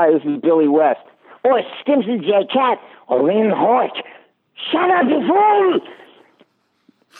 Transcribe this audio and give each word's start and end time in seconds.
Hi, 0.00 0.10
this 0.10 0.22
is 0.24 0.40
Billy 0.40 0.66
West. 0.66 1.04
Or 1.44 1.60
Stimpson 1.82 2.22
J. 2.22 2.46
Cat. 2.50 2.78
Or 3.06 3.22
Lynn 3.22 3.50
Hort. 3.50 3.92
Shut 4.72 4.90
up, 4.90 5.04
you 5.06 5.20
fool! 5.28 5.80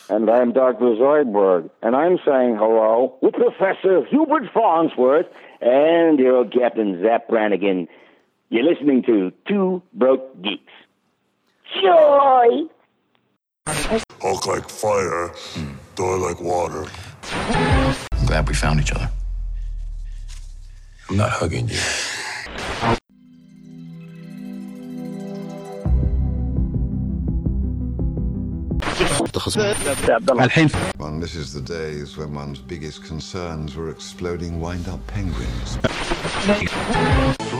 And 0.09 0.31
I'm 0.31 0.55
Dr. 0.55 0.97
Zoidberg, 0.97 1.69
and 1.83 1.95
I'm 1.95 2.19
saying 2.25 2.57
hello 2.57 3.19
with 3.21 3.35
Professor 3.35 4.03
Hubert 4.07 4.45
Farnsworth 4.55 5.27
and 5.61 6.19
your 6.19 6.37
old 6.37 6.55
Captain 6.55 7.03
Zapp 7.03 7.29
Brannigan. 7.29 7.87
You're 8.49 8.65
listening 8.65 9.03
to 9.03 9.31
Two 9.47 9.83
Broke 9.93 10.41
Geeks. 10.41 10.73
Joy! 11.83 12.63
Hulk 13.67 14.47
like 14.47 14.71
fire, 14.71 15.29
Thor 15.97 16.17
like 16.17 16.41
water. 16.41 16.87
I'm 17.31 18.27
glad 18.27 18.49
we 18.49 18.55
found 18.55 18.81
each 18.81 18.93
other. 18.93 19.11
I'm 21.11 21.19
not 21.19 21.31
hugging 21.31 21.69
you. 21.69 21.79
الحين 30.40 30.70
One 30.98 31.20
misses 31.20 31.54
the 31.54 31.62
days 31.62 32.18
when 32.18 32.34
one's 32.34 32.60
biggest 32.60 33.04
concerns 33.04 33.76
were 33.76 33.90
exploding 33.90 34.60
wind-up 34.60 35.06
penguins. 35.08 35.78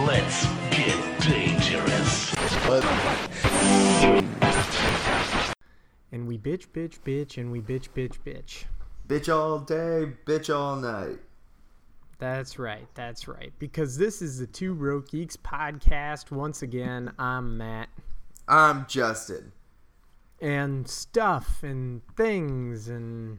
Let's 0.08 0.46
get 0.72 0.98
dangerous. 1.22 2.34
And 6.12 6.28
we 6.28 6.38
bitch, 6.38 6.68
bitch, 6.74 7.00
bitch, 7.06 7.38
and 7.38 7.52
we 7.52 7.62
bitch, 7.62 7.90
bitch, 7.96 8.18
bitch. 8.26 8.66
Bitch 9.08 9.28
all 9.34 9.60
day, 9.60 10.14
bitch 10.26 10.50
all 10.56 10.78
night. 10.78 11.20
That's 12.18 12.58
right. 12.58 12.88
That's 12.96 13.28
right. 13.28 13.52
Because 13.60 13.98
this 13.98 14.22
is 14.22 14.40
the 14.40 14.48
Two 14.48 14.74
Broke 14.74 15.10
Geeks 15.10 15.38
podcast. 15.38 16.32
Once 16.32 16.62
again, 16.62 17.12
I'm 17.20 17.58
Matt. 17.58 17.90
I'm 18.48 18.86
Justin. 18.88 19.52
And 20.41 20.89
stuff 20.89 21.63
and 21.63 22.01
things 22.17 22.89
and 22.89 23.39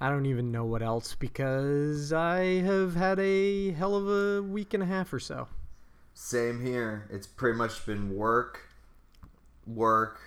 I 0.00 0.08
don't 0.08 0.26
even 0.26 0.52
know 0.52 0.64
what 0.64 0.82
else 0.82 1.14
because 1.14 2.12
I 2.12 2.60
have 2.60 2.94
had 2.94 3.18
a 3.18 3.72
hell 3.72 3.96
of 3.96 4.08
a 4.08 4.42
week 4.42 4.72
and 4.72 4.82
a 4.82 4.86
half 4.86 5.12
or 5.12 5.18
so. 5.18 5.48
Same 6.14 6.64
here. 6.64 7.08
It's 7.10 7.26
pretty 7.26 7.58
much 7.58 7.84
been 7.84 8.16
work, 8.16 8.60
work, 9.66 10.20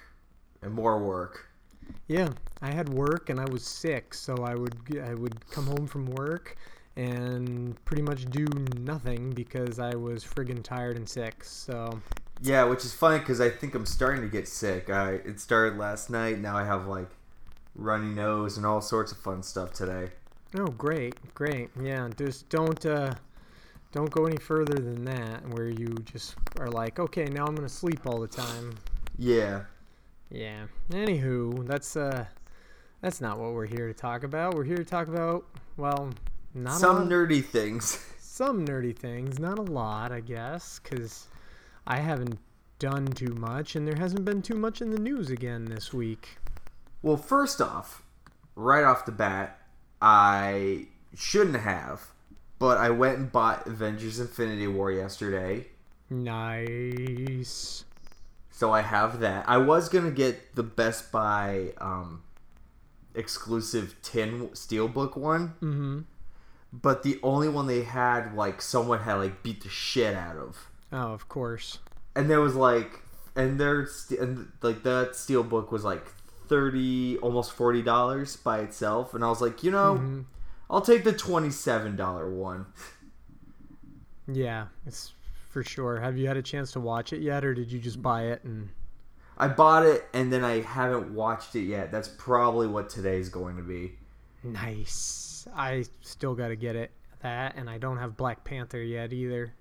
and 0.61 0.73
more 0.73 1.00
work. 1.00 1.47
Yeah, 2.08 2.30
I 2.61 2.72
had 2.72 2.89
work 2.89 3.30
and 3.30 3.39
I 3.39 3.45
was 3.45 3.63
sick, 3.63 4.13
so 4.13 4.35
I 4.44 4.56
would 4.56 4.75
I 5.03 5.13
would 5.13 5.50
come 5.50 5.66
home 5.67 5.88
from 5.88 6.06
work 6.06 6.58
and 6.97 7.83
pretty 7.85 8.03
much 8.03 8.25
do 8.25 8.45
nothing 8.78 9.31
because 9.31 9.80
I 9.80 9.95
was 9.95 10.23
friggin' 10.23 10.63
tired 10.63 10.97
and 10.97 11.08
sick. 11.08 11.44
So 11.44 12.02
Yeah, 12.42 12.64
which 12.64 12.84
is 12.84 12.94
funny 12.94 13.20
because 13.20 13.39
I 13.39 13.50
think 13.50 13.75
I'm 13.75 13.86
starting 13.86 14.22
to 14.22 14.28
get 14.28 14.47
sick. 14.47 14.89
I 14.89 15.11
it 15.14 15.39
started 15.39 15.78
last 15.78 16.09
night. 16.09 16.39
Now 16.39 16.58
I 16.58 16.66
have 16.66 16.88
like 16.88 17.09
runny 17.75 18.14
nose 18.14 18.58
and 18.58 18.66
all 18.66 18.81
sorts 18.81 19.11
of 19.11 19.20
fun 19.20 19.44
stuff 19.44 19.73
today. 19.73 20.09
Oh, 20.58 20.66
great, 20.67 21.16
great. 21.34 21.69
Yeah, 21.81 22.09
just 22.17 22.50
don't 22.50 22.84
uh, 22.86 23.14
don't 23.92 24.09
go 24.09 24.25
any 24.25 24.38
further 24.38 24.75
than 24.75 25.06
that, 25.06 25.47
where 25.50 25.67
you 25.67 25.95
just 26.03 26.36
are 26.59 26.69
like, 26.69 27.00
okay, 27.00 27.25
now 27.25 27.45
I'm 27.45 27.56
gonna 27.56 27.69
sleep 27.69 28.06
all 28.06 28.19
the 28.19 28.28
time. 28.28 28.73
Yeah. 29.17 29.62
Yeah. 30.31 30.66
Anywho, 30.89 31.67
that's 31.67 31.95
uh, 31.95 32.25
that's 33.02 33.22
not 33.22 33.38
what 33.39 33.53
we're 33.53 33.67
here 33.67 33.88
to 33.88 33.94
talk 33.94 34.23
about. 34.23 34.56
We're 34.56 34.64
here 34.64 34.78
to 34.78 34.86
talk 34.86 35.08
about 35.08 35.45
well, 35.78 36.09
not 36.56 36.80
Some 36.80 37.08
nerdy 37.08 37.45
things. 37.45 38.03
some 38.19 38.66
nerdy 38.66 38.95
things, 38.97 39.39
not 39.39 39.59
a 39.59 39.64
lot, 39.64 40.12
I 40.12 40.22
guess, 40.22 40.80
because 40.84 41.28
I 41.88 41.98
haven't 42.00 42.38
done 42.80 43.08
too 43.08 43.34
much, 43.36 43.76
and 43.76 43.88
there 43.88 43.96
hasn't 43.98 44.26
been 44.26 44.42
too 44.42 44.56
much 44.56 44.82
in 44.82 44.92
the 44.92 45.00
news 45.00 45.30
again 45.30 45.66
this 45.66 45.94
week. 45.94 46.38
Well, 47.02 47.18
first 47.18 47.62
off, 47.62 48.04
right 48.56 48.84
off 48.84 49.06
the 49.06 49.12
bat, 49.12 49.59
I 50.02 50.88
shouldn't 51.16 51.58
have, 51.62 52.08
but 52.59 52.78
I 52.78 52.90
went 52.90 53.18
and 53.18 53.31
bought 53.31 53.66
Avengers 53.68 54.20
Infinity 54.20 54.68
War 54.68 54.91
yesterday. 54.91 55.68
Nice. 56.09 57.86
So 58.52 58.72
I 58.72 58.81
have 58.81 59.20
that. 59.22 59.46
I 59.47 59.58
was 59.58 59.90
gonna 59.90 60.12
get 60.12 60.56
the 60.56 60.64
Best 60.64 61.12
Buy 61.12 61.74
um, 61.80 62.22
exclusive 63.16 63.96
tin 64.02 64.50
steelbook 64.50 65.18
one, 65.18 65.53
Mm-hmm. 65.62 66.00
but 66.72 67.03
the 67.03 67.20
only 67.24 67.50
one 67.50 67.68
they 67.68 67.84
had, 67.84 68.36
like 68.36 68.62
someone 68.62 69.00
had 69.00 69.16
like 69.16 69.41
beat 69.44 69.64
the 69.64 69.70
shit 69.70 70.16
out 70.16 70.38
of, 70.38 70.70
Oh, 70.91 71.13
of 71.13 71.28
course. 71.29 71.79
and 72.16 72.29
there 72.29 72.41
was 72.41 72.56
like, 72.56 73.00
and 73.35 73.59
their 73.59 73.88
and 74.19 74.52
like 74.62 74.84
that 74.84 75.16
steel 75.16 75.44
book 75.44 75.72
was 75.72 75.84
like 75.84 76.06
thirty, 76.47 77.18
almost 77.19 77.53
forty 77.53 77.81
dollars 77.81 78.35
by 78.35 78.59
itself, 78.59 79.13
and 79.13 79.24
I 79.24 79.29
was 79.29 79.40
like, 79.41 79.63
you 79.63 79.72
know, 79.72 79.96
Mhm. 80.02 80.25
I'll 80.69 80.81
take 80.81 81.03
the 81.03 81.13
twenty-seven 81.13 81.96
dollar 81.96 82.29
one. 82.29 82.66
Yeah, 84.28 84.68
it's 84.85 85.13
for 85.50 85.63
sure. 85.63 86.00
Have 86.00 86.18
you 86.18 86.28
had 86.28 86.38
a 86.38 86.41
chance 86.41 86.72
to 86.74 86.79
watch 86.79 87.13
it 87.13 87.22
yet, 87.22 87.44
or 87.44 87.53
did 87.53 87.72
you 87.72 87.79
just 87.79 88.02
buy 88.02 88.23
it 88.28 88.44
and? 88.44 88.69
I 89.38 89.47
bought 89.47 89.85
it 89.85 90.06
and 90.13 90.31
then 90.31 90.44
I 90.44 90.62
haven't 90.62 91.13
watched 91.16 91.56
it 91.56 91.63
yet. 91.63 91.91
That's 91.91 92.08
probably 92.09 92.68
what 92.68 92.90
today's 92.90 93.29
going 93.29 93.58
to 93.58 93.63
be. 93.63 93.94
Nice. 94.44 95.47
I 95.56 95.85
still 96.02 96.35
got 96.35 96.50
to 96.50 96.56
get 96.56 96.75
it. 96.75 96.91
That 97.23 97.56
and 97.56 97.68
I 97.69 97.78
don't 97.79 97.97
have 97.97 98.16
Black 98.18 98.44
Panther 98.44 98.81
yet 98.81 99.12
either. 99.13 99.53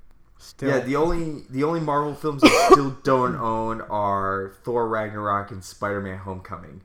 Still. 0.42 0.70
Yeah, 0.70 0.80
the 0.80 0.96
only 0.96 1.42
the 1.50 1.64
only 1.64 1.80
Marvel 1.80 2.14
films 2.14 2.42
I 2.44 2.48
still 2.70 2.90
don't 3.02 3.36
own 3.36 3.82
are 3.82 4.54
Thor 4.64 4.88
Ragnarok 4.88 5.50
and 5.50 5.62
Spider-Man: 5.62 6.18
Homecoming. 6.18 6.80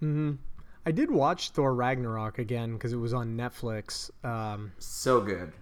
hmm 0.00 0.32
I 0.86 0.90
did 0.92 1.10
watch 1.10 1.50
Thor 1.50 1.74
Ragnarok 1.74 2.38
again 2.38 2.74
because 2.74 2.92
it 2.92 2.96
was 2.96 3.12
on 3.14 3.36
Netflix. 3.36 4.10
Um, 4.24 4.72
So 4.78 5.20
good. 5.20 5.52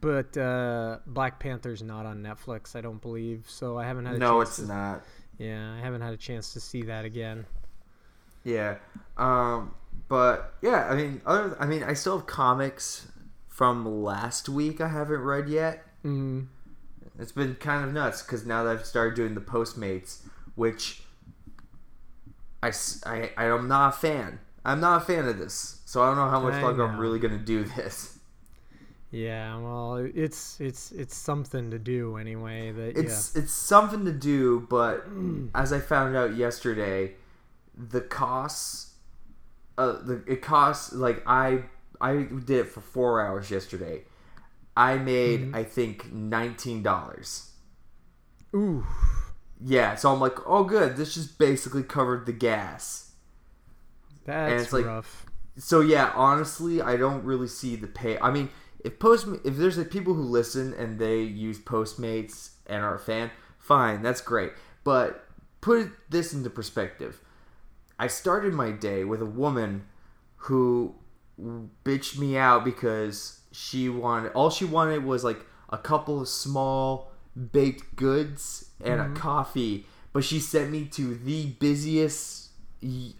but 0.00 0.36
uh, 0.36 0.98
Black 1.06 1.38
Panther's 1.40 1.82
not 1.82 2.04
on 2.06 2.22
Netflix, 2.22 2.76
I 2.76 2.80
don't 2.82 3.00
believe. 3.00 3.44
So 3.48 3.78
I 3.78 3.84
haven't 3.84 4.06
had 4.06 4.16
a 4.16 4.18
No, 4.18 4.38
chance 4.38 4.48
it's 4.50 4.56
to, 4.56 4.66
not. 4.66 5.04
Yeah, 5.38 5.74
I 5.74 5.80
haven't 5.80 6.02
had 6.02 6.14
a 6.14 6.16
chance 6.18 6.52
to 6.54 6.60
see 6.60 6.82
that 6.82 7.04
again. 7.04 7.46
Yeah. 8.44 8.76
Um 9.16 9.74
but 10.08 10.54
yeah, 10.62 10.88
I 10.90 10.94
mean 10.94 11.20
other 11.26 11.56
I 11.60 11.66
mean 11.66 11.82
I 11.82 11.94
still 11.94 12.18
have 12.18 12.26
comics 12.26 13.08
from 13.48 13.84
last 14.02 14.48
week 14.48 14.80
I 14.80 14.88
haven't 14.88 15.20
read 15.20 15.48
yet. 15.48 15.84
Mm. 16.04 16.46
It's 17.18 17.32
been 17.32 17.54
kind 17.56 17.84
of 17.84 17.92
nuts 17.92 18.22
cuz 18.22 18.44
now 18.46 18.64
that 18.64 18.78
I've 18.78 18.86
started 18.86 19.14
doing 19.14 19.34
the 19.34 19.40
Postmates, 19.40 20.22
which 20.54 21.02
I, 22.62 22.72
I, 23.04 23.44
I'm 23.44 23.68
not 23.68 23.94
a 23.94 23.96
fan. 23.96 24.40
I'm 24.64 24.80
not 24.80 25.02
a 25.02 25.04
fan 25.04 25.28
of 25.28 25.38
this. 25.38 25.80
So 25.84 26.02
I 26.02 26.08
don't 26.08 26.16
know 26.16 26.28
how 26.28 26.40
much 26.40 26.54
I 26.54 26.62
longer 26.62 26.84
I'm 26.84 26.98
really 26.98 27.18
going 27.18 27.38
to 27.38 27.44
do 27.44 27.64
this. 27.64 28.18
Yeah, 29.12 29.58
well, 29.58 29.96
it's 29.96 30.60
it's 30.60 30.90
it's 30.90 31.14
something 31.16 31.70
to 31.70 31.78
do 31.78 32.16
anyway. 32.16 32.72
That 32.72 32.98
It's 32.98 33.36
it's 33.36 33.52
something 33.52 34.04
to 34.04 34.12
do, 34.12 34.66
but 34.68 35.06
as 35.54 35.72
I 35.72 35.78
found 35.78 36.16
out 36.16 36.34
yesterday, 36.36 37.14
the 37.76 38.00
costs, 38.00 38.94
uh, 39.78 39.92
the 40.02 40.24
it 40.26 40.42
costs 40.42 40.92
like 40.92 41.22
I 41.26 41.62
I 42.00 42.24
did 42.24 42.50
it 42.50 42.68
for 42.68 42.80
four 42.80 43.24
hours 43.24 43.50
yesterday. 43.50 44.02
I 44.76 44.96
made 44.98 45.40
Mm-hmm. 45.40 45.54
I 45.54 45.64
think 45.64 46.12
nineteen 46.12 46.82
dollars. 46.82 47.50
Ooh, 48.54 48.84
Yeah, 49.64 49.94
so 49.96 50.12
I'm 50.12 50.20
like, 50.20 50.38
oh 50.46 50.64
good, 50.64 50.96
this 50.96 51.14
just 51.14 51.38
basically 51.38 51.82
covered 51.82 52.26
the 52.26 52.32
gas. 52.32 53.12
that's 54.24 54.64
it's 54.64 54.72
like- 54.72 54.86
rough. 54.86 55.26
So 55.58 55.80
yeah, 55.80 56.12
honestly, 56.14 56.82
I 56.82 56.96
don't 56.96 57.24
really 57.24 57.48
see 57.48 57.76
the 57.76 57.86
pay. 57.86 58.18
I 58.18 58.30
mean, 58.30 58.50
if 58.84 58.98
post 58.98 59.26
if 59.44 59.56
there's 59.56 59.78
like 59.78 59.90
people 59.90 60.12
who 60.12 60.22
listen 60.22 60.74
and 60.74 60.98
they 60.98 61.22
use 61.22 61.58
Postmates 61.58 62.50
and 62.66 62.82
are 62.84 62.94
a 62.96 62.98
fan, 62.98 63.30
fine, 63.58 64.02
that's 64.02 64.20
great. 64.20 64.52
But 64.84 65.24
put 65.62 65.90
this 66.10 66.34
into 66.34 66.50
perspective. 66.50 67.20
I 67.98 68.08
started 68.08 68.52
my 68.52 68.70
day 68.70 69.04
with 69.04 69.22
a 69.22 69.26
woman 69.26 69.86
who 70.36 70.94
bitched 71.84 72.18
me 72.18 72.36
out 72.36 72.62
because 72.62 73.40
she 73.56 73.88
wanted 73.88 74.32
all 74.32 74.50
she 74.50 74.64
wanted 74.64 75.04
was 75.04 75.24
like 75.24 75.44
a 75.70 75.78
couple 75.78 76.20
of 76.20 76.28
small 76.28 77.10
baked 77.52 77.96
goods 77.96 78.70
and 78.84 79.00
a 79.00 79.08
coffee, 79.18 79.86
but 80.12 80.22
she 80.24 80.38
sent 80.38 80.70
me 80.70 80.84
to 80.84 81.14
the 81.14 81.46
busiest 81.46 82.50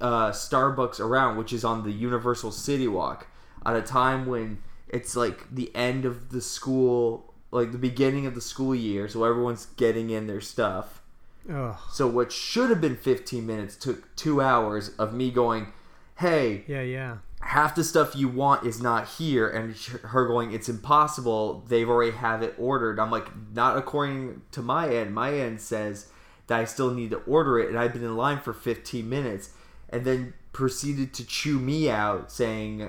uh, 0.00 0.30
Starbucks 0.30 1.00
around, 1.00 1.36
which 1.36 1.52
is 1.52 1.64
on 1.64 1.82
the 1.82 1.90
Universal 1.90 2.52
City 2.52 2.86
Walk, 2.86 3.26
at 3.64 3.76
a 3.76 3.82
time 3.82 4.26
when 4.26 4.58
it's 4.88 5.16
like 5.16 5.54
the 5.54 5.74
end 5.74 6.04
of 6.04 6.30
the 6.30 6.40
school, 6.40 7.32
like 7.50 7.72
the 7.72 7.78
beginning 7.78 8.26
of 8.26 8.34
the 8.34 8.40
school 8.40 8.74
year, 8.74 9.08
so 9.08 9.24
everyone's 9.24 9.66
getting 9.76 10.10
in 10.10 10.26
their 10.26 10.40
stuff. 10.40 11.02
Ugh. 11.50 11.76
So 11.90 12.06
what 12.06 12.30
should 12.30 12.70
have 12.70 12.80
been 12.80 12.96
15 12.96 13.46
minutes 13.46 13.76
took 13.76 14.14
two 14.16 14.40
hours 14.40 14.90
of 14.98 15.14
me 15.14 15.30
going, 15.30 15.72
"Hey, 16.16 16.64
Yeah, 16.66 16.82
yeah. 16.82 17.16
Half 17.46 17.74
the 17.74 17.84
stuff 17.84 18.16
you 18.16 18.28
want 18.28 18.66
is 18.66 18.82
not 18.82 19.08
here 19.08 19.48
and 19.48 19.76
her 19.76 20.26
going 20.26 20.52
it's 20.52 20.68
impossible. 20.68 21.64
They've 21.68 21.88
already 21.88 22.16
have 22.16 22.42
it 22.42 22.54
ordered. 22.58 22.98
I'm 22.98 23.10
like 23.10 23.28
not 23.52 23.76
according 23.76 24.42
to 24.52 24.62
my 24.62 24.88
end. 24.88 25.14
My 25.14 25.32
end 25.32 25.60
says 25.60 26.08
that 26.46 26.60
i 26.60 26.64
still 26.64 26.92
need 26.92 27.10
to 27.10 27.16
order 27.18 27.58
it 27.58 27.68
and 27.68 27.78
i've 27.78 27.92
been 27.92 28.04
in 28.04 28.16
line 28.16 28.40
for 28.40 28.52
15 28.52 29.08
minutes 29.08 29.50
and 29.90 30.04
then 30.04 30.34
proceeded 30.52 31.12
to 31.14 31.26
chew 31.26 31.58
me 31.58 31.90
out 31.90 32.30
saying 32.32 32.88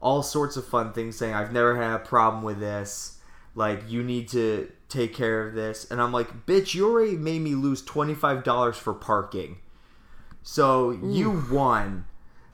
all 0.00 0.22
sorts 0.22 0.56
of 0.56 0.66
fun 0.66 0.92
things 0.92 1.16
saying 1.16 1.34
i've 1.34 1.52
never 1.52 1.76
had 1.76 1.94
a 1.94 1.98
problem 1.98 2.42
with 2.42 2.60
this. 2.60 3.18
Like 3.56 3.88
you 3.88 4.02
need 4.02 4.28
to 4.30 4.70
take 4.88 5.14
care 5.14 5.46
of 5.46 5.54
this. 5.54 5.90
And 5.90 6.00
i'm 6.00 6.12
like 6.12 6.46
bitch 6.46 6.74
you 6.74 6.88
already 6.88 7.16
made 7.16 7.40
me 7.40 7.54
lose 7.54 7.82
$25 7.82 8.74
for 8.74 8.94
parking. 8.94 9.58
So 10.42 10.90
you 10.90 11.44
won 11.50 12.06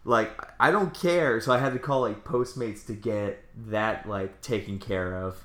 like 0.05 0.31
I 0.59 0.71
don't 0.71 0.95
care. 0.95 1.41
So 1.41 1.53
I 1.53 1.59
had 1.59 1.73
to 1.73 1.79
call 1.79 2.03
like 2.03 2.25
Postmates 2.25 2.87
to 2.87 2.93
get 2.93 3.45
that 3.69 4.09
like 4.09 4.41
taken 4.41 4.79
care 4.79 5.17
of. 5.17 5.45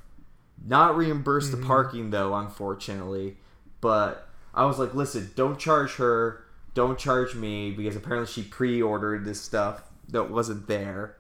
Not 0.66 0.96
reimburse 0.96 1.50
the 1.50 1.58
parking 1.58 2.10
though, 2.10 2.34
unfortunately. 2.34 3.38
But 3.82 4.28
I 4.54 4.66
was 4.66 4.80
like, 4.80 4.94
listen, 4.94 5.32
don't 5.36 5.60
charge 5.60 5.96
her, 5.96 6.44
don't 6.74 6.98
charge 6.98 7.36
me 7.36 7.72
because 7.72 7.96
apparently 7.96 8.32
she 8.32 8.42
pre-ordered 8.42 9.26
this 9.26 9.42
stuff 9.42 9.84
that 10.10 10.32
wasn't 10.32 10.68
there. 10.68 11.18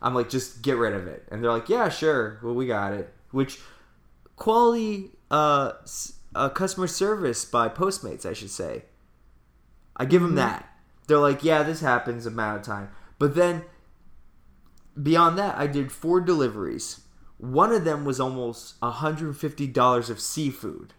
I'm 0.00 0.14
like, 0.14 0.30
just 0.30 0.62
get 0.62 0.76
rid 0.76 0.94
of 0.94 1.08
it, 1.08 1.26
and 1.30 1.42
they're 1.42 1.50
like, 1.50 1.68
yeah, 1.68 1.88
sure, 1.88 2.38
well 2.42 2.54
we 2.54 2.66
got 2.66 2.92
it. 2.92 3.12
Which 3.32 3.58
quality 4.36 5.10
uh, 5.30 5.72
uh 6.34 6.48
customer 6.50 6.86
service 6.86 7.44
by 7.44 7.68
Postmates, 7.68 8.24
I 8.24 8.32
should 8.32 8.50
say. 8.50 8.84
I 9.96 10.04
give 10.04 10.22
them 10.22 10.36
that. 10.36 10.68
They're 11.08 11.18
like, 11.18 11.42
yeah, 11.42 11.64
this 11.64 11.80
happens 11.80 12.26
amount 12.26 12.60
of 12.60 12.66
time. 12.66 12.90
But 13.18 13.34
then 13.34 13.64
beyond 15.00 15.36
that, 15.38 15.56
I 15.56 15.66
did 15.66 15.90
four 15.90 16.20
deliveries. 16.20 17.00
One 17.38 17.72
of 17.72 17.84
them 17.84 18.04
was 18.04 18.20
almost 18.20 18.80
$150 18.80 20.10
of 20.10 20.20
seafood. 20.20 20.94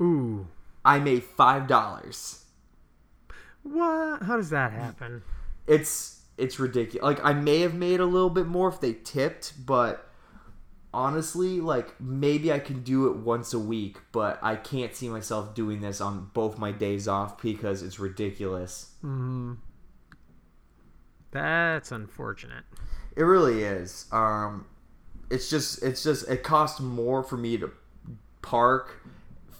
Ooh. 0.00 0.48
I 0.84 0.98
made 0.98 1.22
$5. 1.22 2.38
What? 3.62 4.22
How 4.22 4.36
does 4.36 4.50
that 4.50 4.72
happen? 4.72 5.22
It's 5.66 6.20
it's 6.36 6.58
ridiculous. 6.58 7.02
Like 7.02 7.24
I 7.24 7.32
may 7.32 7.60
have 7.60 7.74
made 7.74 8.00
a 8.00 8.04
little 8.04 8.28
bit 8.28 8.46
more 8.46 8.68
if 8.68 8.80
they 8.80 8.92
tipped, 8.92 9.54
but 9.64 10.10
honestly, 10.94 11.60
like 11.60 12.00
maybe 12.00 12.52
I 12.52 12.58
can 12.58 12.82
do 12.82 13.08
it 13.10 13.16
once 13.16 13.52
a 13.52 13.58
week, 13.58 13.98
but 14.12 14.38
I 14.42 14.56
can't 14.56 14.94
see 14.94 15.08
myself 15.08 15.54
doing 15.54 15.80
this 15.80 16.00
on 16.00 16.30
both 16.32 16.56
my 16.58 16.72
days 16.72 17.08
off 17.08 17.42
because 17.42 17.82
it's 17.82 17.98
ridiculous. 17.98 18.92
That's 21.32 21.90
unfortunate. 21.92 22.64
It 23.16 23.22
really 23.22 23.62
is. 23.64 24.06
Um, 24.12 24.66
it's 25.30 25.50
just 25.50 25.82
it's 25.82 26.02
just 26.02 26.28
it 26.28 26.42
costs 26.42 26.80
more 26.80 27.22
for 27.22 27.36
me 27.36 27.58
to 27.58 27.72
park, 28.42 29.02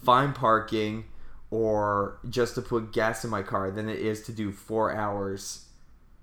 find 0.03 0.33
parking, 0.33 1.05
or 1.51 2.19
just 2.29 2.55
to 2.55 2.61
put 2.61 2.93
gas 2.93 3.23
in 3.23 3.29
my 3.29 3.43
car 3.43 3.71
than 3.71 3.89
it 3.89 3.99
is 3.99 4.23
to 4.23 4.31
do 4.31 4.51
four 4.51 4.93
hours 4.93 5.65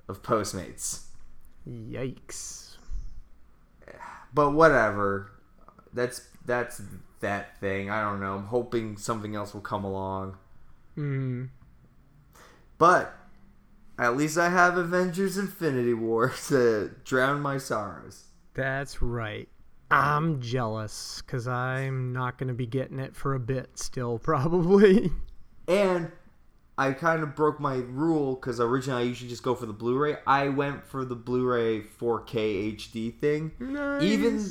of 0.08 0.22
Postmates. 0.22 1.04
Yikes. 1.68 2.71
But 4.34 4.52
whatever. 4.52 5.32
That's 5.92 6.26
that's 6.44 6.82
that 7.20 7.58
thing. 7.58 7.90
I 7.90 8.02
don't 8.02 8.20
know. 8.20 8.34
I'm 8.34 8.46
hoping 8.46 8.96
something 8.96 9.34
else 9.34 9.54
will 9.54 9.60
come 9.60 9.84
along. 9.84 10.36
Hmm. 10.94 11.46
But 12.78 13.14
at 13.98 14.16
least 14.16 14.38
I 14.38 14.48
have 14.48 14.76
Avengers 14.76 15.38
Infinity 15.38 15.94
War 15.94 16.32
to 16.48 16.90
drown 17.04 17.40
my 17.40 17.58
sorrows. 17.58 18.24
That's 18.54 19.00
right. 19.00 19.48
I'm 19.90 20.40
jealous 20.40 21.22
because 21.24 21.46
I'm 21.46 22.12
not 22.12 22.38
going 22.38 22.48
to 22.48 22.54
be 22.54 22.66
getting 22.66 22.98
it 22.98 23.14
for 23.14 23.34
a 23.34 23.40
bit 23.40 23.78
still, 23.78 24.18
probably. 24.22 25.12
And 25.68 26.10
I 26.88 26.92
kind 26.92 27.22
of 27.22 27.36
broke 27.36 27.60
my 27.60 27.76
rule 27.76 28.34
because 28.34 28.58
originally 28.58 29.02
I 29.02 29.06
usually 29.06 29.30
just 29.30 29.42
go 29.42 29.54
for 29.54 29.66
the 29.66 29.72
Blu-ray. 29.72 30.16
I 30.26 30.48
went 30.48 30.84
for 30.84 31.04
the 31.04 31.14
Blu-ray 31.14 31.82
4K 31.82 32.76
HD 32.76 33.14
thing. 33.14 33.52
Nice. 33.60 34.02
Even 34.02 34.44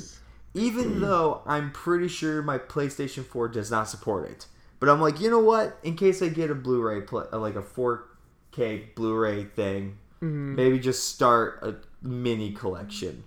even 0.54 1.00
though 1.00 1.42
I'm 1.46 1.70
pretty 1.72 2.08
sure 2.08 2.42
my 2.42 2.58
PlayStation 2.58 3.24
4 3.24 3.48
does 3.48 3.70
not 3.70 3.88
support 3.88 4.30
it. 4.30 4.46
But 4.80 4.88
I'm 4.88 5.00
like, 5.00 5.20
you 5.20 5.30
know 5.30 5.40
what? 5.40 5.78
In 5.82 5.94
case 5.96 6.22
I 6.22 6.28
get 6.28 6.50
a 6.50 6.54
Blu-ray, 6.54 7.02
pl- 7.02 7.28
uh, 7.32 7.38
like 7.38 7.54
a 7.56 7.62
4K 7.62 8.94
Blu-ray 8.94 9.44
thing, 9.44 9.98
maybe 10.20 10.78
just 10.78 11.08
start 11.08 11.58
a 11.62 11.76
mini 12.06 12.52
collection. 12.52 13.24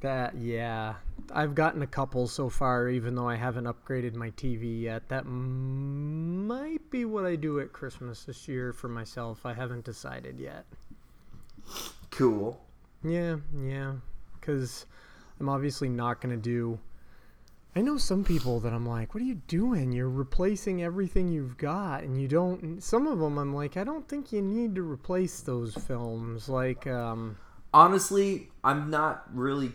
That, 0.00 0.36
yeah. 0.36 0.94
I've 1.32 1.54
gotten 1.54 1.82
a 1.82 1.86
couple 1.86 2.26
so 2.28 2.48
far, 2.48 2.88
even 2.88 3.14
though 3.14 3.28
I 3.28 3.36
haven't 3.36 3.64
upgraded 3.64 4.14
my 4.14 4.30
TV 4.30 4.82
yet. 4.82 5.08
That 5.08 5.26
might 5.26 6.90
be 6.90 7.04
what 7.04 7.26
I 7.26 7.36
do 7.36 7.60
at 7.60 7.72
Christmas 7.72 8.24
this 8.24 8.48
year 8.48 8.72
for 8.72 8.88
myself. 8.88 9.44
I 9.44 9.54
haven't 9.54 9.84
decided 9.84 10.38
yet. 10.38 10.64
Cool. 12.10 12.60
Yeah, 13.02 13.36
yeah. 13.62 13.94
Because 14.38 14.86
I'm 15.40 15.48
obviously 15.48 15.88
not 15.88 16.20
going 16.20 16.34
to 16.34 16.40
do. 16.40 16.78
I 17.74 17.82
know 17.82 17.98
some 17.98 18.24
people 18.24 18.58
that 18.60 18.72
I'm 18.72 18.86
like, 18.86 19.14
what 19.14 19.22
are 19.22 19.26
you 19.26 19.42
doing? 19.48 19.92
You're 19.92 20.08
replacing 20.08 20.82
everything 20.82 21.28
you've 21.28 21.58
got, 21.58 22.04
and 22.04 22.18
you 22.18 22.26
don't. 22.26 22.82
Some 22.82 23.06
of 23.06 23.18
them 23.18 23.36
I'm 23.36 23.54
like, 23.54 23.76
I 23.76 23.84
don't 23.84 24.08
think 24.08 24.32
you 24.32 24.40
need 24.40 24.74
to 24.76 24.82
replace 24.82 25.40
those 25.40 25.74
films. 25.74 26.48
Like, 26.48 26.86
um, 26.86 27.36
honestly, 27.74 28.48
I'm 28.64 28.88
not 28.88 29.24
really, 29.34 29.72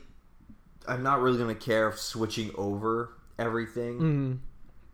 I'm 0.87 1.03
not 1.03 1.21
really 1.21 1.37
gonna 1.37 1.55
care 1.55 1.87
if 1.89 1.99
switching 1.99 2.51
over 2.55 3.13
everything 3.39 4.41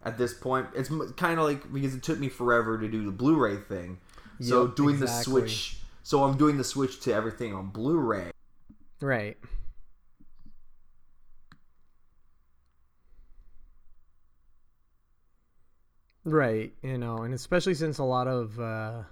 at 0.03 0.17
this 0.17 0.33
point. 0.33 0.67
It's 0.75 0.89
kind 1.15 1.39
of 1.39 1.45
like 1.45 1.71
because 1.73 1.95
it 1.95 2.03
took 2.03 2.19
me 2.19 2.29
forever 2.29 2.77
to 2.77 2.87
do 2.87 3.05
the 3.05 3.11
Blu-ray 3.11 3.57
thing, 3.57 3.99
so 4.41 4.65
Yep, 4.65 4.75
doing 4.75 4.95
exactly. 4.95 5.41
the 5.41 5.47
switch. 5.49 5.77
So 6.03 6.23
I'm 6.23 6.37
doing 6.37 6.57
the 6.57 6.63
switch 6.63 7.01
to 7.01 7.13
everything 7.13 7.53
on 7.53 7.67
Blu-ray. 7.69 8.31
right. 9.01 9.37
Right, 16.23 16.73
you 16.83 16.97
know, 16.97 17.19
and 17.19 17.33
especially 17.33 17.73
since 17.73 17.99
a 17.99 18.03
lot 18.03 18.27
of 18.27 18.59
uh, 18.59 19.03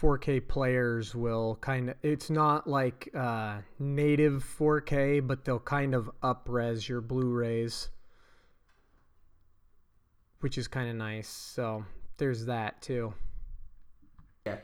4K 0.00 0.48
players 0.48 1.14
will 1.14 1.58
kind 1.60 1.90
of, 1.90 1.96
it's 2.02 2.30
not 2.30 2.66
like 2.66 3.10
uh, 3.14 3.58
native 3.78 4.44
4K, 4.58 5.26
but 5.26 5.44
they'll 5.44 5.58
kind 5.58 5.94
of 5.94 6.10
upres 6.22 6.88
your 6.88 7.00
Blu 7.00 7.28
rays, 7.28 7.88
which 10.40 10.56
is 10.56 10.68
kind 10.68 10.88
of 10.88 10.96
nice. 10.96 11.28
So 11.28 11.84
there's 12.16 12.46
that 12.46 12.80
too. 12.80 13.12
Yeah. 14.46 14.56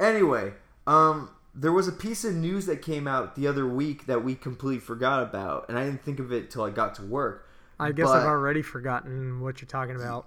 Anyway, 0.00 0.54
um, 0.86 1.30
there 1.54 1.72
was 1.72 1.86
a 1.86 1.92
piece 1.92 2.24
of 2.24 2.34
news 2.34 2.66
that 2.66 2.82
came 2.82 3.06
out 3.06 3.36
the 3.36 3.46
other 3.46 3.66
week 3.66 4.06
that 4.06 4.24
we 4.24 4.34
completely 4.34 4.80
forgot 4.80 5.22
about, 5.22 5.66
and 5.68 5.78
I 5.78 5.84
didn't 5.84 6.02
think 6.02 6.18
of 6.18 6.32
it 6.32 6.50
till 6.50 6.62
I 6.64 6.70
got 6.70 6.96
to 6.96 7.02
work. 7.02 7.48
I 7.78 7.92
guess 7.92 8.06
But- 8.06 8.22
I've 8.22 8.26
already 8.26 8.62
forgotten 8.62 9.40
what 9.40 9.60
you're 9.60 9.68
talking 9.68 9.94
about. 9.94 10.26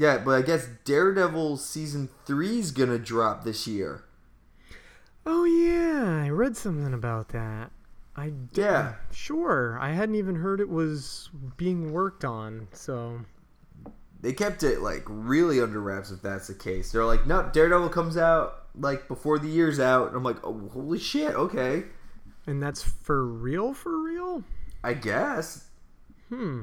Yeah, 0.00 0.16
but 0.16 0.30
I 0.30 0.40
guess 0.40 0.66
Daredevil 0.86 1.58
season 1.58 2.08
three's 2.24 2.70
gonna 2.70 2.98
drop 2.98 3.44
this 3.44 3.66
year. 3.66 4.04
Oh, 5.26 5.44
yeah, 5.44 6.22
I 6.24 6.30
read 6.30 6.56
something 6.56 6.94
about 6.94 7.28
that. 7.28 7.70
I 8.16 8.30
did. 8.30 8.62
Yeah. 8.62 8.94
Sure. 9.12 9.78
I 9.78 9.92
hadn't 9.92 10.14
even 10.14 10.36
heard 10.36 10.58
it 10.58 10.70
was 10.70 11.28
being 11.58 11.92
worked 11.92 12.24
on, 12.24 12.68
so. 12.72 13.20
they 14.22 14.32
kept 14.32 14.62
it 14.62 14.80
like 14.80 15.02
really 15.06 15.60
under 15.60 15.82
wraps 15.82 16.10
if 16.10 16.22
that's 16.22 16.46
the 16.46 16.54
case. 16.54 16.92
They're 16.92 17.04
like, 17.04 17.26
nope, 17.26 17.52
Daredevil 17.52 17.90
comes 17.90 18.16
out 18.16 18.68
like 18.74 19.06
before 19.06 19.38
the 19.38 19.48
year's 19.48 19.78
out. 19.78 20.08
And 20.08 20.16
I'm 20.16 20.24
like, 20.24 20.42
oh, 20.42 20.70
holy 20.72 20.98
shit, 20.98 21.34
okay. 21.34 21.82
And 22.46 22.62
that's 22.62 22.82
for 22.82 23.26
real, 23.26 23.74
for 23.74 24.02
real? 24.02 24.44
I 24.82 24.94
guess. 24.94 25.66
Hmm. 26.30 26.62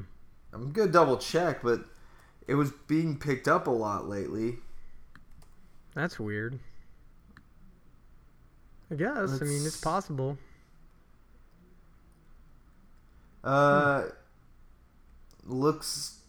I'm 0.52 0.72
gonna 0.72 0.90
double 0.90 1.18
check, 1.18 1.62
but 1.62 1.84
it 2.48 2.54
was 2.54 2.72
being 2.88 3.18
picked 3.18 3.46
up 3.46 3.66
a 3.66 3.70
lot 3.70 4.08
lately. 4.08 4.56
That's 5.94 6.18
weird. 6.18 6.58
I 8.90 8.94
guess. 8.94 9.40
I 9.40 9.44
mean, 9.44 9.66
it's 9.66 9.80
possible. 9.80 10.38
Uh, 13.44 14.04
looks. 15.44 16.20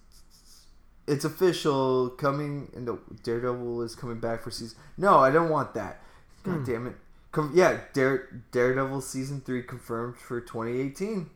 It's 1.08 1.24
official. 1.24 2.10
Coming 2.10 2.70
and 2.76 2.88
into 2.88 3.00
Daredevil 3.24 3.82
is 3.84 3.96
coming 3.96 4.20
back 4.20 4.44
for 4.44 4.52
season. 4.52 4.78
No, 4.98 5.20
I 5.20 5.32
don't 5.32 5.50
want 5.50 5.74
that. 5.74 6.02
God 6.44 6.66
damn 6.66 6.88
it. 6.88 6.96
Com- 7.32 7.52
yeah, 7.54 7.80
Dare 7.94 8.44
Daredevil 8.52 9.02
season 9.02 9.42
three 9.42 9.64
confirmed 9.64 10.18
for 10.18 10.42
2018. 10.42 11.30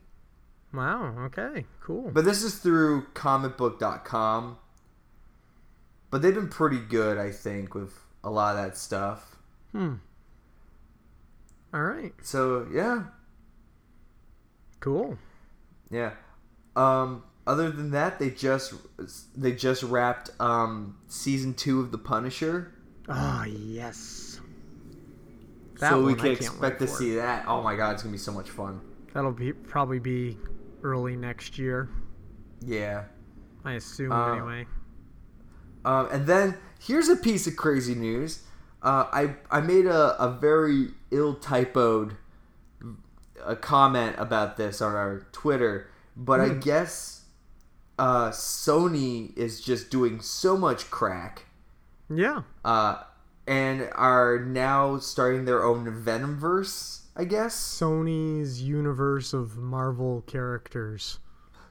Wow. 0.74 1.16
Okay. 1.26 1.66
Cool. 1.82 2.12
But 2.12 2.26
this 2.26 2.44
is 2.44 2.56
through 2.56 3.06
comicbook.com. 3.14 4.58
But 6.14 6.22
they've 6.22 6.36
been 6.36 6.48
pretty 6.48 6.78
good, 6.78 7.18
I 7.18 7.32
think, 7.32 7.74
with 7.74 7.92
a 8.24 8.30
lot 8.30 8.56
of 8.56 8.64
that 8.64 8.78
stuff. 8.78 9.36
Hmm. 9.72 9.94
All 11.74 11.82
right. 11.82 12.14
So 12.22 12.68
yeah, 12.72 13.06
Cool. 14.80 15.18
yeah. 15.90 16.12
Um, 16.76 17.24
other 17.48 17.72
than 17.72 17.90
that, 17.92 18.20
they 18.20 18.30
just 18.30 18.76
they 19.36 19.54
just 19.54 19.82
wrapped 19.82 20.30
um 20.40 20.98
season 21.08 21.56
two 21.56 21.80
of 21.80 21.92
The 21.92 21.98
Punisher. 21.98 22.72
Ah, 23.10 23.46
yes. 23.46 24.40
That 25.80 25.90
so 25.90 26.04
we 26.04 26.14
can 26.14 26.28
expect 26.28 26.78
to 26.82 26.88
see 26.88 27.16
that. 27.16 27.46
Oh 27.48 27.64
my 27.64 27.76
god, 27.76 27.94
it's 27.94 28.04
gonna 28.04 28.12
be 28.12 28.20
so 28.20 28.32
much 28.32 28.52
fun. 28.52 28.80
That'll 29.16 29.32
be 29.32 29.52
probably 29.52 29.98
be 29.98 30.38
early 30.84 31.16
next 31.16 31.58
year. 31.58 31.90
Yeah. 32.64 33.06
I 33.66 33.72
assume 33.74 34.12
Uh, 34.12 34.34
anyway. 34.34 34.68
Um, 35.86 36.08
and 36.12 36.28
then 36.28 36.58
here's 36.80 37.10
a 37.10 37.16
piece 37.16 37.48
of 37.48 37.56
crazy 37.56 37.96
news. 37.96 38.44
Uh, 38.82 39.06
I 39.12 39.36
I 39.52 39.62
made 39.62 39.86
a, 39.86 40.22
a 40.22 40.30
very 40.32 40.90
ill 41.12 41.36
typoed 41.36 42.18
a 43.46 43.56
comment 43.56 44.16
about 44.18 44.56
this 44.58 44.82
on 44.82 44.94
our 44.96 45.26
Twitter, 45.32 45.90
but 46.16 46.40
I 46.40 46.50
guess 46.50 47.26
uh, 48.00 48.30
Sony 48.30 49.36
is 49.38 49.60
just 49.62 49.90
doing 49.90 50.22
so 50.22 50.56
much 50.58 50.90
crack 50.90 51.46
Yeah. 52.10 52.44
uh, 52.64 53.04
and 53.46 53.90
are 53.96 54.40
now 54.40 54.98
starting 55.00 55.44
their 55.46 55.64
own 55.64 55.86
Venomverse. 56.04 57.02
I 57.16 57.26
guess. 57.26 57.54
Sony's 57.56 58.62
universe 58.64 59.34
of 59.34 59.58
Marvel 59.58 60.22
characters. 60.26 61.20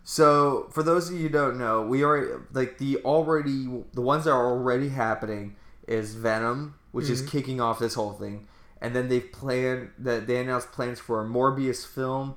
So, 0.04 0.68
for 0.73 0.82
those 0.82 1.09
of 1.09 1.16
you 1.16 1.23
who 1.23 1.28
don't 1.28 1.59
know, 1.59 1.82
we 1.82 2.04
already 2.04 2.32
like 2.52 2.78
the 2.78 2.99
already 2.99 3.68
the 3.92 4.00
ones 4.00 4.25
that 4.25 4.32
are 4.32 4.47
already 4.47 4.88
happening 4.88 5.56
is 5.87 6.14
Venom, 6.14 6.75
which 6.90 7.09
is 7.09 7.23
kicking 7.23 7.61
off 7.61 7.78
this 7.78 7.94
whole 7.94 8.12
thing, 8.12 8.49
and 8.80 8.97
then 8.97 9.09
they've 9.09 9.30
planned 9.32 9.90
that 9.99 10.26
they 10.26 10.40
announced 10.40 10.73
plans 10.73 10.99
for 10.99 11.23
a 11.23 11.25
Morbius 11.25 11.87
film 11.87 12.37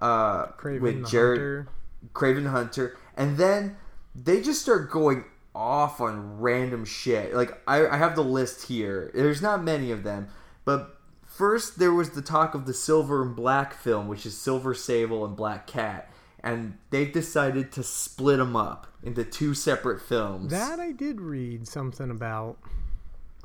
uh, 0.00 0.46
Kraven 0.48 0.80
with 0.80 1.06
Jared 1.08 1.38
Hunter. 1.38 1.68
Kraven 2.12 2.50
Hunter, 2.50 2.96
and 3.16 3.36
then 3.36 3.76
they 4.14 4.40
just 4.40 4.62
start 4.62 4.90
going 4.90 5.24
off 5.54 6.00
on 6.00 6.38
random 6.38 6.84
shit. 6.84 7.34
Like 7.34 7.60
I, 7.66 7.86
I 7.86 7.96
have 7.96 8.16
the 8.16 8.24
list 8.24 8.68
here. 8.68 9.10
There's 9.14 9.42
not 9.42 9.62
many 9.62 9.90
of 9.90 10.02
them, 10.02 10.28
but 10.64 10.98
first 11.24 11.78
there 11.78 11.92
was 11.92 12.10
the 12.10 12.22
talk 12.22 12.54
of 12.54 12.66
the 12.66 12.74
Silver 12.74 13.22
and 13.22 13.36
Black 13.36 13.74
film, 13.74 14.08
which 14.08 14.24
is 14.24 14.36
Silver 14.36 14.74
Sable 14.74 15.24
and 15.24 15.36
Black 15.36 15.66
Cat, 15.66 16.10
and 16.42 16.78
they've 16.90 17.12
decided 17.12 17.72
to 17.72 17.82
split 17.82 18.38
them 18.38 18.56
up 18.56 18.86
into 19.02 19.24
two 19.24 19.54
separate 19.54 20.00
films. 20.00 20.50
That 20.50 20.80
I 20.80 20.92
did 20.92 21.20
read 21.20 21.66
something 21.68 22.10
about. 22.10 22.58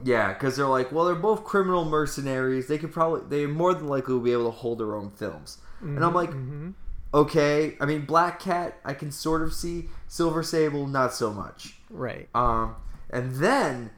Yeah, 0.03 0.33
because 0.33 0.57
they're 0.57 0.67
like, 0.67 0.91
well, 0.91 1.05
they're 1.05 1.15
both 1.15 1.43
criminal 1.43 1.85
mercenaries. 1.85 2.67
They 2.67 2.77
could 2.77 2.91
probably, 2.91 3.21
they 3.29 3.45
more 3.45 3.73
than 3.73 3.87
likely 3.87 4.13
will 4.13 4.21
be 4.21 4.33
able 4.33 4.45
to 4.45 4.57
hold 4.57 4.79
their 4.79 4.95
own 4.95 5.09
films. 5.11 5.57
And 5.81 5.97
I'm 5.99 6.05
mm-hmm, 6.05 6.15
like, 6.15 6.29
mm-hmm. 6.31 6.69
okay. 7.13 7.77
I 7.79 7.85
mean, 7.85 8.05
Black 8.05 8.39
Cat, 8.39 8.77
I 8.83 8.93
can 8.93 9.11
sort 9.11 9.41
of 9.41 9.53
see. 9.53 9.89
Silver 10.07 10.43
Sable, 10.43 10.87
not 10.87 11.13
so 11.13 11.31
much. 11.31 11.75
Right. 11.89 12.27
Um, 12.33 12.75
and 13.09 13.35
then 13.35 13.91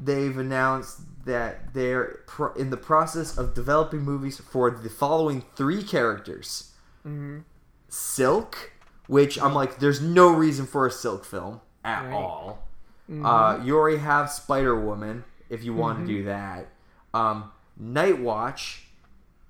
they've 0.00 0.36
announced 0.36 1.00
that 1.24 1.74
they're 1.74 2.22
pro- 2.26 2.52
in 2.54 2.70
the 2.70 2.76
process 2.76 3.36
of 3.38 3.54
developing 3.54 4.00
movies 4.00 4.38
for 4.38 4.70
the 4.70 4.90
following 4.90 5.44
three 5.56 5.82
characters: 5.82 6.72
mm-hmm. 7.06 7.40
Silk, 7.94 8.72
which 9.06 9.40
I'm 9.40 9.54
like, 9.54 9.78
there's 9.78 10.00
no 10.00 10.32
reason 10.34 10.66
for 10.66 10.86
a 10.86 10.90
Silk 10.90 11.24
film 11.24 11.60
at 11.84 12.04
Right. 12.04 12.12
all. 12.12 12.66
Uh, 13.22 13.60
you 13.62 13.76
already 13.76 13.98
have 13.98 14.30
Spider 14.30 14.78
Woman 14.78 15.24
if 15.50 15.62
you 15.62 15.74
want 15.74 16.00
to 16.00 16.06
do 16.06 16.24
that. 16.24 16.68
Um, 17.12 17.50
Night 17.76 18.18
Watch, 18.18 18.86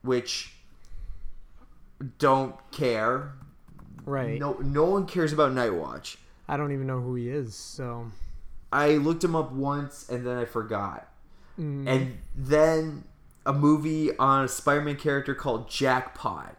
which 0.02 0.52
don't 2.18 2.54
care. 2.72 3.32
Right. 4.04 4.38
No, 4.38 4.54
no 4.54 4.84
one 4.84 5.06
cares 5.06 5.32
about 5.32 5.52
Night 5.52 5.72
Watch. 5.74 6.18
I 6.48 6.56
don't 6.56 6.72
even 6.72 6.86
know 6.86 7.00
who 7.00 7.14
he 7.14 7.30
is, 7.30 7.54
so 7.54 8.10
I 8.72 8.96
looked 8.96 9.24
him 9.24 9.34
up 9.34 9.52
once 9.52 10.08
and 10.08 10.26
then 10.26 10.36
I 10.36 10.44
forgot. 10.44 11.08
And 11.56 12.18
then 12.36 13.04
a 13.46 13.52
movie 13.52 14.14
on 14.18 14.44
a 14.44 14.48
Spider-Man 14.48 14.96
character 14.96 15.34
called 15.36 15.70
Jackpot, 15.70 16.56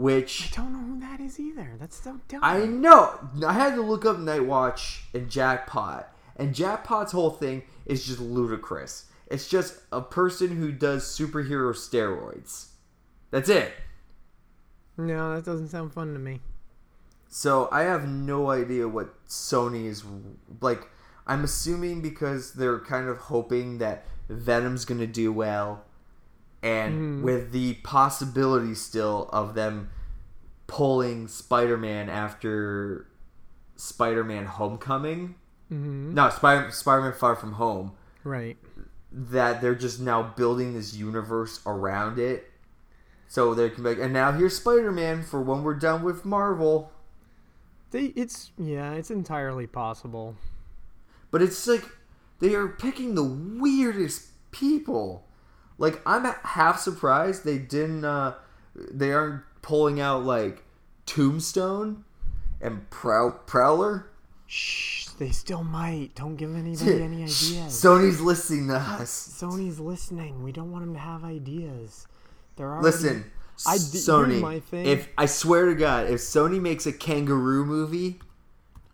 which 0.00 0.50
I 0.50 0.62
don't 0.62 0.72
know 0.72 0.78
who 0.78 1.00
that 1.00 1.20
is 1.20 1.38
either. 1.38 1.76
That's 1.78 2.02
so 2.02 2.18
dumb. 2.26 2.40
I 2.42 2.64
know. 2.64 3.20
I 3.46 3.52
had 3.52 3.74
to 3.74 3.82
look 3.82 4.06
up 4.06 4.18
Night 4.18 4.46
Watch 4.46 5.02
and 5.12 5.28
Jackpot, 5.28 6.10
and 6.36 6.54
Jackpot's 6.54 7.12
whole 7.12 7.28
thing 7.28 7.64
is 7.84 8.06
just 8.06 8.18
ludicrous. 8.18 9.04
It's 9.26 9.46
just 9.46 9.78
a 9.92 10.00
person 10.00 10.56
who 10.56 10.72
does 10.72 11.04
superhero 11.04 11.74
steroids. 11.74 12.68
That's 13.30 13.50
it. 13.50 13.74
No, 14.96 15.34
that 15.34 15.44
doesn't 15.44 15.68
sound 15.68 15.92
fun 15.92 16.14
to 16.14 16.18
me. 16.18 16.40
So 17.28 17.68
I 17.70 17.82
have 17.82 18.08
no 18.08 18.48
idea 18.48 18.88
what 18.88 19.26
Sony 19.28 19.84
is 19.84 20.02
like. 20.62 20.88
I'm 21.26 21.44
assuming 21.44 22.00
because 22.00 22.54
they're 22.54 22.80
kind 22.80 23.06
of 23.06 23.18
hoping 23.18 23.76
that 23.78 24.06
Venom's 24.30 24.86
gonna 24.86 25.06
do 25.06 25.30
well, 25.30 25.84
and 26.62 27.22
with 27.22 27.52
the 27.52 27.74
possibility 27.74 28.74
still 28.74 29.28
of 29.32 29.54
them 29.54 29.90
pulling 30.66 31.26
Spider-Man 31.28 32.08
after 32.08 33.06
Spider-Man: 33.76 34.46
Homecoming. 34.46 35.34
hmm 35.68 36.14
No, 36.14 36.30
Spider 36.30 36.70
Spider-Man: 36.70 37.12
Far 37.14 37.36
From 37.36 37.52
Home. 37.54 37.92
Right. 38.24 38.56
That 39.12 39.60
they're 39.60 39.74
just 39.74 40.00
now 40.00 40.22
building 40.22 40.74
this 40.74 40.94
universe 40.94 41.60
around 41.66 42.18
it, 42.18 42.50
so 43.26 43.54
they 43.54 43.70
can 43.70 43.82
make. 43.82 43.98
And 43.98 44.12
now 44.12 44.32
here's 44.32 44.56
Spider-Man 44.58 45.22
for 45.24 45.40
when 45.40 45.64
we're 45.64 45.74
done 45.74 46.02
with 46.02 46.24
Marvel. 46.24 46.92
They 47.90 48.06
it's 48.14 48.52
yeah, 48.56 48.92
it's 48.92 49.10
entirely 49.10 49.66
possible. 49.66 50.36
But 51.32 51.42
it's 51.42 51.66
like 51.66 51.84
they 52.38 52.54
are 52.54 52.68
picking 52.68 53.14
the 53.14 53.24
weirdest 53.24 54.28
people. 54.52 55.26
Like 55.80 56.00
I'm 56.06 56.24
half 56.44 56.78
surprised 56.78 57.44
they 57.44 57.58
didn't. 57.58 58.04
uh 58.04 58.34
They 58.76 59.12
aren't 59.12 59.42
pulling 59.62 60.00
out 60.00 60.24
like 60.24 60.62
Tombstone 61.06 62.04
and 62.60 62.88
Prow- 62.90 63.40
Prowler. 63.46 64.06
Shh, 64.46 65.06
they 65.18 65.30
still 65.30 65.62
might. 65.64 66.14
Don't 66.14 66.36
give 66.36 66.54
anybody 66.56 67.02
any 67.02 67.16
ideas. 67.22 67.32
Sony's 67.68 68.20
listening 68.20 68.68
to 68.68 68.76
us. 68.76 69.10
Sony's 69.40 69.78
listening. 69.80 70.42
We 70.42 70.52
don't 70.52 70.70
want 70.72 70.84
them 70.84 70.94
to 70.94 71.00
have 71.00 71.24
ideas. 71.24 72.06
They're 72.56 72.68
already, 72.70 72.84
Listen, 72.84 73.30
I 73.66 73.76
d- 73.76 73.82
Sony. 73.82 74.62
If 74.86 75.08
I 75.16 75.26
swear 75.26 75.66
to 75.66 75.74
God, 75.74 76.06
if 76.10 76.20
Sony 76.20 76.60
makes 76.60 76.84
a 76.86 76.92
kangaroo 76.92 77.64
movie, 77.64 78.20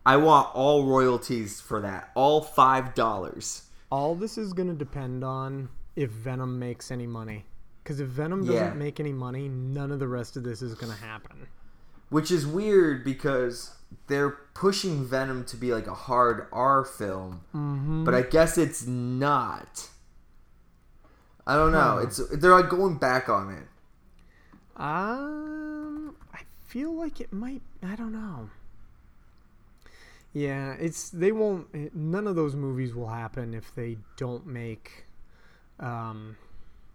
I 0.04 0.18
want 0.18 0.54
all 0.54 0.84
royalties 0.86 1.60
for 1.60 1.80
that. 1.80 2.10
All 2.14 2.40
five 2.42 2.94
dollars. 2.94 3.62
all 3.90 4.14
this 4.14 4.36
is 4.38 4.52
going 4.52 4.68
to 4.68 4.74
depend 4.74 5.24
on 5.24 5.68
if 5.96 6.10
Venom 6.10 6.58
makes 6.58 6.90
any 6.90 7.06
money. 7.06 7.44
Because 7.82 8.00
if 8.00 8.08
Venom 8.08 8.40
doesn't 8.46 8.54
Yeah. 8.54 8.74
make 8.74 9.00
any 9.00 9.12
money, 9.12 9.48
none 9.48 9.90
of 9.92 9.98
the 9.98 10.08
rest 10.08 10.36
of 10.36 10.42
this 10.44 10.60
is 10.62 10.74
going 10.74 10.92
to 10.92 10.98
happen. 10.98 11.46
Which 12.10 12.30
is 12.30 12.46
weird 12.46 13.02
because 13.04 13.76
they're 14.08 14.30
pushing 14.54 15.04
Venom 15.04 15.44
to 15.46 15.56
be 15.56 15.72
like 15.72 15.86
a 15.86 15.94
hard 15.94 16.46
R 16.52 16.84
film, 16.84 17.40
Mm-hmm. 17.54 18.04
but 18.04 18.14
I 18.14 18.22
guess 18.22 18.58
it's 18.58 18.86
not. 18.86 19.88
I 21.46 21.54
don't 21.56 21.72
know. 21.72 21.98
It's 21.98 22.16
they're 22.28 22.50
like 22.52 22.68
going 22.68 22.96
back 22.98 23.28
on 23.28 23.50
it. 23.52 23.66
Um, 24.80 26.16
I 26.34 26.40
feel 26.66 26.92
like 26.92 27.20
it 27.20 27.32
might. 27.32 27.62
I 27.82 27.94
don't 27.96 28.12
know. 28.12 28.50
Yeah, 30.32 30.74
it's 30.74 31.08
they 31.10 31.32
won't. 31.32 31.94
None 31.94 32.26
of 32.26 32.36
those 32.36 32.54
movies 32.54 32.94
will 32.94 33.08
happen 33.08 33.54
if 33.54 33.74
they 33.74 33.98
don't 34.16 34.46
make. 34.46 35.05
Um, 35.80 36.36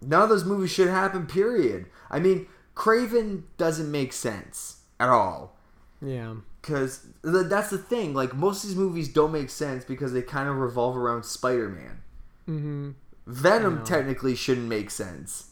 None 0.01 0.23
of 0.23 0.29
those 0.29 0.45
movies 0.45 0.71
should 0.71 0.87
happen. 0.89 1.27
Period. 1.27 1.85
I 2.09 2.19
mean, 2.19 2.47
Kraven 2.75 3.43
doesn't 3.57 3.91
make 3.91 4.13
sense 4.13 4.81
at 4.99 5.09
all. 5.09 5.55
yeah, 6.01 6.35
because 6.61 7.05
that's 7.23 7.69
the 7.69 7.77
thing. 7.77 8.13
Like 8.13 8.33
most 8.35 8.63
of 8.63 8.69
these 8.69 8.77
movies 8.77 9.07
don't 9.07 9.31
make 9.31 9.49
sense 9.49 9.83
because 9.85 10.13
they 10.13 10.21
kind 10.21 10.49
of 10.49 10.57
revolve 10.57 10.97
around 10.97 11.23
Spider-Man. 11.23 12.01
mm-hmm. 12.47 12.91
Venom 13.27 13.83
technically 13.85 14.35
shouldn't 14.35 14.67
make 14.67 14.89
sense. 14.89 15.51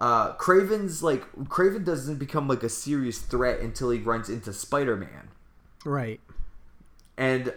Uh, 0.00 0.34
Kraven's 0.36 1.02
like 1.02 1.30
Kraven 1.44 1.84
doesn't 1.84 2.16
become 2.16 2.48
like 2.48 2.62
a 2.62 2.68
serious 2.68 3.18
threat 3.18 3.60
until 3.60 3.90
he 3.90 4.00
runs 4.00 4.28
into 4.28 4.52
Spider-Man, 4.52 5.28
right. 5.84 6.20
and 7.16 7.52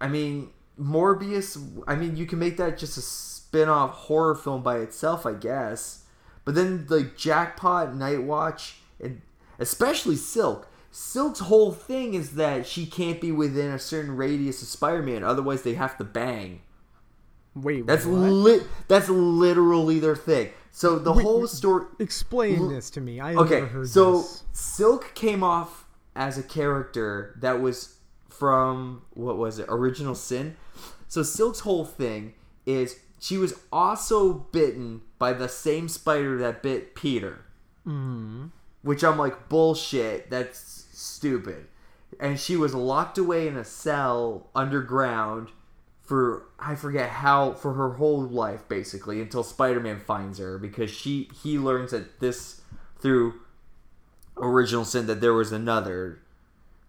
I 0.00 0.08
mean 0.08 0.50
Morbius. 0.80 1.82
I 1.86 1.94
mean 1.94 2.16
you 2.16 2.26
can 2.26 2.38
make 2.38 2.56
that 2.56 2.78
just 2.78 2.98
a 2.98 3.00
spin-off 3.48 3.90
horror 3.92 4.34
film 4.34 4.62
by 4.62 4.78
itself, 4.78 5.24
I 5.24 5.32
guess. 5.32 6.04
But 6.44 6.54
then 6.54 6.86
like 6.90 7.16
Jackpot, 7.16 7.94
Night 7.96 8.22
Watch, 8.22 8.76
and 9.00 9.22
especially 9.58 10.16
Silk. 10.16 10.68
Silk's 10.90 11.40
whole 11.40 11.72
thing 11.72 12.14
is 12.14 12.32
that 12.32 12.66
she 12.66 12.84
can't 12.84 13.20
be 13.20 13.32
within 13.32 13.72
a 13.72 13.78
certain 13.78 14.16
radius 14.16 14.60
of 14.60 14.68
Spider-Man, 14.68 15.24
otherwise 15.24 15.62
they 15.62 15.74
have 15.74 15.96
to 15.98 16.04
bang. 16.04 16.60
Wait, 17.54 17.86
That's 17.86 18.04
lit. 18.04 18.64
That's 18.86 19.08
literally 19.08 19.98
their 19.98 20.16
thing. 20.16 20.50
So 20.70 20.98
the 20.98 21.12
whole 21.12 21.46
story. 21.46 21.86
Explain 21.98 22.68
this 22.68 22.90
to 22.90 23.00
me. 23.00 23.18
I 23.18 23.34
Okay, 23.34 23.60
never 23.60 23.66
heard 23.66 23.88
so 23.88 24.18
this. 24.18 24.44
Silk 24.52 25.14
came 25.14 25.42
off 25.42 25.86
as 26.14 26.38
a 26.38 26.42
character 26.42 27.34
that 27.40 27.60
was 27.60 27.96
from 28.28 29.02
what 29.14 29.38
was 29.38 29.58
it? 29.58 29.66
Original 29.68 30.14
Sin. 30.14 30.56
So 31.08 31.22
Silk's 31.22 31.60
whole 31.60 31.84
thing 31.86 32.34
is 32.66 32.98
she 33.18 33.38
was 33.38 33.54
also 33.72 34.32
bitten 34.32 35.02
by 35.18 35.32
the 35.32 35.48
same 35.48 35.88
spider 35.88 36.38
that 36.38 36.62
bit 36.62 36.94
Peter. 36.94 37.44
Mm-hmm. 37.86 38.46
Which 38.82 39.02
I'm 39.02 39.18
like 39.18 39.48
bullshit. 39.48 40.30
That's 40.30 40.86
stupid. 40.92 41.66
And 42.20 42.38
she 42.38 42.56
was 42.56 42.74
locked 42.74 43.18
away 43.18 43.48
in 43.48 43.56
a 43.56 43.64
cell 43.64 44.48
underground 44.54 45.48
for 46.08 46.44
I 46.58 46.74
forget 46.74 47.10
how 47.10 47.52
for 47.52 47.74
her 47.74 47.90
whole 47.90 48.22
life 48.22 48.66
basically 48.66 49.20
until 49.20 49.42
Spider-Man 49.42 50.00
finds 50.00 50.38
her 50.38 50.56
because 50.56 50.90
she 50.90 51.28
he 51.42 51.58
learns 51.58 51.90
that 51.90 52.20
this 52.20 52.62
through 52.98 53.34
original 54.38 54.86
sin 54.86 55.06
that 55.06 55.20
there 55.20 55.34
was 55.34 55.52
another 55.52 56.20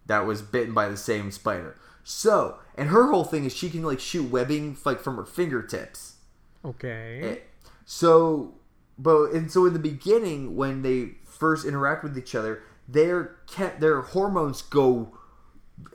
that 0.06 0.26
was 0.26 0.42
bitten 0.42 0.74
by 0.74 0.88
the 0.88 0.96
same 0.96 1.32
spider. 1.32 1.76
So, 2.02 2.60
and 2.76 2.90
her 2.90 3.12
whole 3.12 3.26
thing 3.26 3.44
is 3.44 3.54
she 3.54 3.70
can 3.70 3.84
like 3.84 4.00
shoot 4.00 4.32
webbing 4.32 4.78
like 4.86 5.02
from 5.02 5.18
her 5.18 5.26
fingertips. 5.26 6.16
Okay. 6.63 7.22
Eh, 7.24 7.38
So, 7.86 8.56
but 8.98 9.32
and 9.32 9.51
so 9.51 9.66
in 9.66 9.74
the 9.74 9.80
beginning 9.80 10.56
when 10.56 10.82
they 10.82 11.12
first 11.24 11.66
interact 11.66 12.04
with 12.04 12.18
each 12.18 12.36
other, 12.36 12.63
their 12.88 13.38
their 13.80 14.01
hormones 14.01 14.62
go 14.62 15.18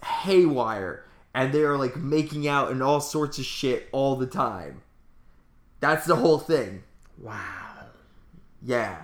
haywire 0.02 1.04
and 1.34 1.52
they 1.52 1.62
are 1.62 1.76
like 1.76 1.96
making 1.96 2.46
out 2.48 2.70
and 2.70 2.82
all 2.82 3.00
sorts 3.00 3.38
of 3.38 3.44
shit 3.44 3.88
all 3.92 4.16
the 4.16 4.26
time. 4.26 4.82
That's 5.80 6.06
the 6.06 6.16
whole 6.16 6.38
thing. 6.38 6.84
Wow. 7.18 7.86
Yeah. 8.62 9.02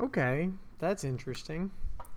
Okay. 0.00 0.50
That's 0.78 1.04
interesting. 1.04 1.70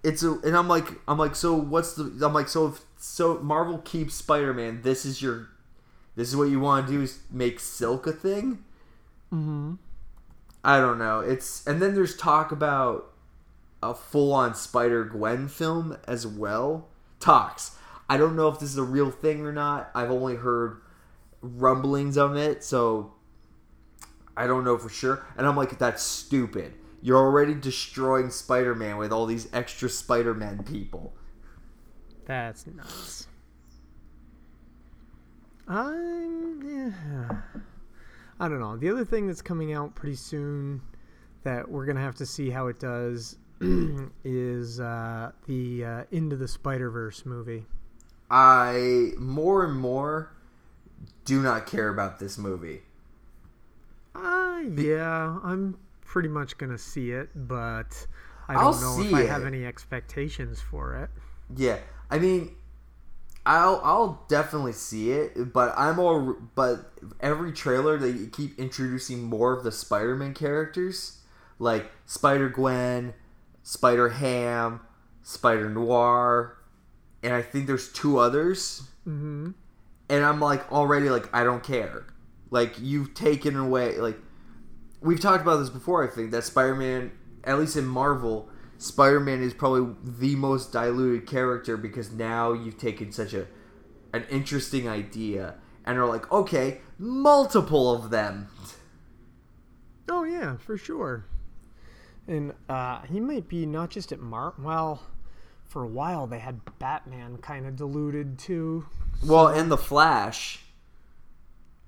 It's 0.03 0.23
a 0.23 0.31
and 0.39 0.55
I'm 0.55 0.67
like 0.67 0.87
I'm 1.07 1.17
like 1.17 1.35
so 1.35 1.53
what's 1.53 1.93
the 1.93 2.03
I'm 2.25 2.33
like 2.33 2.47
so 2.47 2.67
if, 2.67 2.81
so 2.97 3.39
Marvel 3.39 3.79
keeps 3.79 4.15
Spider-Man 4.15 4.81
this 4.81 5.05
is 5.05 5.21
your 5.21 5.49
this 6.19 6.27
is 6.27 6.35
what 6.35 6.49
you 6.49 6.59
want 6.59 6.87
to 6.87 6.93
do 6.93 7.01
is 7.01 7.19
make 7.31 7.59
Silk 7.59 8.05
a 8.05 8.11
thing? 8.11 8.63
Mm-hmm. 9.33 9.75
I 10.63 10.79
don't 10.79 10.99
know. 10.99 11.21
It's 11.21 11.65
and 11.65 11.81
then 11.81 11.95
there's 11.95 12.17
talk 12.17 12.51
about 12.51 13.13
a 13.81 13.93
full-on 13.93 14.55
Spider-Gwen 14.55 15.47
film 15.47 15.97
as 16.05 16.27
well. 16.27 16.89
Talks. 17.21 17.77
I 18.09 18.17
don't 18.17 18.35
know 18.35 18.49
if 18.49 18.59
this 18.59 18.69
is 18.69 18.77
a 18.77 18.83
real 18.83 19.09
thing 19.09 19.45
or 19.45 19.53
not. 19.53 19.89
I've 19.95 20.11
only 20.11 20.35
heard 20.35 20.81
rumblings 21.41 22.17
of 22.17 22.35
it, 22.35 22.63
so 22.63 23.13
I 24.35 24.47
don't 24.47 24.65
know 24.65 24.77
for 24.77 24.89
sure. 24.89 25.25
And 25.37 25.47
I'm 25.47 25.55
like 25.55 25.79
that's 25.79 26.03
stupid. 26.03 26.73
You're 27.01 27.17
already 27.17 27.53
destroying 27.53 28.29
Spider-Man 28.29 28.97
with 28.97 29.13
all 29.13 29.25
these 29.25 29.47
extra 29.53 29.87
Spider-Man 29.87 30.63
people. 30.63 31.13
That's 32.25 32.67
nuts. 32.67 33.28
I'm 35.69 36.61
yeah. 36.67 37.37
I 38.39 38.47
don't 38.49 38.59
know. 38.59 38.75
The 38.77 38.89
other 38.89 39.05
thing 39.05 39.27
that's 39.27 39.41
coming 39.41 39.73
out 39.73 39.95
pretty 39.95 40.15
soon 40.15 40.81
that 41.43 41.69
we're 41.69 41.85
gonna 41.85 42.01
have 42.01 42.15
to 42.15 42.25
see 42.25 42.49
how 42.49 42.67
it 42.67 42.79
does 42.79 43.37
is 44.23 44.79
uh, 44.79 45.31
the 45.47 45.85
uh, 45.85 46.03
Into 46.11 46.35
the 46.35 46.47
Spider 46.47 46.89
Verse 46.89 47.25
movie. 47.25 47.65
I 48.31 49.11
more 49.17 49.65
and 49.65 49.75
more 49.79 50.31
do 51.25 51.41
not 51.41 51.65
care 51.65 51.89
about 51.89 52.19
this 52.19 52.37
movie. 52.37 52.81
Uh, 54.15 54.61
yeah, 54.75 55.39
I'm 55.43 55.77
pretty 56.01 56.29
much 56.29 56.57
gonna 56.57 56.77
see 56.77 57.11
it, 57.11 57.29
but 57.47 58.07
I 58.47 58.55
I'll 58.55 58.71
don't 58.73 58.81
know 58.81 58.99
if 59.01 59.13
I 59.13 59.23
it. 59.23 59.29
have 59.29 59.45
any 59.45 59.65
expectations 59.65 60.61
for 60.61 60.95
it. 60.95 61.09
Yeah, 61.55 61.79
I 62.09 62.19
mean, 62.19 62.55
I'll 63.45 63.81
I'll 63.83 64.25
definitely 64.27 64.73
see 64.73 65.11
it, 65.11 65.53
but 65.53 65.73
I'm 65.77 65.99
all 65.99 66.35
but 66.55 66.91
every 67.19 67.51
trailer 67.51 67.97
they 67.97 68.27
keep 68.27 68.59
introducing 68.59 69.23
more 69.23 69.53
of 69.53 69.63
the 69.63 69.71
Spider-Man 69.71 70.33
characters, 70.33 71.19
like 71.57 71.91
Spider 72.05 72.49
Gwen, 72.49 73.13
Spider 73.63 74.09
Ham, 74.09 74.81
Spider 75.23 75.69
Noir, 75.69 76.57
and 77.23 77.33
I 77.33 77.41
think 77.41 77.67
there's 77.67 77.91
two 77.91 78.19
others. 78.19 78.83
Mm-hmm. 79.07 79.51
and 80.09 80.23
I'm 80.23 80.39
like 80.39 80.71
already 80.71 81.09
like 81.09 81.33
I 81.33 81.43
don't 81.43 81.63
care. 81.63 82.05
Like 82.51 82.75
you've 82.79 83.13
taken 83.13 83.55
away 83.55 83.97
like 83.97 84.17
we've 85.01 85.19
talked 85.19 85.41
about 85.41 85.57
this 85.57 85.69
before. 85.69 86.03
I 86.03 86.13
think 86.13 86.31
that 86.31 86.43
Spider-Man, 86.43 87.11
at 87.43 87.57
least 87.57 87.77
in 87.77 87.85
Marvel, 87.85 88.49
Spider-Man 88.79 89.43
is 89.43 89.53
probably 89.53 89.93
the 90.03 90.37
most 90.37 90.71
diluted 90.71 91.27
character 91.27 91.75
because 91.75 92.11
now 92.11 92.53
you've 92.53 92.77
taken 92.77 93.11
such 93.11 93.33
a 93.33 93.45
an 94.13 94.25
interesting 94.31 94.87
idea 94.87 95.55
and 95.85 95.99
are 95.99 96.07
like, 96.07 96.31
okay, 96.31 96.79
multiple 96.97 97.91
of 97.91 98.09
them. 98.09 98.47
Oh 100.07 100.23
yeah, 100.23 100.57
for 100.57 100.77
sure. 100.77 101.25
And 102.25 102.53
uh, 102.69 103.01
he 103.01 103.19
might 103.19 103.47
be 103.49 103.65
not 103.65 103.89
just 103.89 104.11
at 104.11 104.19
Mar. 104.19 104.53
Well, 104.57 105.03
for 105.65 105.83
a 105.83 105.87
while 105.87 106.25
they 106.25 106.39
had 106.39 106.61
Batman 106.79 107.37
kind 107.37 107.67
of 107.67 107.75
diluted 107.75 108.39
too. 108.39 108.85
Well, 109.23 109.47
and 109.47 109.69
the 109.69 109.77
Flash. 109.77 110.63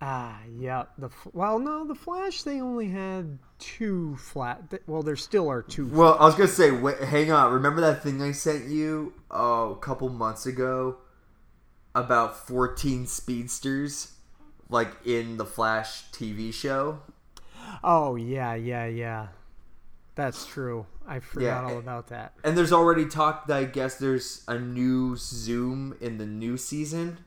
Ah, 0.03 0.39
yeah. 0.57 0.85
The 0.97 1.09
well, 1.31 1.59
no, 1.59 1.85
the 1.85 1.93
Flash 1.93 2.41
they 2.41 2.59
only 2.59 2.89
had 2.89 3.37
two 3.59 4.15
flat. 4.15 4.73
Well, 4.87 5.03
there 5.03 5.15
still 5.15 5.47
are 5.49 5.61
two. 5.61 5.87
Well, 5.87 6.17
I 6.19 6.25
was 6.25 6.33
gonna 6.33 6.47
say, 6.47 6.71
wait, 6.71 6.97
hang 6.99 7.31
on. 7.31 7.53
Remember 7.53 7.81
that 7.81 8.01
thing 8.01 8.21
I 8.21 8.31
sent 8.31 8.67
you 8.67 9.13
oh, 9.29 9.71
a 9.73 9.75
couple 9.77 10.09
months 10.09 10.47
ago 10.47 10.97
about 11.93 12.47
14 12.47 13.05
speedsters, 13.05 14.13
like 14.69 14.89
in 15.05 15.37
the 15.37 15.45
Flash 15.45 16.09
TV 16.11 16.51
show? 16.51 17.01
Oh 17.83 18.15
yeah, 18.15 18.55
yeah, 18.55 18.87
yeah. 18.87 19.27
That's 20.15 20.45
true. 20.45 20.85
I 21.07 21.19
forgot 21.19 21.45
Yeah, 21.45 21.63
all 21.73 21.77
about 21.77 22.07
that. 22.07 22.33
And 22.43 22.57
there's 22.57 22.73
already 22.73 23.05
talk 23.07 23.47
that 23.47 23.57
I 23.57 23.63
guess 23.65 23.97
there's 23.97 24.43
a 24.47 24.57
new 24.59 25.15
Zoom 25.15 25.95
in 26.01 26.17
the 26.17 26.25
new 26.25 26.57
season. 26.57 27.19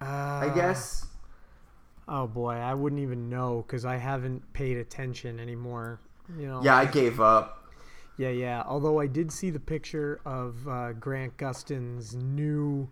Uh, 0.00 0.04
I 0.04 0.52
guess. 0.54 1.06
Oh 2.08 2.26
boy, 2.26 2.54
I 2.54 2.74
wouldn't 2.74 3.00
even 3.00 3.28
know 3.28 3.64
because 3.66 3.84
I 3.84 3.96
haven't 3.96 4.52
paid 4.52 4.76
attention 4.76 5.38
anymore. 5.38 6.00
You 6.38 6.46
know. 6.46 6.60
Yeah, 6.62 6.76
I 6.76 6.84
gave 6.84 7.20
up. 7.20 7.60
Yeah, 8.16 8.30
yeah. 8.30 8.62
Although 8.66 9.00
I 9.00 9.06
did 9.06 9.32
see 9.32 9.50
the 9.50 9.60
picture 9.60 10.20
of 10.24 10.68
uh, 10.68 10.92
Grant 10.92 11.36
Gustin's 11.38 12.14
new 12.14 12.88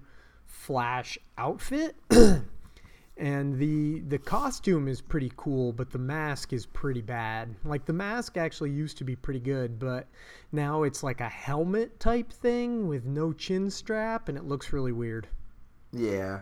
Flash 0.46 1.18
outfit, 1.36 1.96
and 3.18 3.58
the 3.58 4.00
the 4.00 4.18
costume 4.18 4.88
is 4.88 5.02
pretty 5.02 5.30
cool, 5.36 5.72
but 5.72 5.90
the 5.90 5.98
mask 5.98 6.54
is 6.54 6.64
pretty 6.64 7.02
bad. 7.02 7.54
Like 7.64 7.84
the 7.84 7.92
mask 7.92 8.38
actually 8.38 8.70
used 8.70 8.96
to 8.98 9.04
be 9.04 9.16
pretty 9.16 9.40
good, 9.40 9.78
but 9.78 10.06
now 10.52 10.84
it's 10.84 11.02
like 11.02 11.20
a 11.20 11.28
helmet 11.28 12.00
type 12.00 12.32
thing 12.32 12.88
with 12.88 13.04
no 13.04 13.34
chin 13.34 13.70
strap, 13.70 14.30
and 14.30 14.38
it 14.38 14.44
looks 14.44 14.72
really 14.72 14.92
weird. 14.92 15.28
Yeah. 15.92 16.40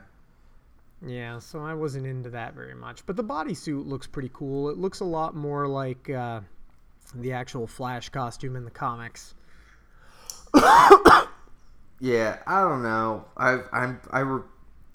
Yeah, 1.05 1.39
so 1.39 1.61
I 1.61 1.75
wasn't 1.75 2.07
into 2.07 2.31
that 2.31 2.55
very 2.55 2.75
much. 2.75 3.05
But 3.07 3.17
the 3.17 3.25
bodysuit 3.25 3.87
looks 3.87 4.07
pretty 4.07 4.31
cool. 4.33 4.71
It 4.71 4.79
looks 4.79 5.01
a 5.01 5.05
lot 5.05 5.35
more 5.35 5.67
like 5.69 6.09
uh, 6.09 6.41
the 7.15 7.33
actual 7.33 7.67
Flash 7.67 8.09
costume 8.09 8.57
in 8.57 8.65
the 8.65 8.71
comics. 8.71 9.35
Yeah, 11.99 12.39
I 12.47 12.61
don't 12.61 12.83
know. 12.83 13.25
I 13.37 13.61
I'm 13.73 14.01
I 14.11 14.21
re- 14.21 14.43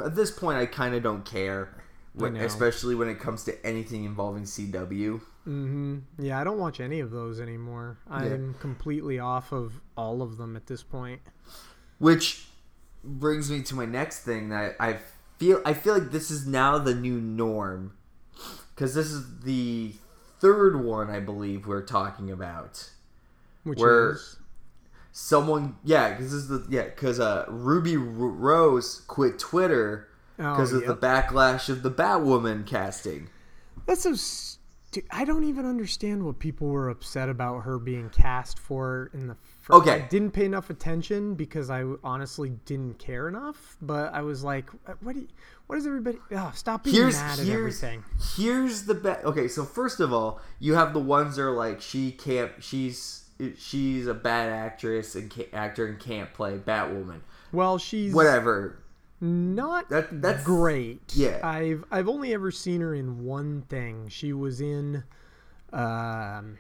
at 0.04 0.16
this 0.16 0.30
point 0.32 0.60
I 0.60 0.66
kind 0.68 0.94
of 0.94 1.02
don't 1.02 1.26
care, 1.26 1.82
when, 2.14 2.36
especially 2.36 2.94
when 2.96 3.08
it 3.08 3.20
comes 3.20 3.44
to 3.46 3.66
anything 3.66 4.04
involving 4.04 4.44
CW. 4.44 5.20
hmm 5.44 5.98
Yeah, 6.20 6.40
I 6.40 6.44
don't 6.44 6.60
watch 6.60 6.80
any 6.80 7.00
of 7.00 7.10
those 7.10 7.40
anymore. 7.40 7.98
I'm 8.10 8.54
completely 8.60 9.18
off 9.20 9.52
of 9.52 9.82
all 9.98 10.22
of 10.22 10.38
them 10.38 10.56
at 10.56 10.68
this 10.68 10.84
point. 10.84 11.22
Which 11.98 12.46
brings 13.04 13.50
me 13.50 13.64
to 13.64 13.76
my 13.76 13.86
next 13.86 14.20
thing 14.20 14.50
that 14.50 14.76
I 14.80 15.00
feel 15.42 15.62
I 15.66 15.74
feel 15.74 15.96
like 15.96 16.12
this 16.12 16.30
is 16.30 16.46
now 16.46 16.78
the 16.78 16.94
new 16.94 17.20
norm 17.20 17.94
because 18.76 18.94
this 18.94 19.08
is 19.08 19.40
the 19.40 19.94
third 20.40 20.84
one 20.84 21.10
I 21.10 21.20
believe 21.20 21.66
we're 21.66 21.82
talking 21.82 22.30
about. 22.30 22.92
Which 23.64 23.80
Where- 23.80 24.12
is 24.14 24.38
Someone, 25.14 25.76
yeah, 25.84 26.12
because 26.12 26.32
this 26.32 26.44
is 26.44 26.48
the 26.48 26.66
yeah, 26.70 26.84
because 26.84 27.20
uh, 27.20 27.46
Ruby 27.50 27.98
R- 27.98 28.02
Rose 28.04 29.02
quit 29.08 29.38
Twitter 29.40 30.08
oh, 30.40 30.52
because 30.52 30.72
of 30.72 30.86
the 30.86 30.96
backlash 30.96 31.68
of 31.68 31.84
the 31.84 31.92
Batwoman 31.92 32.66
casting. 32.66 33.28
that's 33.86 34.04
so. 34.04 34.14
Stu- 34.16 35.02
I 35.12 35.26
don't 35.26 35.44
even 35.44 35.66
understand 35.66 36.24
what 36.26 36.40
people 36.40 36.68
were 36.68 36.88
upset 36.90 37.28
about 37.28 37.62
her 37.64 37.78
being 37.78 38.10
cast 38.10 38.58
for 38.58 39.10
in 39.14 39.28
the 39.28 39.36
For, 39.62 39.76
Okay. 39.76 39.92
I 39.92 40.00
didn't 40.08 40.32
pay 40.32 40.46
enough 40.46 40.70
attention 40.72 41.36
because 41.36 41.70
I 41.70 41.84
honestly 42.04 42.50
didn't 42.66 42.98
care 42.98 43.28
enough. 43.28 43.78
But 43.82 44.12
I 44.14 44.22
was 44.22 44.44
like, 44.44 44.70
what? 45.02 45.14
Do 45.14 45.22
you, 45.22 45.28
what 45.68 45.78
is 45.78 45.86
everybody? 45.86 46.18
Oh, 46.32 46.52
stop 46.56 46.84
being 46.84 46.96
here's 46.96 47.16
mad 47.16 47.40
at 47.40 47.46
here's 47.46 47.58
everything. 47.84 48.04
here's 48.36 48.84
the 48.86 48.96
bet. 48.96 49.24
Okay, 49.24 49.48
so 49.48 49.64
first 49.64 50.00
of 50.00 50.12
all, 50.12 50.42
you 50.60 50.74
have 50.74 50.94
the 50.94 51.00
ones 51.00 51.36
that 51.36 51.44
are 51.44 51.52
like 51.52 51.80
she 51.80 52.12
can't. 52.12 52.52
She's 52.60 53.30
she's 53.58 54.08
a 54.08 54.14
bad 54.14 54.52
actress 54.52 55.16
and 55.16 55.32
ca- 55.32 55.50
actor 55.54 55.86
and 55.88 56.00
can't 56.00 56.34
play 56.34 56.58
Batwoman. 56.58 57.22
Well, 57.52 57.78
she's 57.78 58.14
Whatever. 58.14 58.80
not 59.20 59.90
That- 59.90 60.22
that's- 60.22 60.44
great. 60.44 61.02
yeah. 61.14 61.40
I've 61.44 61.84
I've 61.92 62.10
only 62.10 62.34
ever 62.34 62.50
seen 62.52 62.82
her 62.82 62.94
in 62.96 63.24
one 63.24 63.62
thing. 63.70 64.10
She 64.10 64.34
was 64.34 64.60
in 64.60 65.04
um 65.72 66.58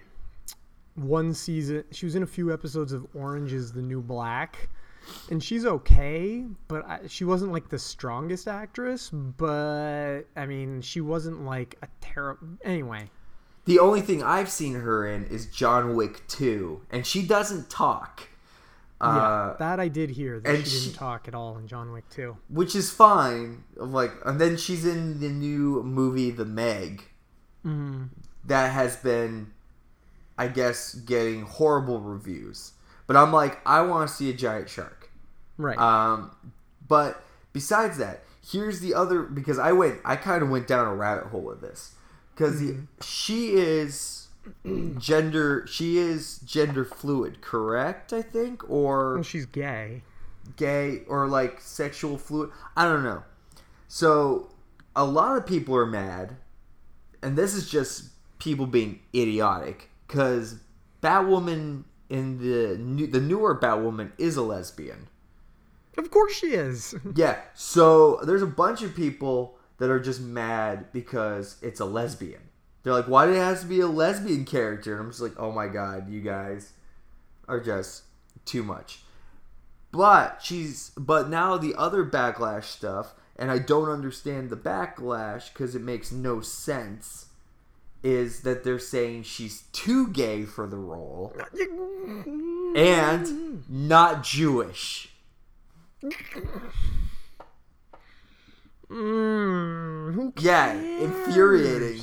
one 0.95 1.34
season. 1.34 1.84
She 1.91 2.06
was 2.06 2.15
in 2.15 2.23
a 2.23 2.27
few 2.27 2.54
episodes 2.54 2.91
of 2.93 3.06
Orange 3.15 3.54
is 3.54 3.71
the 3.71 3.82
New 3.82 4.01
Black. 4.01 4.69
And 5.32 5.43
she's 5.43 5.65
okay, 5.65 6.45
but 6.67 6.86
I, 6.88 6.99
she 7.08 7.23
wasn't 7.25 7.51
like 7.51 7.69
the 7.69 7.80
strongest 7.80 8.47
actress. 8.47 9.10
But 9.10 10.23
I 10.36 10.45
mean, 10.45 10.82
she 10.82 11.01
wasn't 11.01 11.43
like 11.43 11.75
a 11.82 11.88
terrible. 12.01 12.47
Anyway, 12.63 13.10
The 13.65 13.80
only 13.80 14.01
thing 14.01 14.21
I've 14.21 14.49
seen 14.49 14.75
her 14.75 15.08
in 15.08 15.25
is 15.25 15.47
John 15.47 15.95
Wick 15.95 16.27
2, 16.27 16.82
and 16.91 17.06
she 17.06 17.23
doesn't 17.25 17.69
talk. 17.69 18.30
yeah, 19.01 19.08
Uh, 19.08 19.58
that 19.58 19.80
I 19.80 19.88
did 19.88 20.12
hear 20.12 20.39
that 20.39 20.47
and 20.56 20.67
she 20.67 20.71
didn't 20.80 20.91
she- 20.91 20.97
talk 20.97 21.27
at 21.27 21.34
all 21.34 21.58
in 21.58 21.67
John 21.67 21.91
Wick 21.91 22.08
2. 22.12 22.38
which 22.49 22.75
is 22.75 22.91
fine. 22.91 23.63
Like, 23.75 24.13
and 24.23 24.39
then 24.39 24.56
she's 24.56 24.86
in 24.86 25.19
the 25.19 25.30
new 25.30 25.82
movie 25.84 26.30
The 26.30 26.45
Meg. 26.45 27.06
Mm-hmm. 27.65 28.04
That 28.45 28.71
has 28.71 28.97
been, 28.97 29.51
I 30.38 30.48
guess, 30.48 30.94
getting 30.94 31.44
horrible 31.44 32.00
reviews. 32.00 32.74
But 33.08 33.17
I'm 33.17 33.34
like, 33.34 33.60
I 33.65 33.82
want 33.82 34.10
to 34.10 34.15
see 34.15 34.30
a 34.30 34.34
giant 34.34 34.70
shark. 34.70 35.12
Right. 35.58 35.78
Um, 35.78 36.36
but 36.88 37.24
besides 37.54 37.98
that, 37.98 38.24
here's 38.52 38.80
the 38.80 38.94
other 38.94 39.22
because 39.24 39.60
I 39.60 39.72
went, 39.72 40.00
I 40.04 40.15
kind 40.15 40.41
of 40.41 40.50
went 40.50 40.67
down 40.67 40.88
a 40.88 40.96
rabbit 40.96 41.28
hole 41.28 41.41
with 41.41 41.62
this 41.62 41.94
because 42.34 42.62
she 43.02 43.52
is 43.52 44.28
gender, 44.98 45.65
she 45.67 45.98
is 45.98 46.39
gender 46.39 46.86
fluid, 46.86 47.41
correct? 47.41 48.13
I 48.13 48.22
think, 48.22 48.67
or 48.70 49.15
well, 49.15 49.24
she's 49.24 49.46
gay. 49.46 50.02
gay 50.56 51.02
or 51.08 51.28
like 51.28 51.62
sexual 51.62 52.17
fluid. 52.17 52.50
I 52.76 52.86
don't 52.86 53.04
know. 53.04 53.24
So 53.88 54.50
a 54.96 55.06
lot 55.06 55.38
of 55.38 55.46
people 55.46 55.76
are 55.76 55.86
mad, 55.86 56.38
and 57.22 57.38
this 57.38 57.54
is 57.54 57.70
just 57.70 58.06
people 58.39 58.65
being 58.65 59.00
idiotic 59.13 59.90
because 60.12 60.60
Batwoman 61.02 61.86
in 62.10 62.38
the 62.39 62.78
new, 62.78 63.08
the 63.08 63.21
newer 63.21 63.58
Batwoman 63.58 64.12
is 64.17 64.36
a 64.36 64.41
lesbian. 64.41 65.08
Of 65.97 66.12
course 66.12 66.34
she 66.34 66.47
is. 66.47 66.93
Yeah. 67.15 67.38
So 67.54 68.19
there's 68.24 68.41
a 68.41 68.47
bunch 68.47 68.82
of 68.82 68.93
people 68.93 69.58
that 69.78 69.89
are 69.89 70.00
just 70.00 70.19
mad 70.19 70.91
because 70.91 71.56
it's 71.62 71.80
a 71.80 71.86
lesbian. 71.86 72.41
They're 72.84 72.93
like, 72.93 73.08
why 73.08 73.26
did 73.26 73.36
it 73.36 73.39
have 73.39 73.62
to 73.62 73.65
be 73.65 73.80
a 73.80 73.88
lesbian 73.88 74.43
character? 74.43 74.93
And 74.93 75.02
I'm 75.02 75.10
just 75.10 75.21
like, 75.21 75.39
oh 75.39 75.52
my 75.54 75.67
god, 75.67 76.10
you 76.10 76.19
guys 76.19 76.74
are 77.47 77.62
just 77.62 78.04
too 78.43 78.63
much. 78.63 79.00
But 79.93 80.39
she's 80.43 80.91
but 80.97 81.30
now 81.30 81.58
the 81.58 81.76
other 81.76 82.04
backlash 82.06 82.65
stuff, 82.65 83.13
and 83.38 83.50
I 83.50 83.60
don't 83.60 83.89
understand 83.89 84.50
the 84.50 84.58
backlash 84.58 85.54
because 85.54 85.76
it 85.76 85.82
makes 85.82 86.12
no 86.12 86.41
sense. 86.41 87.28
Is 88.04 88.42
that 88.42 88.64
they're 88.64 88.80
saying 88.80 89.24
she's 89.24 89.64
too 89.74 90.08
gay 90.08 90.44
for 90.44 90.66
the 90.66 90.78
role 90.78 91.36
and 92.76 93.64
not 93.70 94.24
Jewish. 94.24 95.10
Mm, 98.90 100.14
who 100.14 100.34
Yeah, 100.40 100.74
infuriating. 100.74 102.02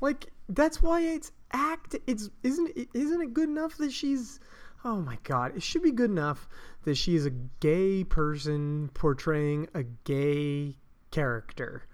Like 0.00 0.32
that's 0.48 0.82
why 0.82 1.02
it's 1.02 1.30
act. 1.52 1.96
It's 2.06 2.30
isn't 2.42 2.70
it 2.76 2.88
isn't 2.94 3.20
it 3.20 3.34
good 3.34 3.48
enough 3.48 3.76
that 3.76 3.92
she's. 3.92 4.40
Oh 4.84 4.96
my 4.96 5.18
god! 5.24 5.56
It 5.56 5.62
should 5.62 5.82
be 5.82 5.90
good 5.90 6.10
enough 6.10 6.48
that 6.84 6.96
she 6.96 7.14
is 7.14 7.26
a 7.26 7.30
gay 7.60 8.04
person 8.04 8.90
portraying 8.94 9.68
a 9.74 9.82
gay 9.82 10.76
character. 11.10 11.84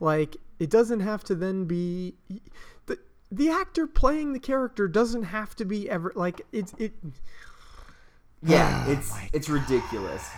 Like 0.00 0.36
it 0.58 0.70
doesn't 0.70 1.00
have 1.00 1.24
to 1.24 1.34
then 1.34 1.64
be 1.64 2.14
the 2.86 2.98
the 3.30 3.50
actor 3.50 3.86
playing 3.86 4.32
the 4.32 4.38
character 4.38 4.88
doesn't 4.88 5.24
have 5.24 5.54
to 5.56 5.64
be 5.64 5.88
ever 5.88 6.12
like 6.14 6.42
it's 6.52 6.74
it. 6.78 6.92
Yeah, 8.42 8.84
Oh 8.86 8.92
it's 8.92 9.12
it's 9.32 9.48
oh 9.50 9.54
ridiculous. 9.54 10.28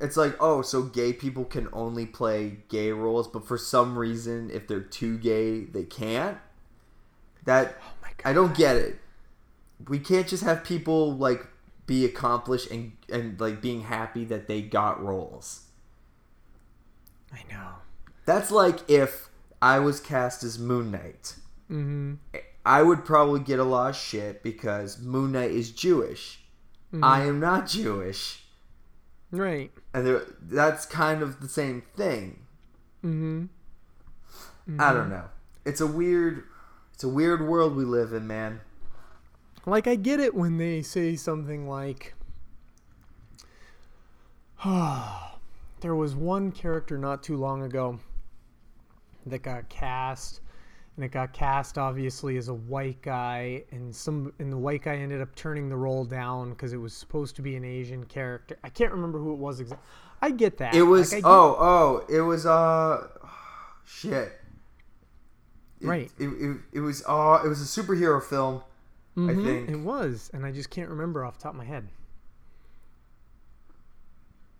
It's 0.00 0.16
like, 0.16 0.34
oh, 0.40 0.62
so 0.62 0.82
gay 0.82 1.12
people 1.12 1.44
can 1.44 1.68
only 1.74 2.06
play 2.06 2.60
gay 2.68 2.90
roles, 2.90 3.28
but 3.28 3.46
for 3.46 3.58
some 3.58 3.98
reason, 3.98 4.50
if 4.50 4.66
they're 4.66 4.80
too 4.80 5.18
gay, 5.18 5.64
they 5.64 5.84
can't. 5.84 6.38
That 7.44 7.76
Oh 7.82 8.22
I 8.24 8.32
don't 8.32 8.56
get 8.56 8.76
it. 8.76 8.98
We 9.88 9.98
can't 9.98 10.26
just 10.26 10.42
have 10.42 10.64
people 10.64 11.14
like 11.14 11.46
be 11.86 12.04
accomplished 12.04 12.70
and 12.70 12.92
and 13.10 13.40
like 13.40 13.60
being 13.60 13.82
happy 13.82 14.24
that 14.26 14.46
they 14.46 14.62
got 14.62 15.02
roles. 15.02 15.66
I 17.32 17.40
know. 17.50 17.74
That's 18.24 18.50
like 18.50 18.88
if 18.88 19.29
I 19.62 19.78
was 19.78 20.00
cast 20.00 20.42
as 20.42 20.58
Moon 20.58 20.90
Knight. 20.90 21.34
Mm-hmm. 21.70 22.14
I 22.64 22.82
would 22.82 23.04
probably 23.04 23.40
get 23.40 23.58
a 23.58 23.64
lot 23.64 23.90
of 23.90 23.96
shit 23.96 24.42
because 24.42 24.98
Moon 25.00 25.32
Knight 25.32 25.50
is 25.50 25.70
Jewish. 25.70 26.40
Mm-hmm. 26.92 27.04
I 27.04 27.24
am 27.24 27.40
not 27.40 27.66
Jewish. 27.66 28.44
Right. 29.32 29.70
and 29.94 30.04
there- 30.06 30.26
that's 30.42 30.86
kind 30.86 31.22
of 31.22 31.40
the 31.40 31.48
same 31.48 31.82
thing. 31.96 32.40
Mm-hmm. 33.04 33.46
I 34.80 34.92
don't 34.92 35.08
know. 35.08 35.24
It's 35.64 35.80
a 35.80 35.86
weird, 35.86 36.44
it's 36.92 37.04
a 37.04 37.08
weird 37.08 37.46
world 37.46 37.76
we 37.76 37.84
live 37.84 38.12
in, 38.12 38.26
man. 38.26 38.60
Like 39.66 39.86
I 39.86 39.94
get 39.94 40.20
it 40.20 40.34
when 40.34 40.58
they 40.58 40.82
say 40.82 41.16
something 41.16 41.68
like 41.68 42.14
there 44.64 45.94
was 45.94 46.14
one 46.14 46.50
character 46.52 46.98
not 46.98 47.22
too 47.22 47.36
long 47.36 47.62
ago 47.62 47.98
that 49.26 49.42
got 49.42 49.68
cast 49.68 50.40
and 50.96 51.04
it 51.04 51.10
got 51.12 51.32
cast 51.32 51.78
obviously 51.78 52.36
as 52.36 52.48
a 52.48 52.54
white 52.54 53.00
guy 53.02 53.64
and 53.70 53.94
some 53.94 54.32
and 54.38 54.52
the 54.52 54.56
white 54.58 54.82
guy 54.82 54.96
ended 54.96 55.20
up 55.20 55.34
turning 55.34 55.68
the 55.68 55.76
role 55.76 56.04
down 56.04 56.50
because 56.50 56.72
it 56.72 56.76
was 56.78 56.92
supposed 56.94 57.36
to 57.36 57.42
be 57.42 57.56
an 57.56 57.64
Asian 57.64 58.04
character. 58.04 58.58
I 58.64 58.68
can't 58.68 58.92
remember 58.92 59.18
who 59.18 59.32
it 59.32 59.38
was 59.38 59.60
exactly. 59.60 59.84
I 60.22 60.30
get 60.30 60.58
that. 60.58 60.72
It 60.72 60.82
was 60.82 61.12
Like, 61.12 61.24
oh 61.24 61.56
oh 61.58 62.04
it 62.08 62.20
was 62.20 62.46
uh 62.46 63.08
shit. 63.84 64.32
It- 65.80 65.88
Right. 65.88 66.10
It, 66.18 66.28
it, 66.28 66.56
it 66.74 66.80
was 66.80 67.02
uh 67.08 67.40
it 67.44 67.48
was 67.48 67.60
a 67.60 67.82
superhero 67.82 68.22
film. 68.22 68.62
I 69.26 69.34
Mhm, 69.34 69.36
think 69.36 69.70
it 69.70 69.76
was, 69.76 70.30
and 70.34 70.44
I 70.44 70.50
just 70.50 70.68
can't 70.70 70.88
remember 70.88 71.24
off 71.24 71.36
the 71.36 71.44
top 71.44 71.52
of 71.52 71.58
my 71.58 71.64
head. 71.64 71.90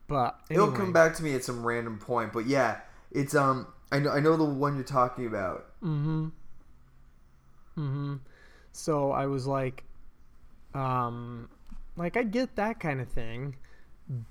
But 0.07 0.39
it'll 0.53 0.73
come 0.73 0.93
back 0.93 1.15
to 1.17 1.23
me 1.23 1.35
at 1.35 1.45
some 1.45 1.67
random 1.67 1.99
point. 1.99 2.33
But 2.33 2.47
yeah, 2.47 2.81
it's 3.11 3.35
um 3.35 3.67
I 3.93 3.99
know 3.99 4.11
I 4.11 4.21
know 4.21 4.37
the 4.37 4.45
one 4.45 4.77
you're 4.77 4.85
talking 4.85 5.27
about. 5.27 5.67
Mm-hmm. 5.83 6.29
Mm-hmm. 7.79 8.15
So 8.73 9.11
I 9.11 9.27
was 9.27 9.47
like, 9.47 9.85
um, 10.75 11.49
like 11.97 12.17
I 12.17 12.23
get 12.23 12.57
that 12.57 12.79
kind 12.81 13.01
of 13.01 13.09
thing, 13.09 13.57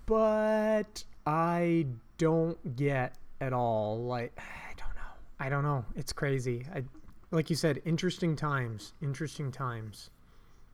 but 0.05 1.03
I 1.25 1.87
don't 2.17 2.75
get 2.75 3.15
at 3.41 3.53
all. 3.53 4.03
Like 4.03 4.37
I 4.37 4.73
don't 4.77 4.95
know. 4.95 5.11
I 5.39 5.49
don't 5.49 5.63
know. 5.63 5.85
It's 5.95 6.13
crazy. 6.13 6.65
I, 6.73 6.83
like 7.31 7.49
you 7.49 7.55
said, 7.55 7.81
interesting 7.85 8.35
times. 8.35 8.93
Interesting 9.01 9.51
times. 9.51 10.09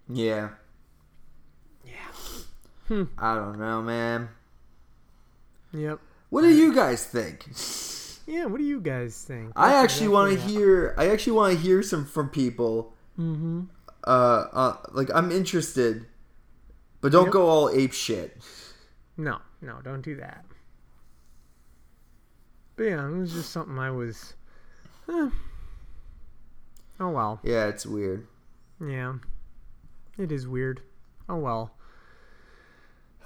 Yeah. 0.08 0.50
Yeah. 1.86 1.93
Hmm. 2.88 3.04
I 3.17 3.36
don't 3.36 3.60
know, 3.60 3.82
man. 3.82 4.30
Yep. 5.74 6.00
What 6.30 6.41
do 6.41 6.50
you 6.50 6.74
guys 6.74 7.06
think? 7.06 7.48
Yeah. 8.28 8.46
What 8.46 8.58
do 8.58 8.64
you 8.64 8.82
guys 8.82 9.24
think? 9.24 9.52
I 9.56 9.70
That's 9.70 9.94
actually 9.94 10.08
want 10.10 10.34
to 10.34 10.40
hear. 10.48 10.96
I 10.98 11.10
actually 11.10 11.34
want 11.34 11.54
to 11.56 11.60
hear 11.60 11.82
some 11.84 12.06
from 12.06 12.30
people. 12.30 12.94
Mm-hmm. 13.20 13.64
Uh, 14.04 14.08
uh, 14.08 14.78
like 14.92 15.10
I'm 15.14 15.32
interested, 15.32 16.06
but 17.02 17.12
don't 17.12 17.26
Yep. 17.26 17.34
go 17.34 17.48
all 17.50 17.70
ape 17.70 17.94
shit. 17.94 18.38
No, 19.18 19.40
no, 19.62 19.80
don't 19.84 20.02
do 20.02 20.16
that. 20.18 20.46
But 22.76 22.84
yeah, 22.84 23.08
it 23.08 23.12
was 23.18 23.32
just 23.34 23.52
something 23.52 23.80
I 23.80 23.90
was. 23.92 24.34
eh. 25.10 25.30
Oh 27.00 27.10
well. 27.10 27.40
Yeah, 27.44 27.68
it's 27.68 27.86
weird. 27.86 28.28
Yeah. 28.86 29.16
It 30.18 30.32
is 30.32 30.48
weird. 30.48 30.82
Oh 31.30 31.38
well. 31.38 31.72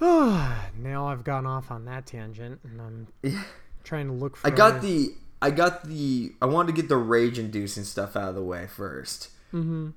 now 0.00 1.06
I've 1.08 1.24
gone 1.24 1.46
off 1.46 1.70
on 1.70 1.84
that 1.84 2.06
tangent 2.06 2.60
and 2.64 2.80
I'm 2.80 3.06
Yeah. 3.22 3.42
Trying 3.84 4.06
to 4.06 4.12
look 4.12 4.36
for 4.36 4.46
I 4.46 4.50
got 4.50 4.82
the. 4.82 5.14
I 5.42 5.50
got 5.50 5.84
the. 5.84 6.32
I 6.42 6.46
wanted 6.46 6.74
to 6.74 6.80
get 6.80 6.88
the 6.88 6.96
rage-inducing 6.96 7.84
stuff 7.84 8.16
out 8.16 8.28
of 8.28 8.34
the 8.34 8.42
way 8.42 8.66
first. 8.66 9.30
Mm-hmm. 9.54 9.90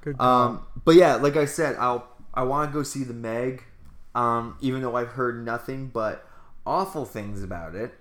Good. 0.00 0.20
Um, 0.20 0.66
but 0.84 0.94
yeah, 0.94 1.16
like 1.16 1.36
I 1.36 1.44
said, 1.44 1.76
I'll 1.78 2.08
I 2.32 2.44
want 2.44 2.70
to 2.70 2.72
go 2.72 2.82
see 2.82 3.04
the 3.04 3.14
Meg, 3.14 3.64
um, 4.14 4.56
even 4.60 4.80
though 4.80 4.96
I've 4.96 5.08
heard 5.08 5.44
nothing 5.44 5.88
but 5.88 6.24
awful 6.64 7.04
things 7.04 7.42
about 7.42 7.74
it. 7.74 7.92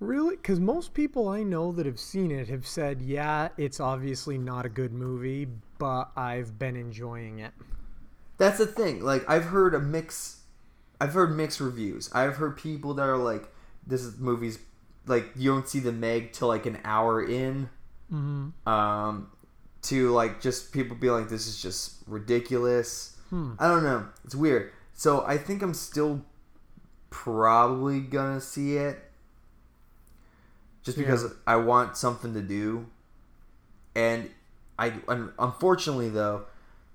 Really? 0.00 0.34
Because 0.34 0.58
most 0.58 0.94
people 0.94 1.28
I 1.28 1.42
know 1.44 1.70
that 1.72 1.86
have 1.86 2.00
seen 2.00 2.32
it 2.32 2.48
have 2.48 2.66
said, 2.66 3.00
yeah, 3.00 3.50
it's 3.56 3.78
obviously 3.78 4.38
not 4.38 4.66
a 4.66 4.68
good 4.68 4.92
movie, 4.92 5.46
but 5.78 6.10
I've 6.16 6.58
been 6.58 6.74
enjoying 6.74 7.38
it. 7.38 7.52
That's 8.38 8.58
the 8.58 8.66
thing. 8.66 9.04
Like 9.04 9.28
I've 9.28 9.44
heard 9.44 9.74
a 9.74 9.78
mix. 9.78 10.40
I've 11.00 11.12
heard 11.12 11.36
mixed 11.36 11.60
reviews. 11.60 12.10
I've 12.12 12.36
heard 12.36 12.56
people 12.56 12.94
that 12.94 13.02
are 13.02 13.16
like, 13.16 13.44
"This 13.86 14.02
is 14.02 14.18
movie's 14.18 14.58
like 15.06 15.30
you 15.36 15.50
don't 15.50 15.68
see 15.68 15.80
the 15.80 15.92
Meg 15.92 16.32
till 16.32 16.48
like 16.48 16.66
an 16.66 16.78
hour 16.84 17.22
in." 17.22 17.68
Mm-hmm. 18.12 18.68
Um, 18.68 19.30
to 19.82 20.10
like 20.10 20.40
just 20.40 20.72
people 20.72 20.96
be 20.96 21.10
like, 21.10 21.28
"This 21.28 21.46
is 21.46 21.60
just 21.60 22.02
ridiculous." 22.06 23.16
I 23.58 23.68
don't 23.68 23.82
know. 23.82 24.08
It's 24.24 24.34
weird. 24.34 24.72
So 24.94 25.24
I 25.26 25.38
think 25.38 25.62
I'm 25.62 25.74
still 25.74 26.24
probably 27.10 28.00
gonna 28.00 28.40
see 28.40 28.76
it, 28.76 29.10
just 30.82 30.96
because 30.98 31.26
I 31.46 31.56
want 31.56 31.96
something 31.96 32.34
to 32.34 32.42
do, 32.42 32.86
and 33.94 34.30
I 34.78 34.94
un- 35.08 35.32
unfortunately 35.38 36.08
though 36.08 36.46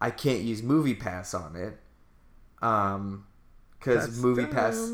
I 0.01 0.09
can't 0.11 0.41
use 0.41 0.61
Movie 0.63 0.95
Pass 0.95 1.33
on 1.33 1.55
it, 1.55 1.79
um, 2.61 3.26
because 3.95 4.19
Movie 4.19 4.45
Pass. 4.45 4.91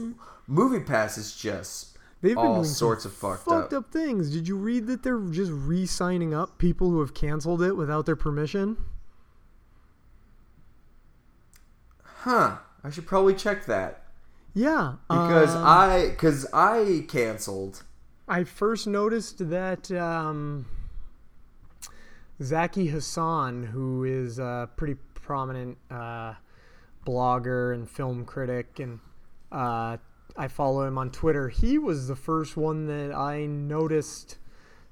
Movie 0.48 0.82
Pass 0.82 1.18
is 1.18 1.36
just 1.36 1.98
They've 2.24 2.36
been 2.36 2.46
all 2.46 2.54
doing 2.54 2.66
some 2.66 2.74
sorts 2.74 3.04
of 3.04 3.12
fucked, 3.12 3.44
fucked 3.44 3.74
up. 3.74 3.86
up 3.86 3.92
things. 3.92 4.32
Did 4.32 4.48
you 4.48 4.56
read 4.56 4.88
that 4.88 5.04
they're 5.04 5.20
just 5.20 5.52
re-signing 5.54 6.34
up 6.34 6.58
people 6.58 6.90
who 6.90 7.02
have 7.02 7.14
canceled 7.14 7.62
it 7.62 7.74
without 7.74 8.06
their 8.06 8.16
permission? 8.16 8.78
Huh? 12.04 12.60
I 12.82 12.90
should 12.90 13.06
probably 13.06 13.34
check 13.34 13.66
that 13.66 14.04
Yeah, 14.54 14.96
because 15.10 15.54
um, 15.54 15.66
I 15.66 16.08
because 16.12 16.46
I 16.54 17.06
canceled. 17.10 17.84
I 18.28 18.46
first 18.46 18.88
noticed 18.88 19.50
that 19.50 19.92
um, 19.92 20.66
Zaki 22.42 22.88
Hasan, 22.88 23.64
who 23.64 24.06
is 24.06 24.40
a 24.40 24.70
pretty 24.78 24.96
prominent 25.14 25.78
uh, 25.92 26.36
blogger 27.06 27.74
and 27.74 27.90
film 27.90 28.26
critic, 28.26 28.80
and 28.80 29.00
uh, 29.52 29.98
I 30.36 30.48
follow 30.48 30.86
him 30.86 30.98
on 30.98 31.12
Twitter. 31.12 31.50
He 31.50 31.78
was 31.78 32.08
the 32.08 32.16
first 32.16 32.58
one 32.58 32.86
that 32.88 33.14
I 33.14 33.46
noticed. 33.46 34.38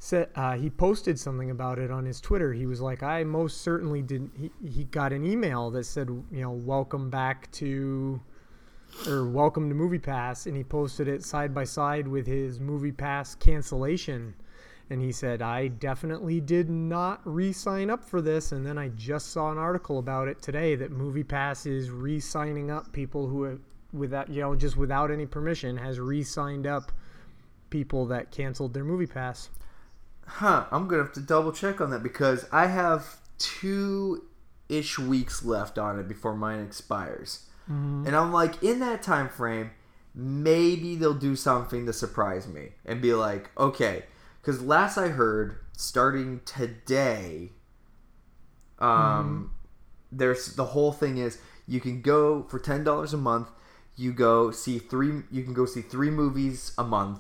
Said 0.04 0.30
uh, 0.34 0.54
he 0.54 0.71
posted 0.71 1.19
something 1.19 1.52
about 1.52 1.78
it 1.78 1.91
on 1.91 2.06
his 2.06 2.19
Twitter. 2.19 2.54
He 2.54 2.65
was 2.65 2.82
like, 2.82 3.04
"I 3.04 3.24
most 3.24 3.62
certainly 3.62 4.02
didn't." 4.02 4.32
He, 4.36 4.52
he 4.67 4.84
got 4.86 5.13
an 5.13 5.24
email 5.24 5.69
that 5.71 5.86
said, 5.86 6.10
"You 6.10 6.41
know, 6.41 6.52
welcome 6.52 7.12
back 7.12 7.52
to 7.54 8.19
or 9.08 9.28
welcome 9.28 9.69
to 9.69 9.76
movie 9.76 10.00
pass 10.00 10.45
and 10.45 10.56
he 10.56 10.63
posted 10.63 11.08
it 11.08 11.24
side 11.24 11.54
by 11.54 11.63
side 11.63 12.08
with 12.08 12.28
his 12.28 12.60
movie 12.60 12.91
pass 12.91 13.36
cancellation 13.36 14.34
and 14.91 15.01
he 15.01 15.12
said 15.12 15.41
i 15.41 15.67
definitely 15.67 16.39
did 16.39 16.69
not 16.69 17.21
re-sign 17.25 17.89
up 17.89 18.04
for 18.04 18.21
this 18.21 18.51
and 18.51 18.65
then 18.65 18.77
i 18.77 18.88
just 18.89 19.32
saw 19.32 19.51
an 19.51 19.58
article 19.58 19.97
about 19.97 20.27
it 20.27 20.41
today 20.41 20.75
that 20.75 20.91
movie 20.91 21.23
pass 21.23 21.65
is 21.65 21.89
re-signing 21.89 22.69
up 22.69 22.91
people 22.93 23.27
who 23.27 23.43
have 23.43 23.60
without 23.91 24.30
you 24.30 24.41
know 24.41 24.56
just 24.56 24.77
without 24.77 25.10
any 25.10 25.25
permission 25.25 25.75
has 25.75 25.99
re-signed 25.99 26.67
up 26.67 26.91
people 27.71 28.06
that 28.06 28.30
canceled 28.32 28.73
their 28.73 28.84
movie 28.84 29.08
pass 29.08 29.49
Huh, 30.27 30.65
I'm 30.71 30.88
gonna 30.88 31.04
have 31.04 31.13
to 31.13 31.19
double 31.19 31.51
check 31.51 31.82
on 31.82 31.89
that 31.91 32.04
because 32.04 32.45
I 32.51 32.67
have 32.67 33.17
two 33.38 34.23
ish 34.69 34.97
weeks 34.97 35.43
left 35.43 35.77
on 35.77 35.99
it 35.99 36.08
before 36.08 36.36
mine 36.36 36.63
expires. 36.63 37.47
Mm-hmm. 37.69 38.08
And 38.08 38.15
I'm 38.15 38.32
like, 38.32 38.63
in 38.63 38.80
that 38.80 39.04
time 39.04 39.27
frame, 39.27 39.71
maybe 40.15 40.95
they'll 40.95 41.13
do 41.13 41.36
something 41.36 41.86
to 41.86 41.93
surprise 41.93 42.47
me 42.47 42.69
and 42.86 43.01
be 43.01 43.13
like, 43.13 43.49
okay. 43.58 44.06
Because 44.41 44.62
last 44.62 44.97
I 44.97 45.10
heard, 45.10 45.58
starting 45.77 46.41
today, 46.45 47.51
um, 48.80 49.51
there's 50.12 50.56
the 50.56 50.65
whole 50.65 50.91
thing 50.91 51.17
is 51.17 51.38
you 51.67 51.80
can 51.80 52.01
go 52.01 52.43
for 52.43 52.60
ten 52.60 52.84
dollars 52.84 53.13
a 53.13 53.17
month. 53.17 53.49
You 53.95 54.13
go 54.13 54.51
see 54.51 54.80
three. 54.80 55.23
You 55.32 55.43
can 55.43 55.54
go 55.54 55.65
see 55.65 55.82
three 55.82 56.10
movies 56.10 56.73
a 56.77 56.84
month, 56.84 57.19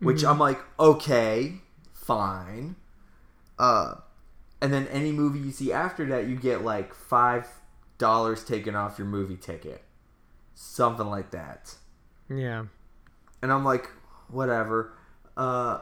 which 0.00 0.24
I'm 0.24 0.38
like, 0.38 0.58
okay, 0.78 1.54
fine. 1.92 2.76
Uh, 3.58 3.96
and 4.62 4.72
then 4.72 4.86
any 4.88 5.12
movie 5.12 5.38
you 5.40 5.52
see 5.52 5.72
after 5.72 6.06
that, 6.06 6.26
you 6.28 6.36
get 6.36 6.62
like 6.64 6.94
five 6.94 7.46
dollars 7.98 8.42
taken 8.44 8.74
off 8.74 8.98
your 8.98 9.06
movie 9.06 9.36
ticket, 9.36 9.84
something 10.54 11.06
like 11.06 11.30
that. 11.32 11.76
yeah 12.28 12.64
And 13.42 13.52
I'm 13.52 13.64
like, 13.64 13.88
whatever. 14.28 14.94
Uh, 15.36 15.80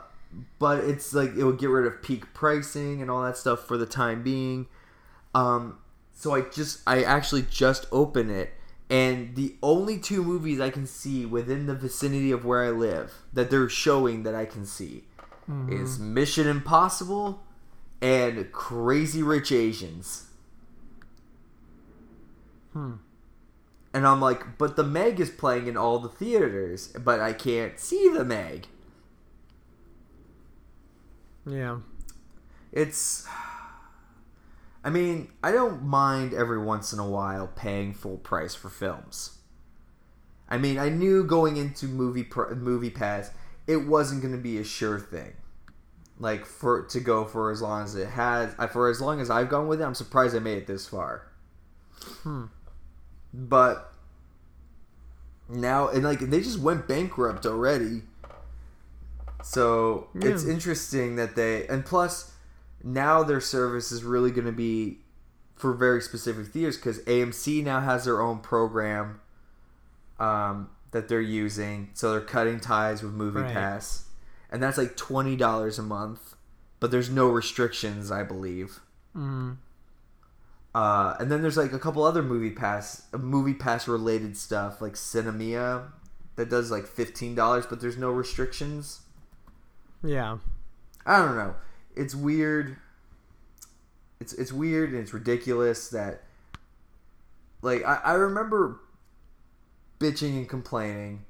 but 0.59 0.85
it's 0.85 1.15
like 1.15 1.35
it 1.37 1.45
would 1.45 1.59
get 1.59 1.71
rid 1.71 1.87
of 1.87 2.03
peak 2.03 2.33
pricing 2.35 3.01
and 3.01 3.11
all 3.11 3.23
that 3.23 3.37
stuff 3.37 3.67
for 3.67 3.77
the 3.77 3.87
time 3.87 4.23
being. 4.23 4.67
Um, 5.35 5.79
so 6.13 6.35
I 6.35 6.43
just 6.43 6.81
I 6.87 7.03
actually 7.03 7.43
just 7.51 7.87
open 7.93 8.31
it, 8.31 8.53
and 8.91 9.35
the 9.37 9.57
only 9.63 9.99
two 9.99 10.23
movies 10.23 10.61
I 10.61 10.71
can 10.71 10.87
see 10.87 11.25
within 11.25 11.67
the 11.67 11.75
vicinity 11.75 12.31
of 12.33 12.45
where 12.45 12.65
I 12.65 12.71
live 12.71 13.15
that 13.33 13.51
they're 13.51 13.69
showing 13.69 14.23
that 14.25 14.35
I 14.35 14.45
can 14.45 14.67
see 14.67 15.05
is 15.71 15.99
Mission 15.99 16.47
Impossible 16.47 17.43
and 18.03 18.53
Crazy 18.53 19.23
Rich 19.23 19.51
Asians. 19.51 20.27
Hmm. 22.73 22.95
And 23.95 24.07
I'm 24.07 24.21
like, 24.21 24.59
but 24.59 24.77
the 24.77 24.85
Meg 24.85 25.19
is 25.21 25.31
playing 25.31 25.67
in 25.67 25.77
all 25.77 25.99
the 25.99 26.09
theaters, 26.09 26.89
but 26.89 27.21
I 27.21 27.33
can't 27.33 27.81
see 27.81 28.11
the 28.11 28.25
Meg. 28.25 28.67
Yeah 31.49 31.79
It's. 32.73 33.27
I 34.85 34.91
mean, 34.91 35.31
I 35.43 35.51
don't 35.51 35.83
mind 35.83 36.33
every 36.33 36.59
once 36.59 36.93
in 36.93 36.99
a 36.99 37.09
while 37.09 37.49
paying 37.49 37.93
full 37.93 38.19
price 38.19 38.55
for 38.55 38.69
films. 38.69 39.39
I 40.49 40.57
mean, 40.57 40.79
I 40.79 40.89
knew 40.89 41.25
going 41.25 41.57
into 41.57 41.87
movie 41.87 42.27
movie 42.57 42.91
pass, 42.91 43.31
it 43.67 43.77
wasn't 43.79 44.23
going 44.23 44.33
to 44.33 44.41
be 44.41 44.59
a 44.59 44.65
sure 44.65 44.99
thing. 44.99 45.35
Like 46.19 46.47
for 46.47 46.83
to 46.83 47.01
go 47.01 47.25
for 47.25 47.51
as 47.51 47.63
long 47.63 47.85
as 47.85 47.95
it 47.95 48.09
has, 48.09 48.55
for 48.73 48.89
as 48.89 49.01
long 49.01 49.21
as 49.21 49.31
I've 49.31 49.49
gone 49.49 49.69
with 49.69 49.81
it, 49.81 49.85
I'm 49.85 49.95
surprised 49.95 50.35
I 50.35 50.41
made 50.41 50.59
it 50.59 50.67
this 50.67 50.87
far. 50.87 51.29
Hmm. 52.23 52.47
But 53.33 53.93
now, 55.49 55.89
and 55.89 56.03
like 56.05 56.21
they 56.21 56.41
just 56.41 56.59
went 56.59 56.89
bankrupt 56.89 57.47
already. 57.47 58.03
So 59.43 60.09
it's 60.15 60.45
interesting 60.45 61.17
that 61.17 61.37
they, 61.37 61.67
and 61.69 61.85
plus, 61.85 62.33
now 62.83 63.23
their 63.23 63.41
service 63.41 63.93
is 63.93 64.03
really 64.05 64.31
going 64.31 64.47
to 64.47 64.53
be 64.53 64.99
for 65.57 65.73
very 65.73 66.01
specific 66.01 66.47
theaters 66.49 66.77
because 66.77 67.01
AMC 67.01 67.65
now 67.65 67.81
has 67.81 68.05
their 68.05 68.21
own 68.21 68.39
program 68.41 69.21
um, 70.19 70.71
that 70.91 71.09
they're 71.09 71.21
using. 71.21 71.91
So 71.95 72.13
they're 72.13 72.21
cutting 72.21 72.61
ties 72.61 73.03
with 73.03 73.13
Movie 73.13 73.41
Right. 73.41 73.53
Pass, 73.55 74.05
and 74.51 74.63
that's 74.63 74.79
like 74.79 74.97
twenty 74.97 75.37
dollars 75.37 75.79
a 75.79 75.83
month. 75.83 76.35
But 76.81 76.91
there's 76.93 77.11
no 77.11 77.27
restrictions, 77.29 78.11
I 78.13 78.23
believe. 78.23 78.79
mm, 79.17 79.57
Uh, 80.75 81.17
and 81.19 81.31
then 81.31 81.43
there's 81.43 81.57
like 81.57 81.73
a 81.73 81.79
couple 81.79 82.05
other 82.05 82.23
movie 82.23 82.53
pass, 82.53 83.03
movie 83.13 83.55
pass 83.55 83.89
related 83.89 84.37
stuff 84.37 84.81
like 84.81 84.93
Sinemia 84.95 85.91
that 86.37 86.49
does 86.51 86.71
like 86.71 86.87
fifteen 86.87 87.35
dollars, 87.35 87.67
but 87.67 87.81
there's 87.81 87.97
no 87.97 88.11
restrictions. 88.11 89.01
Yeah 90.03 90.39
I 91.09 91.25
don't 91.25 91.37
know. 91.37 91.55
It's 91.97 92.15
weird. 92.15 92.77
It's 94.21 94.35
it's 94.35 94.53
weird 94.53 94.91
and 94.91 95.01
it's 95.01 95.15
ridiculous 95.15 95.89
that 95.89 96.23
like 97.63 97.83
I, 97.85 98.01
I 98.05 98.13
remember 98.13 98.79
bitching 99.99 100.37
and 100.37 100.49
complaining 100.49 101.25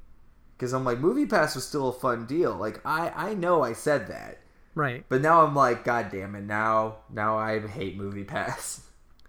because 0.56 0.72
I'm 0.72 0.84
like 0.84 0.98
movie 0.98 1.26
pass 1.26 1.54
was 1.54 1.64
still 1.64 1.88
a 1.88 1.92
fun 1.92 2.26
deal. 2.26 2.56
Like 2.56 2.84
I 2.84 3.12
I 3.14 3.34
know 3.34 3.62
I 3.62 3.72
said 3.72 4.08
that, 4.08 4.40
right 4.74 5.04
but 5.08 5.20
now 5.20 5.42
I'm 5.46 5.54
like 5.54 5.84
god 5.84 6.08
damn 6.10 6.34
it 6.34 6.42
now 6.42 6.96
now 7.08 7.38
I 7.38 7.64
hate 7.64 7.96
movie 7.96 8.24
pass. 8.24 8.80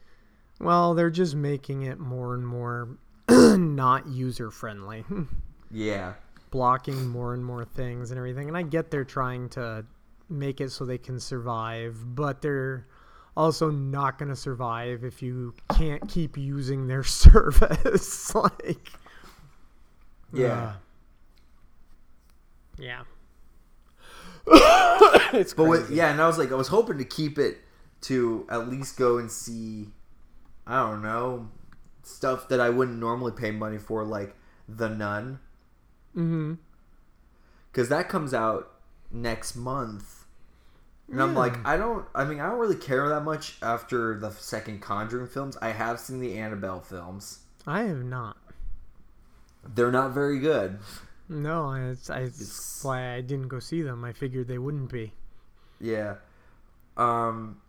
well 0.60 0.96
they're 0.96 1.12
just 1.12 1.36
making 1.36 1.84
it 1.84 2.00
more 2.00 2.34
and 2.34 2.48
more 2.48 2.98
not 3.30 4.08
user 4.08 4.50
friendly 4.50 5.06
yeah. 5.72 6.14
Blocking 6.52 7.08
more 7.08 7.34
and 7.34 7.44
more 7.44 7.66
things 7.66 8.12
and 8.12 8.18
everything. 8.18 8.48
And 8.48 8.58
I 8.58 8.62
get 8.64 8.92
they're 8.92 9.04
trying 9.04 9.50
to 9.50 9.86
make 10.30 10.62
it 10.62 10.72
so 10.72 10.86
they 10.86 10.98
can 10.98 11.20
survive, 11.20 11.98
but 12.16 12.42
they're 12.42 12.88
also 13.38 13.70
not 13.70 14.18
going 14.18 14.30
to 14.30 14.36
survive 14.36 15.04
if 15.04 15.22
you 15.22 15.54
can't 15.74 16.08
keep 16.10 16.38
using 16.38 16.88
their 16.88 17.04
service. 17.06 18.34
like, 18.36 18.92
Yeah. 20.34 20.48
uh, 20.54 20.74
yeah. 22.78 23.02
it's 25.34 25.54
But 25.54 25.66
with, 25.66 25.90
yeah, 25.92 26.12
and 26.12 26.22
I 26.22 26.28
was 26.28 26.38
like, 26.38 26.52
I 26.52 26.56
was 26.56 26.70
hoping 26.70 26.98
to 26.98 27.06
keep 27.06 27.38
it 27.38 27.58
to 28.02 28.48
at 28.50 28.70
least 28.70 28.98
go 28.98 29.18
and 29.18 29.30
see 29.30 29.90
I 30.66 30.80
don't 30.88 31.02
know 31.02 31.50
stuff 32.04 32.48
that 32.50 32.60
I 32.60 32.70
wouldn't 32.70 32.98
normally 32.98 33.32
pay 33.34 33.52
money 33.52 33.78
for 33.78 34.04
like 34.04 34.36
The 34.68 34.88
Nun 34.90 35.40
Mm-hmm. 36.16 36.56
cuz 37.74 37.90
that 37.90 38.10
comes 38.10 38.34
out 38.34 38.72
next 39.12 39.56
month. 39.56 40.26
And 41.12 41.22
I'm 41.22 41.34
like 41.34 41.58
I 41.66 41.76
don't 41.78 42.06
I 42.14 42.24
mean 42.26 42.40
I 42.40 42.50
don't 42.50 42.60
really 42.60 42.76
care 42.76 43.08
that 43.10 43.24
much 43.24 43.58
after 43.62 44.20
the 44.20 44.30
second 44.32 44.82
Conjuring 44.82 45.28
films. 45.28 45.58
I 45.62 45.70
have 45.70 46.00
seen 46.00 46.20
the 46.20 46.38
Annabelle 46.38 46.82
films. 46.82 47.40
I 47.66 47.84
have 47.84 48.04
not. 48.04 48.38
They're 49.76 49.92
not 49.92 50.12
very 50.12 50.40
good. 50.40 50.80
No, 51.28 51.74
it's, 51.74 52.10
It's- 52.10 52.40
it's 52.42 52.84
why 52.84 53.14
I 53.14 53.22
didn't 53.22 53.50
go 53.50 53.60
see 53.60 53.82
them. 53.82 54.04
I 54.04 54.14
figured 54.14 54.48
they 54.48 54.58
wouldn't 54.58 54.92
be. 54.92 55.14
Yeah. 55.80 56.16
Um 56.98 57.62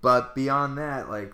but 0.00 0.34
beyond 0.34 0.78
that, 0.78 1.08
like 1.10 1.32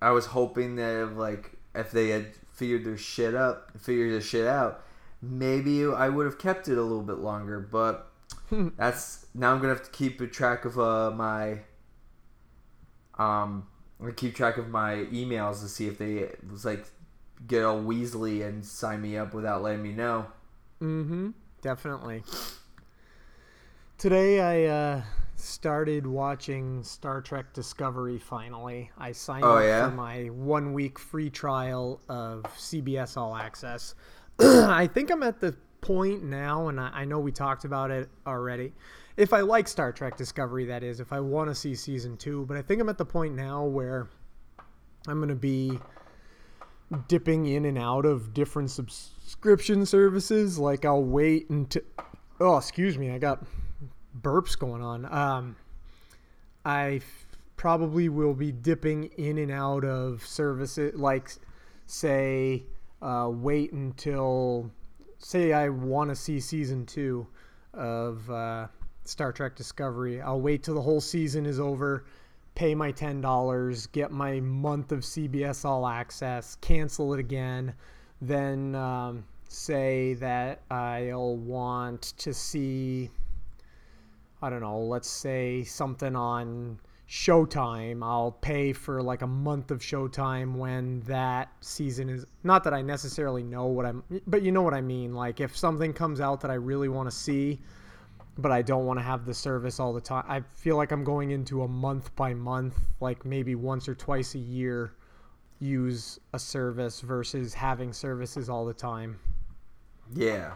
I 0.00 0.10
was 0.12 0.26
hoping 0.26 0.76
that 0.76 1.02
if, 1.08 1.16
like 1.16 1.52
if 1.74 1.90
they 1.90 2.08
had 2.10 2.26
figured 2.58 2.84
their 2.84 2.98
shit 2.98 3.34
up, 3.34 3.70
figured 3.78 4.12
their 4.12 4.20
shit 4.20 4.46
out, 4.46 4.82
maybe 5.22 5.86
I 5.86 6.08
would 6.08 6.26
have 6.26 6.38
kept 6.38 6.68
it 6.68 6.76
a 6.76 6.82
little 6.82 7.02
bit 7.02 7.18
longer, 7.18 7.60
but 7.60 8.10
that's 8.76 9.26
now 9.34 9.52
I'm 9.52 9.60
gonna 9.60 9.74
have 9.74 9.84
to 9.84 9.90
keep 9.90 10.20
a 10.20 10.26
track 10.26 10.64
of 10.64 10.78
uh, 10.78 11.12
my 11.12 11.60
um 13.18 13.66
I'm 13.98 14.06
gonna 14.06 14.12
keep 14.12 14.34
track 14.34 14.58
of 14.58 14.68
my 14.68 15.06
emails 15.12 15.60
to 15.62 15.68
see 15.68 15.86
if 15.86 15.98
they 15.98 16.30
was 16.50 16.64
like 16.64 16.84
get 17.46 17.64
all 17.64 17.80
Weasley 17.80 18.46
and 18.46 18.64
sign 18.64 19.00
me 19.00 19.16
up 19.16 19.32
without 19.32 19.62
letting 19.62 19.82
me 19.82 19.92
know. 19.92 20.26
Mm-hmm. 20.82 21.30
Definitely. 21.62 22.24
Today 23.96 24.40
I 24.40 24.72
uh, 24.72 25.02
started 25.38 26.06
watching 26.06 26.82
Star 26.82 27.20
Trek 27.20 27.52
Discovery. 27.52 28.18
Finally, 28.18 28.90
I 28.98 29.12
signed 29.12 29.44
Oh, 29.44 29.56
up 29.56 29.64
yeah? 29.64 29.88
for 29.88 29.94
my 29.94 30.24
one 30.26 30.72
week 30.72 30.98
free 30.98 31.30
trial 31.30 32.00
of 32.08 32.42
CBS 32.56 33.16
All 33.16 33.36
Access. 33.36 33.94
I 34.40 34.86
think 34.92 35.10
I'm 35.10 35.22
at 35.22 35.40
the 35.40 35.54
point 35.80 36.22
now, 36.24 36.68
and 36.68 36.80
I, 36.80 36.90
I 36.92 37.04
know 37.04 37.18
we 37.20 37.32
talked 37.32 37.64
about 37.64 37.90
it 37.90 38.08
already. 38.26 38.72
If 39.16 39.32
I 39.32 39.40
like 39.40 39.66
Star 39.68 39.92
Trek 39.92 40.16
Discovery, 40.16 40.64
that 40.66 40.82
is, 40.82 41.00
if 41.00 41.12
I 41.12 41.20
want 41.20 41.50
to 41.50 41.54
see 41.54 41.74
season 41.74 42.16
two, 42.16 42.44
but 42.46 42.56
I 42.56 42.62
think 42.62 42.80
I'm 42.80 42.88
at 42.88 42.98
the 42.98 43.04
point 43.04 43.34
now 43.34 43.64
where 43.64 44.08
I'm 45.06 45.18
going 45.18 45.28
to 45.28 45.34
be 45.34 45.78
dipping 47.08 47.46
in 47.46 47.64
and 47.64 47.78
out 47.78 48.06
of 48.06 48.32
different 48.32 48.70
subscription 48.70 49.84
services. 49.86 50.58
Like 50.58 50.84
I'll 50.84 51.02
wait 51.04 51.50
until 51.50 51.82
oh, 52.40 52.56
excuse 52.56 52.96
me, 52.96 53.10
I 53.10 53.18
got 53.18 53.44
burps 54.20 54.58
going 54.58 54.82
on. 54.82 55.12
Um, 55.12 55.56
I 56.64 57.00
probably 57.56 58.08
will 58.08 58.34
be 58.34 58.52
dipping 58.52 59.04
in 59.16 59.38
and 59.38 59.50
out 59.50 59.84
of 59.84 60.26
services. 60.26 60.94
Like 60.94 61.30
say, 61.86 62.64
uh, 63.02 63.30
wait 63.32 63.72
until 63.72 64.70
say 65.18 65.52
I 65.52 65.68
want 65.68 66.10
to 66.10 66.16
see 66.16 66.40
season 66.40 66.86
two 66.86 67.26
of 67.74 68.30
uh, 68.30 68.68
Star 69.04 69.32
Trek 69.32 69.56
Discovery. 69.56 70.20
I'll 70.20 70.40
wait 70.40 70.62
till 70.62 70.74
the 70.74 70.82
whole 70.82 71.00
season 71.00 71.46
is 71.46 71.58
over 71.58 72.04
pay 72.58 72.74
my 72.74 72.90
$10, 72.90 73.92
get 73.92 74.10
my 74.10 74.40
month 74.40 74.90
of 74.90 74.98
CBS 75.00 75.64
All 75.64 75.86
Access, 75.86 76.56
cancel 76.56 77.14
it 77.14 77.20
again, 77.20 77.72
then 78.20 78.74
um, 78.74 79.24
say 79.48 80.14
that 80.14 80.62
I'll 80.68 81.36
want 81.36 82.14
to 82.18 82.34
see, 82.34 83.10
I 84.40 84.50
don't 84.50 84.60
know, 84.60 84.78
let's 84.78 85.08
say 85.10 85.64
something 85.64 86.14
on 86.14 86.78
Showtime. 87.08 88.04
I'll 88.04 88.32
pay 88.32 88.72
for 88.72 89.02
like 89.02 89.22
a 89.22 89.26
month 89.26 89.70
of 89.70 89.80
Showtime 89.80 90.56
when 90.56 91.00
that 91.00 91.50
season 91.60 92.08
is. 92.08 92.26
Not 92.44 92.64
that 92.64 92.74
I 92.74 92.82
necessarily 92.82 93.42
know 93.42 93.66
what 93.66 93.86
I'm, 93.86 94.04
but 94.26 94.42
you 94.42 94.52
know 94.52 94.62
what 94.62 94.74
I 94.74 94.80
mean. 94.80 95.14
Like 95.14 95.40
if 95.40 95.56
something 95.56 95.92
comes 95.92 96.20
out 96.20 96.40
that 96.42 96.50
I 96.50 96.54
really 96.54 96.88
want 96.88 97.10
to 97.10 97.16
see, 97.16 97.60
but 98.36 98.52
I 98.52 98.62
don't 98.62 98.86
want 98.86 98.98
to 98.98 99.02
have 99.02 99.24
the 99.24 99.34
service 99.34 99.80
all 99.80 99.92
the 99.92 100.00
time. 100.00 100.24
I 100.28 100.42
feel 100.52 100.76
like 100.76 100.92
I'm 100.92 101.02
going 101.02 101.30
into 101.30 101.62
a 101.62 101.68
month 101.68 102.14
by 102.14 102.34
month, 102.34 102.76
like 103.00 103.24
maybe 103.24 103.54
once 103.54 103.88
or 103.88 103.94
twice 103.94 104.34
a 104.34 104.38
year, 104.38 104.92
use 105.58 106.20
a 106.32 106.38
service 106.38 107.00
versus 107.00 107.54
having 107.54 107.92
services 107.92 108.48
all 108.48 108.64
the 108.64 108.74
time. 108.74 109.18
Yeah. 110.14 110.52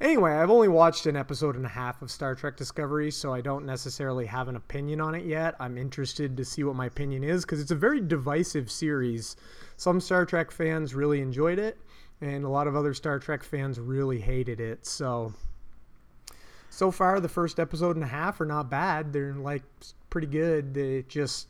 Anyway, 0.00 0.32
I've 0.32 0.50
only 0.50 0.68
watched 0.68 1.04
an 1.04 1.14
episode 1.14 1.56
and 1.56 1.66
a 1.66 1.68
half 1.68 2.00
of 2.00 2.10
Star 2.10 2.34
Trek 2.34 2.56
Discovery, 2.56 3.10
so 3.10 3.34
I 3.34 3.42
don't 3.42 3.66
necessarily 3.66 4.24
have 4.24 4.48
an 4.48 4.56
opinion 4.56 4.98
on 4.98 5.14
it 5.14 5.26
yet. 5.26 5.54
I'm 5.60 5.76
interested 5.76 6.38
to 6.38 6.44
see 6.44 6.64
what 6.64 6.74
my 6.74 6.86
opinion 6.86 7.22
is 7.22 7.44
because 7.44 7.60
it's 7.60 7.70
a 7.70 7.76
very 7.76 8.00
divisive 8.00 8.70
series. 8.70 9.36
Some 9.76 10.00
Star 10.00 10.24
Trek 10.24 10.52
fans 10.52 10.94
really 10.94 11.20
enjoyed 11.20 11.58
it, 11.58 11.76
and 12.22 12.46
a 12.46 12.48
lot 12.48 12.66
of 12.66 12.76
other 12.76 12.94
Star 12.94 13.18
Trek 13.18 13.42
fans 13.42 13.78
really 13.78 14.18
hated 14.18 14.58
it. 14.58 14.86
So, 14.86 15.34
so 16.70 16.90
far, 16.90 17.20
the 17.20 17.28
first 17.28 17.60
episode 17.60 17.96
and 17.96 18.04
a 18.04 18.08
half 18.08 18.40
are 18.40 18.46
not 18.46 18.70
bad. 18.70 19.12
They're 19.12 19.34
like 19.34 19.64
pretty 20.08 20.28
good. 20.28 20.72
They 20.72 21.04
just 21.08 21.48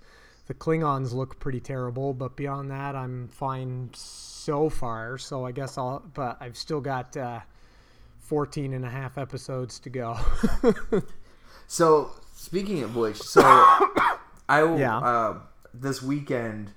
the 0.49 0.55
Klingons 0.55 1.13
look 1.13 1.39
pretty 1.39 1.61
terrible, 1.61 2.15
but 2.15 2.35
beyond 2.35 2.73
that, 2.73 2.97
I'm 2.97 3.29
fine 3.29 3.91
so 3.93 4.69
far. 4.69 5.19
So 5.19 5.47
I 5.47 5.53
guess 5.53 5.79
I'll. 5.79 6.03
But 6.15 6.39
I've 6.41 6.57
still 6.57 6.81
got. 6.81 7.17
Uh, 7.17 7.39
14 8.31 8.73
and 8.73 8.85
a 8.85 8.89
half 8.89 9.19
episodes 9.19 9.81
to 9.81 9.91
go. 9.91 10.17
So 11.67 12.11
speaking 12.35 12.83
of 12.83 12.95
which, 12.97 13.19
so 13.19 13.43
I 14.49 14.63
will. 14.65 14.79
Yeah. 14.79 14.99
Uh, 14.99 15.39
this 15.75 16.01
weekend, 16.03 16.71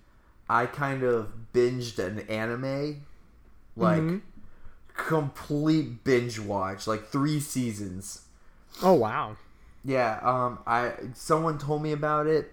I 0.49 0.65
kind 0.67 1.01
of 1.03 1.31
binged 1.53 1.97
an 1.99 2.19
anime, 2.29 3.03
like 3.75 4.01
Mm-hmm. 4.01 4.17
complete 4.95 6.03
binge 6.03 6.39
watch, 6.39 6.85
like 6.87 7.07
three 7.07 7.39
seasons. 7.39 8.21
oh 8.83 8.93
wow. 8.93 9.35
Yeah. 9.83 10.19
Um. 10.21 10.59
I 10.67 10.93
someone 11.15 11.57
told 11.57 11.81
me 11.81 11.91
about 11.91 12.27
it, 12.27 12.51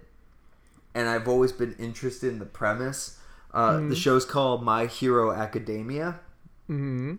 and 0.95 1.09
I've 1.09 1.29
always 1.29 1.53
been 1.53 1.75
interested 1.79 2.33
in 2.33 2.39
the 2.39 2.47
premise. 2.47 3.19
Uh, 3.53 3.73
Mm-hmm. 3.73 3.89
The 3.91 3.97
show's 3.97 4.25
called 4.25 4.63
My 4.63 4.87
Hero 4.87 5.33
Academia. 5.33 6.21
hmm 6.69 7.17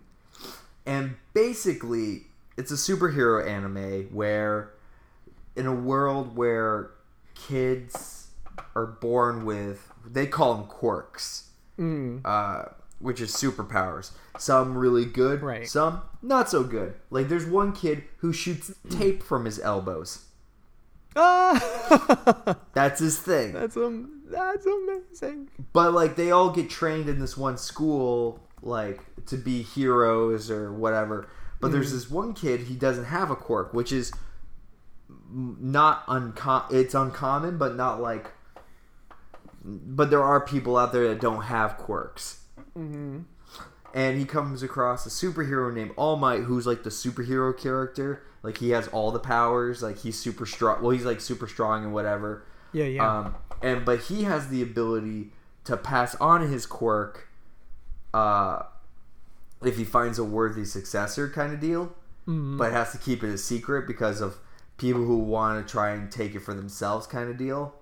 And 0.85 1.15
basically, 1.33 2.23
it's 2.57 2.71
a 2.71 2.75
superhero 2.75 3.45
anime 3.47 4.07
where, 4.13 4.71
in 5.55 5.65
a 5.67 5.73
world 5.75 6.35
where 6.35 6.91
kids 7.35 8.27
are 8.75 8.85
born 8.85 9.45
with, 9.45 9.91
they 10.05 10.25
call 10.27 10.55
them 10.55 10.65
quirks, 10.65 11.49
Mm. 11.79 12.21
uh, 12.25 12.69
which 12.99 13.19
is 13.21 13.31
superpowers. 13.31 14.11
Some 14.37 14.77
really 14.77 15.05
good, 15.05 15.41
Right. 15.41 15.67
some 15.67 16.01
not 16.21 16.49
so 16.49 16.63
good. 16.63 16.93
Like, 17.09 17.29
there's 17.29 17.45
one 17.45 17.73
kid 17.73 18.03
who 18.17 18.31
shoots 18.33 18.71
tape 18.89 19.23
from 19.23 19.45
his 19.45 19.59
elbows. 19.59 20.25
Ah, 21.15 22.55
That's 22.73 22.99
his 23.01 23.19
thing. 23.19 23.51
that's 23.53 23.75
um, 23.75 24.21
that's 24.29 24.65
amazing. 24.65 25.49
But 25.73 25.93
like 25.93 26.15
they 26.15 26.31
all 26.31 26.51
get 26.51 26.69
trained 26.69 27.09
in 27.09 27.19
this 27.19 27.35
one 27.35 27.57
school, 27.57 28.39
like 28.61 29.01
to 29.27 29.37
be 29.37 29.61
heroes 29.61 30.49
or 30.51 30.71
whatever. 30.71 31.27
But 31.59 31.71
there's 31.71 31.91
this 31.91 32.09
one 32.09 32.33
kid 32.33 32.61
he 32.61 32.75
doesn't 32.75 33.05
have 33.05 33.29
a 33.29 33.35
quirk, 33.35 33.71
which 33.71 33.91
is 33.91 34.11
not 35.31 36.03
uncommon. 36.07 36.75
It's 36.75 36.95
uncommon, 36.95 37.57
but 37.57 37.75
not 37.75 38.01
like. 38.01 38.31
But 39.63 40.09
there 40.09 40.23
are 40.23 40.41
people 40.41 40.75
out 40.75 40.91
there 40.91 41.07
that 41.09 41.21
don't 41.21 41.43
have 41.43 41.77
quirks. 41.77 42.41
Mm-hmm. 42.75 43.19
And 43.93 44.17
he 44.17 44.25
comes 44.25 44.63
across 44.63 45.05
a 45.05 45.09
superhero 45.09 45.71
named 45.71 45.91
All 45.97 46.15
Might, 46.15 46.41
who's 46.41 46.65
like 46.65 46.81
the 46.83 46.89
superhero 46.89 47.55
character. 47.55 48.23
Like 48.41 48.57
he 48.57 48.71
has 48.71 48.87
all 48.87 49.11
the 49.11 49.19
powers. 49.19 49.83
Like 49.83 49.99
he's 49.99 50.17
super 50.17 50.47
strong. 50.47 50.81
Well, 50.81 50.91
he's 50.91 51.05
like 51.05 51.21
super 51.21 51.47
strong 51.47 51.83
and 51.83 51.93
whatever. 51.93 52.43
Yeah, 52.73 52.85
yeah. 52.85 53.19
Um, 53.19 53.35
and 53.61 53.85
but 53.85 53.99
he 54.01 54.23
has 54.23 54.47
the 54.47 54.61
ability 54.61 55.31
to 55.65 55.77
pass 55.77 56.15
on 56.15 56.41
his 56.49 56.65
quirk, 56.65 57.27
uh, 58.13 58.63
if 59.63 59.77
he 59.77 59.83
finds 59.83 60.19
a 60.19 60.23
worthy 60.23 60.65
successor, 60.65 61.29
kind 61.29 61.53
of 61.53 61.59
deal. 61.59 61.93
But 62.57 62.71
has 62.71 62.91
to 62.93 62.97
keep 62.97 63.23
it 63.23 63.29
a 63.29 63.37
secret 63.37 63.87
because 63.87 64.21
of 64.21 64.37
people 64.77 65.03
who 65.03 65.17
want 65.17 65.65
to 65.65 65.71
try 65.71 65.91
and 65.91 66.11
take 66.11 66.33
it 66.33 66.39
for 66.39 66.53
themselves, 66.53 67.05
kind 67.07 67.29
of 67.29 67.37
deal. 67.37 67.75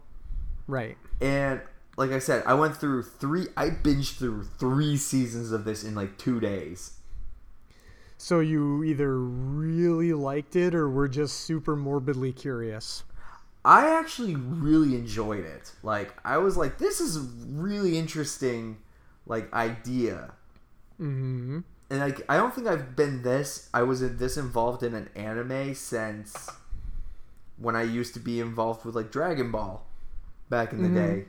right. 0.67 0.97
And 1.21 1.61
like 1.97 2.11
I 2.11 2.19
said, 2.19 2.43
I 2.45 2.53
went 2.53 2.77
through 2.77 3.03
three. 3.03 3.47
I 3.57 3.69
binged 3.69 4.17
through 4.17 4.45
three 4.57 4.97
seasons 4.97 5.51
of 5.51 5.65
this 5.65 5.83
in 5.83 5.93
like 5.95 6.17
two 6.17 6.39
days. 6.39 6.93
So 8.17 8.39
you 8.39 8.83
either 8.83 9.17
really 9.17 10.13
liked 10.13 10.55
it 10.55 10.73
or 10.73 10.89
were 10.89 11.07
just 11.07 11.41
super 11.41 11.75
morbidly 11.75 12.33
curious. 12.33 13.03
I 13.63 13.89
actually 13.89 14.35
really 14.35 14.95
enjoyed 14.95 15.45
it. 15.45 15.71
Like 15.83 16.13
I 16.25 16.37
was 16.37 16.57
like, 16.57 16.77
this 16.77 16.99
is 17.01 17.19
really 17.47 17.97
interesting, 17.97 18.77
like 19.29 19.51
idea. 19.53 20.33
Mm-hmm. 20.99 21.59
and 21.91 21.99
like 22.01 22.21
I 22.27 22.35
don't 22.35 22.53
think 22.53 22.67
I've 22.67 22.93
been 22.97 23.21
this 23.23 23.69
I 23.73 23.83
was 23.83 24.01
this 24.01 24.35
involved 24.35 24.83
in 24.83 24.93
an 24.93 25.07
anime 25.15 25.73
since 25.73 26.49
when 27.57 27.73
I 27.77 27.83
used 27.83 28.13
to 28.15 28.19
be 28.19 28.41
involved 28.41 28.83
with 28.85 28.95
like 28.95 29.09
Dragon 29.11 29.49
Ball 29.51 29.85
back 30.49 30.73
in 30.73 30.83
the 30.83 30.89
Mhm. 30.89 30.93
day. 30.95 31.25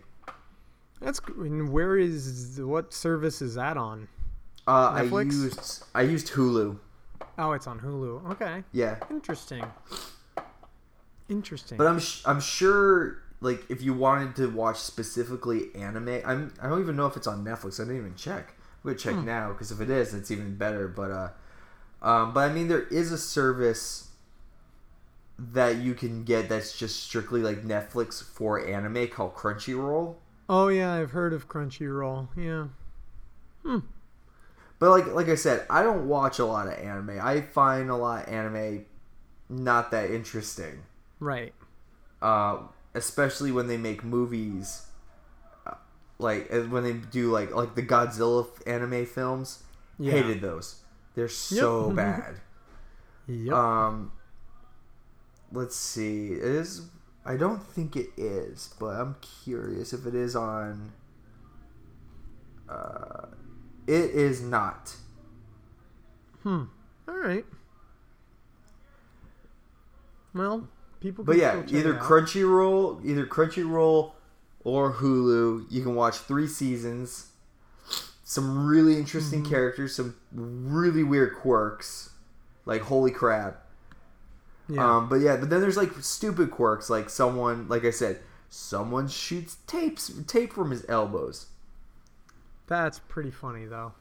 That's 1.00 1.20
and 1.28 1.70
where 1.70 1.96
is 1.96 2.60
what 2.60 2.92
service 2.92 3.40
is 3.40 3.54
that 3.54 3.76
on? 3.76 4.08
Uh, 4.66 4.90
I 4.92 5.02
used 5.02 5.84
I 5.94 6.02
used 6.02 6.28
Hulu. 6.32 6.78
Oh, 7.38 7.52
it's 7.52 7.66
on 7.68 7.78
Hulu. 7.80 8.32
Okay, 8.32 8.64
Yeah, 8.72 8.98
interesting. 9.08 9.64
Interesting. 11.28 11.78
but 11.78 11.86
I'm 11.86 12.00
sh- 12.00 12.22
I'm 12.26 12.40
sure 12.40 13.22
like 13.40 13.64
if 13.70 13.82
you 13.82 13.94
wanted 13.94 14.36
to 14.36 14.48
watch 14.50 14.78
specifically 14.78 15.74
anime, 15.74 16.20
I'm 16.24 16.52
I 16.60 16.68
don't 16.68 16.80
even 16.80 16.96
know 16.96 17.06
if 17.06 17.16
it's 17.16 17.26
on 17.26 17.44
Netflix. 17.44 17.80
I 17.80 17.84
didn't 17.84 17.98
even 17.98 18.14
check. 18.14 18.54
I'm 18.84 18.90
gonna 18.90 18.98
check 18.98 19.14
Hmm. 19.16 19.24
now 19.26 19.52
because 19.52 19.70
if 19.70 19.80
it 19.80 19.90
is, 19.90 20.14
it's 20.14 20.30
even 20.30 20.56
better. 20.56 20.88
But 20.88 21.10
uh, 21.10 21.28
um, 22.02 22.32
but 22.34 22.50
I 22.50 22.52
mean 22.52 22.68
there 22.68 22.82
is 22.88 23.12
a 23.12 23.18
service 23.18 24.08
that 25.38 25.76
you 25.76 25.94
can 25.94 26.24
get 26.24 26.48
that's 26.48 26.76
just 26.76 27.02
strictly 27.02 27.40
like 27.42 27.62
Netflix 27.64 28.22
for 28.22 28.64
anime 28.66 29.08
called 29.08 29.34
Crunchyroll. 29.34 30.16
oh 30.48 30.68
yeah, 30.68 30.92
I've 30.92 31.12
heard 31.12 31.32
of 31.32 31.48
Crunchyroll. 31.48 32.28
Yeah. 32.36 32.66
Hmm. 33.64 33.78
But 34.78 34.90
like 34.90 35.06
like 35.14 35.28
I 35.28 35.34
said, 35.34 35.66
I 35.70 35.82
don't 35.82 36.08
watch 36.08 36.38
a 36.38 36.44
lot 36.44 36.66
of 36.66 36.74
anime. 36.74 37.18
I 37.20 37.40
find 37.42 37.90
a 37.90 37.96
lot 37.96 38.26
of 38.26 38.32
anime 38.32 38.84
not 39.48 39.90
that 39.90 40.10
interesting. 40.10 40.82
Right. 41.18 41.52
Uh, 42.22 42.58
especially 42.94 43.52
when 43.52 43.66
they 43.68 43.76
make 43.76 44.02
movies 44.04 44.86
uh, 45.66 45.74
like 46.18 46.50
when 46.50 46.82
they 46.82 46.92
do 46.94 47.30
like 47.30 47.54
like 47.54 47.74
the 47.74 47.82
Godzilla 47.82 48.46
anime 48.66 49.06
films. 49.06 49.62
Yeah. 49.98 50.12
Hated 50.12 50.40
those. 50.40 50.82
They're 51.14 51.28
so 51.28 51.88
Yep. 51.88 51.96
bad. 51.96 52.40
Yep. 53.26 53.54
Um 53.54 54.12
let's 55.52 55.76
see. 55.76 56.32
It 56.32 56.42
is 56.42 56.82
I 57.24 57.36
don't 57.36 57.62
think 57.62 57.96
it 57.96 58.08
is, 58.16 58.74
but 58.80 58.96
I'm 58.96 59.16
curious 59.44 59.92
if 59.92 60.06
it 60.06 60.14
is 60.14 60.34
on 60.34 60.92
uh 62.68 63.26
it 63.86 64.10
is 64.10 64.40
not. 64.42 64.94
Hmm. 66.42 66.64
All 67.08 67.16
right. 67.18 67.44
Well, 70.32 70.68
people. 71.00 71.24
But 71.24 71.36
yeah, 71.36 71.62
either. 71.68 71.94
Crunchyroll, 71.94 73.04
either 73.04 73.26
Crunchyroll 73.26 74.12
or 74.64 74.94
Hulu. 74.94 75.66
You 75.70 75.82
can 75.82 75.94
watch 75.94 76.16
three 76.18 76.46
seasons. 76.46 77.26
Some 78.24 78.66
really 78.66 78.96
interesting 78.96 79.42
Mm-hmm. 79.42 79.50
characters, 79.50 79.96
some 79.96 80.16
really 80.32 81.02
weird 81.02 81.34
quirks. 81.34 82.10
Like 82.64 82.82
holy 82.82 83.10
crap. 83.10 83.66
Yeah. 84.68 84.98
Um, 84.98 85.08
but 85.08 85.16
yeah, 85.16 85.36
but 85.36 85.50
then 85.50 85.60
there's 85.60 85.76
like 85.76 85.90
stupid 86.00 86.50
quirks, 86.52 86.88
like 86.88 87.10
someone, 87.10 87.66
like 87.68 87.84
I 87.84 87.90
said, 87.90 88.20
someone 88.48 89.08
shoots 89.08 89.56
tapes 89.66 90.12
tape 90.28 90.52
from 90.52 90.70
his 90.70 90.84
elbows. 90.88 91.46
That's 92.68 93.00
pretty 93.00 93.32
funny 93.32 93.66
though. 93.66 93.94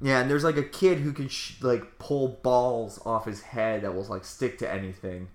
Yeah, 0.00 0.20
and 0.20 0.30
there's 0.30 0.44
like 0.44 0.56
a 0.56 0.62
kid 0.62 0.98
who 0.98 1.12
can 1.12 1.28
sh- 1.28 1.54
like 1.62 1.98
pull 1.98 2.28
balls 2.42 3.00
off 3.04 3.24
his 3.26 3.42
head 3.42 3.82
that 3.82 3.94
will 3.94 4.04
like 4.04 4.24
stick 4.24 4.58
to 4.58 4.72
anything. 4.72 5.28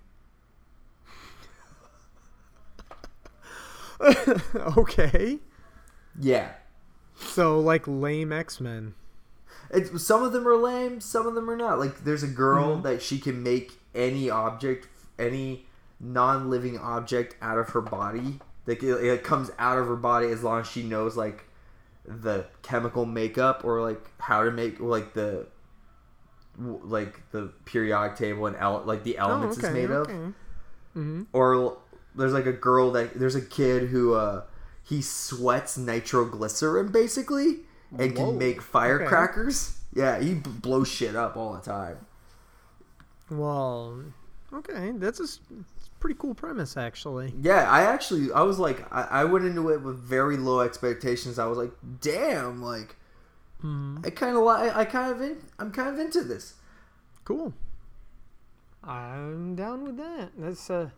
okay. 4.76 5.38
Yeah, 6.18 6.52
So 7.16 7.60
like 7.60 7.86
lame 7.86 8.32
X 8.32 8.60
Men. 8.60 8.94
It's 9.72 10.02
some 10.02 10.22
of 10.24 10.32
them 10.32 10.46
are 10.48 10.56
lame, 10.56 11.00
some 11.00 11.26
of 11.26 11.34
them 11.34 11.48
are 11.48 11.56
not. 11.56 11.78
Like 11.78 12.04
there's 12.04 12.22
a 12.22 12.28
girl 12.28 12.78
that 12.78 13.02
she 13.02 13.18
can 13.18 13.42
make 13.42 13.72
any 13.94 14.28
object, 14.28 14.88
any 15.18 15.66
non-living 16.00 16.78
object 16.78 17.36
out 17.40 17.58
of 17.58 17.70
her 17.70 17.80
body. 17.80 18.40
Like 18.66 18.82
it, 18.82 19.04
it 19.04 19.22
comes 19.22 19.50
out 19.58 19.78
of 19.78 19.86
her 19.86 19.96
body 19.96 20.28
as 20.28 20.42
long 20.42 20.60
as 20.60 20.66
she 20.68 20.82
knows 20.82 21.16
like 21.16 21.44
the 22.04 22.46
chemical 22.62 23.06
makeup 23.06 23.64
or 23.64 23.82
like 23.82 24.04
how 24.20 24.42
to 24.42 24.50
make 24.50 24.80
like 24.80 25.14
the 25.14 25.46
like 26.58 27.30
the 27.30 27.52
periodic 27.64 28.16
table 28.16 28.46
and 28.46 28.56
ele- 28.56 28.82
like 28.84 29.04
the 29.04 29.18
elements 29.18 29.56
oh, 29.56 29.60
okay, 29.60 29.68
it's 29.68 29.74
made 29.74 29.94
of. 29.94 30.06
Mm-hmm. 30.08 31.22
or 31.32 31.78
there's 32.20 32.32
like 32.32 32.46
a 32.46 32.52
girl 32.52 32.92
that 32.92 33.18
there's 33.18 33.34
a 33.34 33.40
kid 33.40 33.88
who 33.88 34.14
uh 34.14 34.42
he 34.82 35.02
sweats 35.02 35.76
nitroglycerin 35.76 36.90
basically 36.90 37.60
and 37.98 38.16
Whoa, 38.16 38.30
can 38.30 38.38
make 38.38 38.62
firecrackers 38.62 39.78
yeah 39.94 40.20
he 40.20 40.34
b- 40.34 40.50
blows 40.50 40.88
shit 40.88 41.16
up 41.16 41.36
all 41.36 41.52
the 41.54 41.60
time 41.60 41.98
Well, 43.30 44.02
okay, 44.52 44.92
that's 44.94 45.20
a 45.20 45.26
pretty 45.98 46.16
cool 46.18 46.34
premise 46.34 46.76
actually. 46.76 47.34
yeah 47.40 47.70
i 47.70 47.82
actually 47.82 48.32
i 48.32 48.40
was 48.40 48.58
like 48.58 48.90
i, 48.92 49.02
I 49.02 49.24
went 49.24 49.44
into 49.44 49.68
it 49.70 49.82
with 49.82 49.98
very 49.98 50.38
low 50.38 50.60
expectations 50.60 51.38
i 51.38 51.46
was 51.46 51.58
like 51.58 51.72
damn 52.00 52.62
like 52.62 52.96
mm. 53.62 54.04
i 54.06 54.08
kind 54.08 54.34
of 54.34 54.42
like 54.44 54.74
i 54.74 54.84
kind 54.86 55.12
of 55.12 55.20
in, 55.20 55.36
i'm 55.58 55.70
kind 55.70 55.88
of 55.88 55.98
into 55.98 56.22
this 56.22 56.54
Cool. 57.24 57.54
I'm 58.82 59.54
down 59.54 59.84
with 59.84 59.96
that. 59.98 60.30
That's 60.36 60.68
uh 60.68 60.90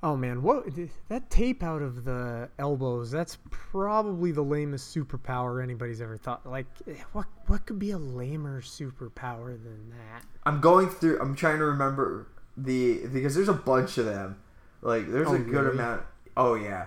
Oh 0.00 0.16
man, 0.16 0.42
what 0.42 0.64
that 1.08 1.28
tape 1.28 1.62
out 1.62 1.82
of 1.82 2.04
the 2.04 2.48
elbows, 2.58 3.10
that's 3.10 3.36
probably 3.50 4.30
the 4.30 4.42
lamest 4.42 4.94
superpower 4.94 5.60
anybody's 5.62 6.00
ever 6.00 6.16
thought. 6.16 6.46
Like 6.46 6.66
eh, 6.86 6.94
what 7.12 7.26
what 7.48 7.66
could 7.66 7.78
be 7.80 7.90
a 7.90 7.98
lamer 7.98 8.60
superpower 8.62 9.60
than 9.62 9.90
that? 9.90 10.22
i'm 10.46 10.60
going 10.60 10.88
through 10.88 11.18
i'm 11.20 11.34
trying 11.34 11.58
to 11.58 11.64
remember 11.64 12.26
the 12.56 13.06
because 13.12 13.34
there's 13.34 13.48
a 13.48 13.52
bunch 13.52 13.98
of 13.98 14.04
them 14.06 14.36
like 14.82 15.10
there's 15.10 15.28
Oh, 15.28 15.34
a 15.34 15.38
good 15.38 15.52
really? 15.64 15.70
amount 15.78 16.02
oh 16.36 16.54
yeah 16.54 16.86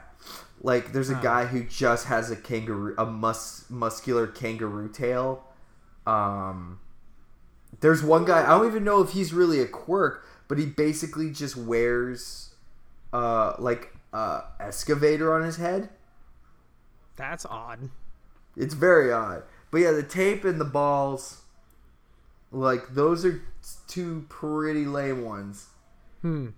like 0.62 0.94
there's 0.94 1.10
a 1.10 1.18
Oh. 1.18 1.22
guy 1.22 1.46
who 1.46 1.64
just 1.64 2.06
has 2.08 2.32
a 2.32 2.36
kangaroo 2.36 2.96
a 2.98 3.06
mus 3.06 3.66
muscular 3.70 4.26
kangaroo 4.26 4.88
tail 4.90 5.44
um 6.08 6.80
there's 7.82 8.02
one 8.04 8.26
guy 8.26 8.44
i 8.44 8.50
don't 8.58 8.68
even 8.68 8.84
know 8.84 9.02
if 9.02 9.12
he's 9.12 9.34
really 9.34 9.60
a 9.60 9.68
quirk 9.68 10.26
but 10.48 10.58
he 10.58 10.66
basically 10.66 11.30
just 11.32 11.56
wears 11.58 12.51
uh 13.14 13.54
like 13.60 13.94
uh 14.14 14.42
excavator 14.60 15.34
on 15.34 15.44
his 15.44 15.58
head 15.58 15.90
That's 17.16 17.46
odd. 17.46 17.90
it's 18.56 18.74
very 18.74 19.12
odd 19.12 19.44
but 19.72 19.78
yeah 19.80 19.92
the 19.92 20.04
tape 20.04 20.44
and 20.46 20.60
the 20.60 20.66
balls 20.66 21.42
like 22.52 22.94
those 22.94 23.26
are 23.26 23.42
two 23.88 24.26
pretty 24.30 24.86
lame 24.86 25.24
ones 25.24 25.68
Hmm. 26.22 26.50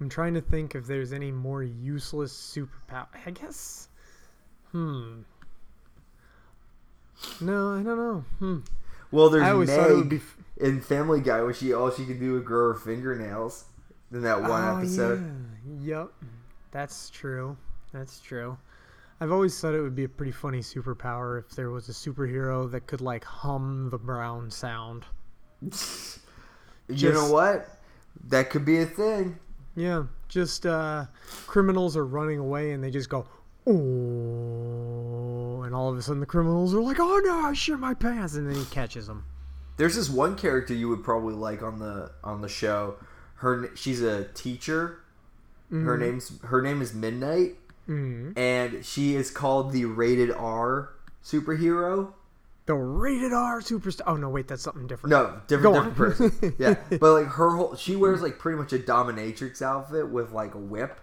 I'm 0.00 0.08
trying 0.08 0.34
to 0.34 0.40
think 0.40 0.74
if 0.74 0.86
there's 0.86 1.12
any 1.12 1.30
more 1.30 1.62
useless 1.62 2.32
superpower. 2.32 3.06
I 3.24 3.30
guess. 3.30 3.86
Hmm. 4.72 5.20
No, 7.40 7.74
I 7.74 7.82
don't 7.82 7.96
know. 7.96 8.24
Hmm. 8.40 8.58
Well, 9.12 9.30
there's 9.30 9.44
Meg 9.44 9.68
thought 9.68 9.90
it 9.90 9.94
would 9.94 10.08
be. 10.08 10.20
in 10.56 10.80
Family 10.80 11.20
Guy 11.20 11.40
where 11.42 11.54
she 11.54 11.72
all 11.72 11.90
she 11.92 12.04
could 12.04 12.18
do 12.18 12.32
was 12.32 12.42
grow 12.42 12.72
her 12.72 12.78
fingernails 12.78 13.66
in 14.12 14.22
that 14.22 14.42
one 14.42 14.64
oh, 14.64 14.78
episode. 14.78 15.20
Yeah. 15.22 15.53
Yep. 15.80 16.10
That's 16.70 17.10
true. 17.10 17.56
That's 17.92 18.20
true. 18.20 18.58
I've 19.20 19.32
always 19.32 19.58
thought 19.60 19.74
it 19.74 19.80
would 19.80 19.94
be 19.94 20.04
a 20.04 20.08
pretty 20.08 20.32
funny 20.32 20.58
superpower 20.58 21.38
if 21.38 21.50
there 21.50 21.70
was 21.70 21.88
a 21.88 21.92
superhero 21.92 22.70
that 22.72 22.86
could 22.86 23.00
like 23.00 23.24
hum 23.24 23.88
the 23.90 23.98
brown 23.98 24.50
sound. 24.50 25.04
you 26.88 27.12
know 27.12 27.30
what? 27.30 27.68
That 28.28 28.50
could 28.50 28.64
be 28.64 28.78
a 28.78 28.86
thing. 28.86 29.38
Yeah, 29.76 30.04
just 30.28 30.66
uh, 30.66 31.06
criminals 31.46 31.96
are 31.96 32.06
running 32.06 32.38
away 32.38 32.72
and 32.72 32.82
they 32.82 32.90
just 32.90 33.08
go, 33.08 33.26
oh, 33.66 35.62
and 35.62 35.74
all 35.74 35.88
of 35.90 35.96
a 35.96 36.02
sudden 36.02 36.20
the 36.20 36.26
criminals 36.26 36.74
are 36.74 36.80
like, 36.80 37.00
oh 37.00 37.20
no, 37.24 37.48
I 37.48 37.52
shit 37.54 37.78
my 37.78 37.94
pants, 37.94 38.34
and 38.34 38.48
then 38.48 38.56
he 38.56 38.64
catches 38.66 39.06
them. 39.06 39.24
There's 39.76 39.96
this 39.96 40.08
one 40.08 40.36
character 40.36 40.74
you 40.74 40.88
would 40.88 41.02
probably 41.02 41.34
like 41.34 41.62
on 41.62 41.78
the 41.78 42.12
on 42.22 42.40
the 42.40 42.48
show. 42.48 42.96
Her 43.36 43.74
she's 43.74 44.02
a 44.02 44.24
teacher. 44.24 45.03
Her 45.82 45.98
name's 45.98 46.40
her 46.44 46.62
name 46.62 46.80
is 46.82 46.94
Midnight, 46.94 47.56
Mm-hmm. 47.88 48.38
and 48.38 48.84
she 48.84 49.14
is 49.14 49.30
called 49.30 49.72
the 49.72 49.84
rated 49.84 50.30
R 50.30 50.90
superhero. 51.22 52.12
The 52.66 52.74
rated 52.74 53.32
R 53.32 53.60
superstar. 53.60 54.02
Oh 54.06 54.16
no, 54.16 54.30
wait, 54.30 54.48
that's 54.48 54.62
something 54.62 54.86
different. 54.86 55.10
No, 55.10 55.40
different, 55.48 55.74
Go 55.74 55.90
different 55.90 56.30
person. 56.30 56.54
Yeah, 56.58 56.76
but 56.98 57.12
like 57.12 57.26
her 57.26 57.50
whole, 57.50 57.74
she 57.76 57.94
wears 57.96 58.22
like 58.22 58.38
pretty 58.38 58.56
much 58.56 58.72
a 58.72 58.78
dominatrix 58.78 59.60
outfit 59.60 60.08
with 60.08 60.32
like 60.32 60.54
a 60.54 60.58
whip, 60.58 60.98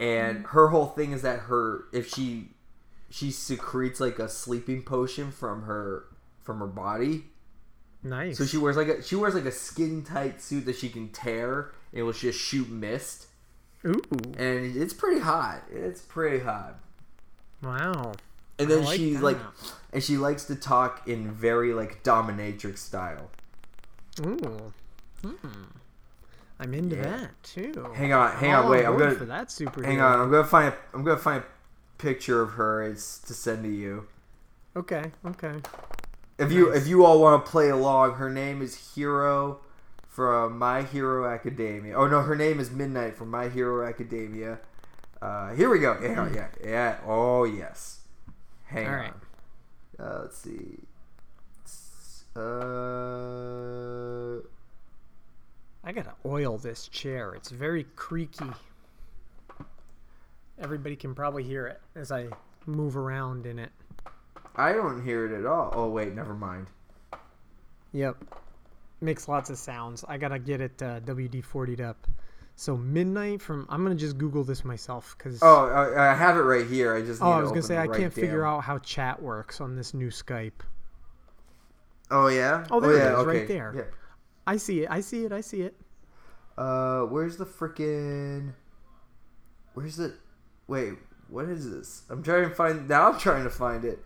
and 0.00 0.44
her 0.48 0.68
whole 0.68 0.86
thing 0.86 1.12
is 1.12 1.22
that 1.22 1.40
her 1.40 1.84
if 1.92 2.08
she 2.10 2.48
she 3.08 3.30
secretes 3.30 4.00
like 4.00 4.18
a 4.18 4.28
sleeping 4.28 4.82
potion 4.82 5.30
from 5.32 5.62
her 5.62 6.04
from 6.42 6.58
her 6.58 6.66
body, 6.66 7.24
Nice. 8.02 8.36
so 8.36 8.44
she 8.44 8.58
wears 8.58 8.76
like 8.76 8.88
a 8.88 9.02
she 9.02 9.16
wears 9.16 9.34
like 9.34 9.46
a 9.46 9.52
skin 9.52 10.02
tight 10.02 10.42
suit 10.42 10.66
that 10.66 10.76
she 10.76 10.88
can 10.90 11.08
tear 11.08 11.72
and 11.92 12.00
it 12.00 12.02
will 12.02 12.12
just 12.12 12.38
shoot 12.38 12.68
mist, 12.68 13.28
Ooh, 13.84 14.02
and 14.38 14.76
it's 14.76 14.94
pretty 14.94 15.20
hot. 15.20 15.62
It's 15.70 16.00
pretty 16.02 16.38
hot. 16.38 16.78
wow. 17.62 18.12
And 18.58 18.70
then 18.70 18.84
like 18.84 18.96
she 18.96 19.14
that. 19.14 19.22
like, 19.22 19.38
and 19.92 20.02
she 20.02 20.16
likes 20.16 20.44
to 20.44 20.54
talk 20.54 21.08
in 21.08 21.30
very 21.32 21.74
like 21.74 22.02
dominatrix 22.04 22.78
style. 22.78 23.30
Ooh. 24.20 24.72
Hmm. 25.22 25.64
I'm 26.60 26.74
into 26.74 26.96
that 26.96 27.30
too. 27.42 27.92
Hang 27.94 28.12
on, 28.12 28.36
hang 28.36 28.54
on, 28.54 28.70
wait. 28.70 28.84
I'm 28.84 28.96
gonna 28.96 29.16
for 29.16 29.24
that 29.24 29.48
superhero. 29.48 29.84
hang 29.84 30.00
on. 30.00 30.20
I'm 30.20 30.30
gonna 30.30 30.46
find. 30.46 30.68
A, 30.68 30.76
I'm 30.94 31.02
gonna 31.02 31.18
find 31.18 31.42
a 31.42 31.46
picture 32.02 32.40
of 32.40 32.50
her 32.50 32.82
it's 32.82 33.18
to 33.18 33.34
send 33.34 33.64
to 33.64 33.68
you. 33.68 34.06
Okay, 34.76 35.10
okay. 35.26 35.56
If 36.38 36.52
you 36.52 36.72
if 36.72 36.86
you 36.86 37.04
all 37.04 37.20
want 37.20 37.44
to 37.44 37.50
play 37.50 37.68
along, 37.68 38.14
her 38.14 38.30
name 38.30 38.62
is 38.62 38.94
Hero 38.94 39.60
from 40.12 40.58
My 40.58 40.82
Hero 40.82 41.26
Academia. 41.26 41.96
Oh 41.96 42.06
no, 42.06 42.20
her 42.20 42.36
name 42.36 42.60
is 42.60 42.70
Midnight 42.70 43.16
from 43.16 43.30
My 43.30 43.48
Hero 43.48 43.88
Academia. 43.88 44.58
Uh, 45.22 45.54
here 45.54 45.70
we 45.70 45.78
go. 45.78 45.98
Yeah, 46.02 46.28
yeah, 46.34 46.48
yeah. 46.62 46.98
Oh 47.06 47.44
yes. 47.44 48.00
Hang 48.64 48.86
All 48.86 48.92
on. 48.92 48.98
right. 48.98 49.14
Uh, 49.98 50.18
let's 50.22 50.36
see. 50.36 50.78
Uh, 52.36 52.40
I 55.84 55.92
gotta 55.92 56.14
oil 56.26 56.58
this 56.58 56.88
chair. 56.88 57.34
It's 57.34 57.50
very 57.50 57.84
creaky. 57.96 58.50
Everybody 60.60 60.94
can 60.94 61.14
probably 61.14 61.42
hear 61.42 61.66
it 61.66 61.80
as 61.94 62.12
I 62.12 62.28
move 62.66 62.98
around 62.98 63.46
in 63.46 63.58
it. 63.58 63.70
I 64.56 64.74
don't 64.74 65.02
hear 65.04 65.24
it 65.24 65.38
at 65.38 65.46
all. 65.46 65.72
Oh 65.74 65.88
wait, 65.88 66.14
never 66.14 66.34
mind. 66.34 66.66
Yep. 67.92 68.41
Makes 69.02 69.26
lots 69.26 69.50
of 69.50 69.58
sounds. 69.58 70.04
I 70.06 70.16
gotta 70.16 70.38
get 70.38 70.60
it 70.60 70.80
uh, 70.80 71.00
WD 71.00 71.44
40'd 71.44 71.80
up. 71.80 72.06
So 72.54 72.76
midnight 72.76 73.42
from. 73.42 73.66
I'm 73.68 73.82
gonna 73.82 73.96
just 73.96 74.16
Google 74.16 74.44
this 74.44 74.64
myself 74.64 75.16
because. 75.18 75.40
Oh, 75.42 75.66
I, 75.66 76.12
I 76.12 76.14
have 76.14 76.36
it 76.36 76.42
right 76.42 76.66
here. 76.66 76.94
I 76.94 77.00
just. 77.02 77.20
Need 77.20 77.26
Oh, 77.26 77.32
I 77.32 77.36
to 77.38 77.42
was 77.42 77.50
gonna 77.50 77.62
say 77.62 77.76
I 77.76 77.86
right 77.86 77.98
can't 77.98 78.14
figure 78.14 78.46
out 78.46 78.62
how 78.62 78.78
chat 78.78 79.20
works 79.20 79.60
on 79.60 79.74
this 79.74 79.92
new 79.92 80.08
Skype. 80.08 80.60
Oh 82.12 82.28
yeah. 82.28 82.64
Oh, 82.70 82.78
there 82.78 82.92
it 82.92 82.98
yeah, 82.98 83.20
is, 83.20 83.26
right 83.26 83.48
there. 83.48 83.72
Yeah. 83.74 83.82
I 84.46 84.56
see 84.56 84.82
it. 84.82 84.90
I 84.90 85.00
see 85.00 85.24
it. 85.24 85.32
I 85.32 85.40
see 85.40 85.62
it. 85.62 85.74
Uh, 86.56 87.00
where's 87.02 87.38
the 87.38 87.46
frickin'? 87.46 88.52
Where's 89.74 89.96
the? 89.96 90.14
Wait, 90.68 90.92
what 91.28 91.46
is 91.46 91.70
this? 91.70 92.02
I'm 92.10 92.22
trying 92.22 92.48
to 92.48 92.54
find. 92.54 92.88
Now 92.88 93.10
I'm 93.10 93.18
trying 93.18 93.44
to 93.44 93.50
find 93.50 93.84
it. 93.84 94.04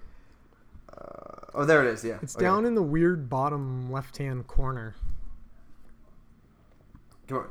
Uh, 0.97 1.47
oh, 1.55 1.65
there 1.65 1.83
it 1.85 1.89
is. 1.89 2.05
Yeah. 2.05 2.19
It's 2.23 2.37
Okay. 2.37 2.45
down 2.45 2.65
in 2.65 2.75
the 2.75 2.83
weird 2.83 3.29
bottom 3.29 3.91
left-hand 3.91 4.47
corner. 4.47 4.95
Come 7.29 7.39
on, 7.39 7.49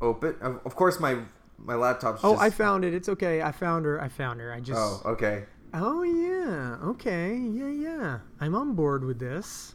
open. 0.00 0.36
Of, 0.40 0.60
of 0.64 0.76
course, 0.76 1.00
my 1.00 1.18
my 1.58 1.74
laptop's. 1.74 2.20
Oh, 2.22 2.32
just... 2.32 2.42
I 2.42 2.50
found 2.50 2.84
it. 2.84 2.94
It's 2.94 3.08
okay. 3.08 3.42
I 3.42 3.52
found 3.52 3.84
her. 3.84 4.00
I 4.00 4.08
found 4.08 4.40
her. 4.40 4.52
I 4.52 4.60
just. 4.60 4.78
Oh, 4.78 5.02
okay. 5.10 5.44
Oh 5.74 6.02
yeah. 6.02 6.76
Okay. 6.82 7.36
Yeah, 7.36 7.68
yeah. 7.68 8.18
I'm 8.40 8.54
on 8.54 8.74
board 8.74 9.04
with 9.04 9.18
this. 9.18 9.74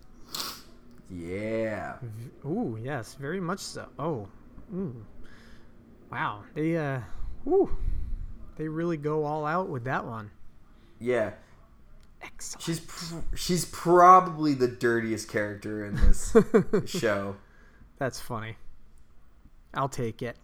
Yeah. 1.09 1.97
Ooh, 2.45 2.79
yes, 2.81 3.15
very 3.15 3.41
much 3.41 3.59
so. 3.59 3.89
Oh, 3.99 4.29
ooh. 4.73 5.05
wow. 6.09 6.43
They 6.53 6.77
uh, 6.77 7.01
ooh, 7.45 7.69
they 8.55 8.69
really 8.69 8.97
go 8.97 9.25
all 9.25 9.45
out 9.45 9.67
with 9.67 9.83
that 9.83 10.05
one. 10.05 10.31
Yeah. 10.99 11.31
Excellent. 12.23 12.61
She's 12.63 12.79
pr- 12.79 13.35
she's 13.35 13.65
probably 13.65 14.53
the 14.53 14.67
dirtiest 14.67 15.29
character 15.29 15.85
in 15.85 15.95
this 15.95 16.35
show. 16.85 17.35
That's 17.97 18.19
funny. 18.19 18.57
I'll 19.73 19.89
take 19.89 20.21
it. 20.21 20.37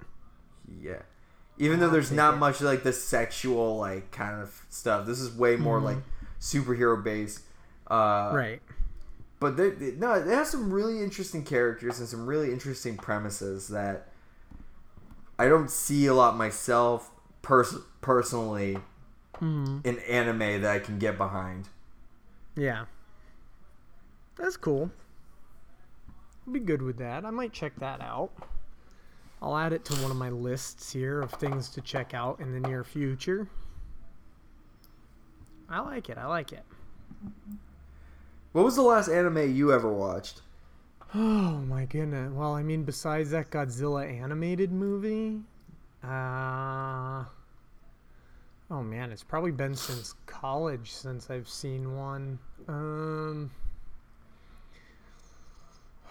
Yeah. 0.81 1.01
Even 1.57 1.79
though 1.79 1.89
there's 1.89 2.11
not 2.11 2.37
much 2.37 2.61
like 2.61 2.83
the 2.83 2.93
sexual 2.93 3.77
like 3.77 4.11
kind 4.11 4.41
of 4.41 4.65
stuff. 4.69 5.05
This 5.05 5.19
is 5.19 5.35
way 5.35 5.55
more 5.55 5.79
like 5.79 5.97
superhero 6.39 7.01
based. 7.03 7.41
Uh, 7.89 8.31
Right. 8.33 8.61
But 9.39 9.55
they, 9.57 9.69
they- 9.71 9.91
no, 9.91 10.13
it 10.13 10.25
has 10.27 10.49
some 10.49 10.71
really 10.71 11.01
interesting 11.03 11.43
characters 11.43 11.99
and 11.99 12.07
some 12.07 12.25
really 12.25 12.51
interesting 12.51 12.97
premises 12.97 13.67
that 13.69 14.07
I 15.39 15.47
don't 15.47 15.69
see 15.69 16.05
a 16.07 16.13
lot 16.13 16.35
myself 16.35 17.11
pers- 17.43 17.77
personally 18.01 18.77
in 19.41 19.99
anime 20.07 20.61
that 20.61 20.65
I 20.65 20.79
can 20.79 20.97
get 20.99 21.17
behind. 21.17 21.69
Yeah. 22.55 22.85
That's 24.35 24.57
cool. 24.57 24.91
I'll 26.45 26.53
be 26.53 26.59
good 26.59 26.81
with 26.81 26.97
that. 26.97 27.25
I 27.25 27.29
might 27.29 27.53
check 27.53 27.73
that 27.79 28.01
out. 28.01 28.31
I'll 29.41 29.57
add 29.57 29.73
it 29.73 29.85
to 29.85 29.93
one 29.95 30.11
of 30.11 30.17
my 30.17 30.29
lists 30.29 30.91
here 30.91 31.21
of 31.21 31.31
things 31.31 31.69
to 31.69 31.81
check 31.81 32.13
out 32.13 32.39
in 32.39 32.53
the 32.53 32.67
near 32.67 32.83
future. 32.83 33.47
I 35.69 35.81
like 35.81 36.09
it. 36.09 36.17
I 36.17 36.25
like 36.25 36.53
it. 36.53 36.63
What 38.53 38.65
was 38.65 38.75
the 38.75 38.81
last 38.81 39.09
anime 39.09 39.55
you 39.55 39.71
ever 39.73 39.91
watched? 39.91 40.41
Oh 41.13 41.19
my 41.19 41.85
goodness. 41.85 42.31
Well, 42.33 42.53
I 42.53 42.63
mean, 42.63 42.83
besides 42.83 43.31
that 43.31 43.49
Godzilla 43.49 44.09
animated 44.21 44.71
movie, 44.71 45.39
uh, 46.03 47.25
oh 48.69 48.83
man, 48.83 49.11
it's 49.11 49.23
probably 49.23 49.51
been 49.51 49.75
since 49.75 50.15
college 50.25 50.91
since 50.91 51.29
I've 51.29 51.49
seen 51.49 51.95
one. 51.95 52.39
Um, 52.67 53.51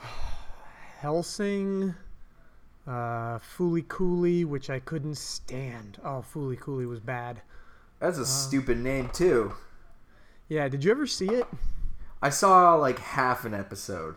Hellsing, 1.00 1.94
uh, 2.86 3.38
Fooly 3.38 3.86
Cooly, 3.86 4.44
which 4.44 4.70
I 4.70 4.78
couldn't 4.80 5.16
stand. 5.16 5.98
Oh, 6.04 6.24
Fooly 6.34 6.58
Cooly 6.58 6.86
was 6.86 7.00
bad. 7.00 7.42
That's 8.00 8.18
a 8.18 8.26
stupid 8.26 8.78
name 8.78 9.10
too. 9.12 9.54
Yeah, 10.48 10.68
did 10.68 10.84
you 10.84 10.90
ever 10.90 11.06
see 11.06 11.28
it? 11.28 11.46
I 12.22 12.30
saw 12.30 12.74
like 12.74 12.98
half 12.98 13.44
an 13.44 13.54
episode. 13.54 14.16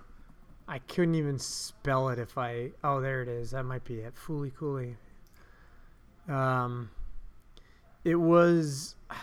I 0.67 0.79
couldn't 0.79 1.15
even 1.15 1.39
spell 1.39 2.09
it 2.09 2.19
if 2.19 2.37
I. 2.37 2.71
Oh, 2.83 3.01
there 3.01 3.21
it 3.21 3.27
is. 3.27 3.51
That 3.51 3.63
might 3.63 3.83
be 3.83 3.95
it. 3.95 4.13
Fooly 4.15 4.53
Cooly. 4.55 4.95
Um, 6.27 6.91
it 8.09 8.15
was. 8.15 8.95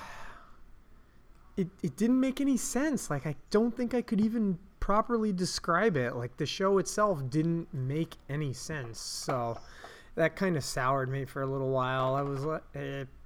It 1.59 1.69
it 1.83 1.97
didn't 1.97 2.21
make 2.21 2.43
any 2.43 2.59
sense. 2.59 3.09
Like 3.09 3.27
I 3.27 3.35
don't 3.49 3.75
think 3.75 3.95
I 3.95 4.03
could 4.03 4.21
even 4.21 4.59
properly 4.79 5.33
describe 5.33 5.97
it. 5.97 6.15
Like 6.15 6.37
the 6.37 6.45
show 6.45 6.77
itself 6.77 7.23
didn't 7.31 7.73
make 7.73 8.17
any 8.29 8.53
sense. 8.53 9.01
So 9.01 9.59
that 10.17 10.37
kind 10.37 10.57
of 10.57 10.65
soured 10.65 11.09
me 11.09 11.25
for 11.25 11.43
a 11.43 11.47
little 11.47 11.71
while. 11.71 12.15
I 12.15 12.23
was 12.23 12.45
like, 12.45 12.63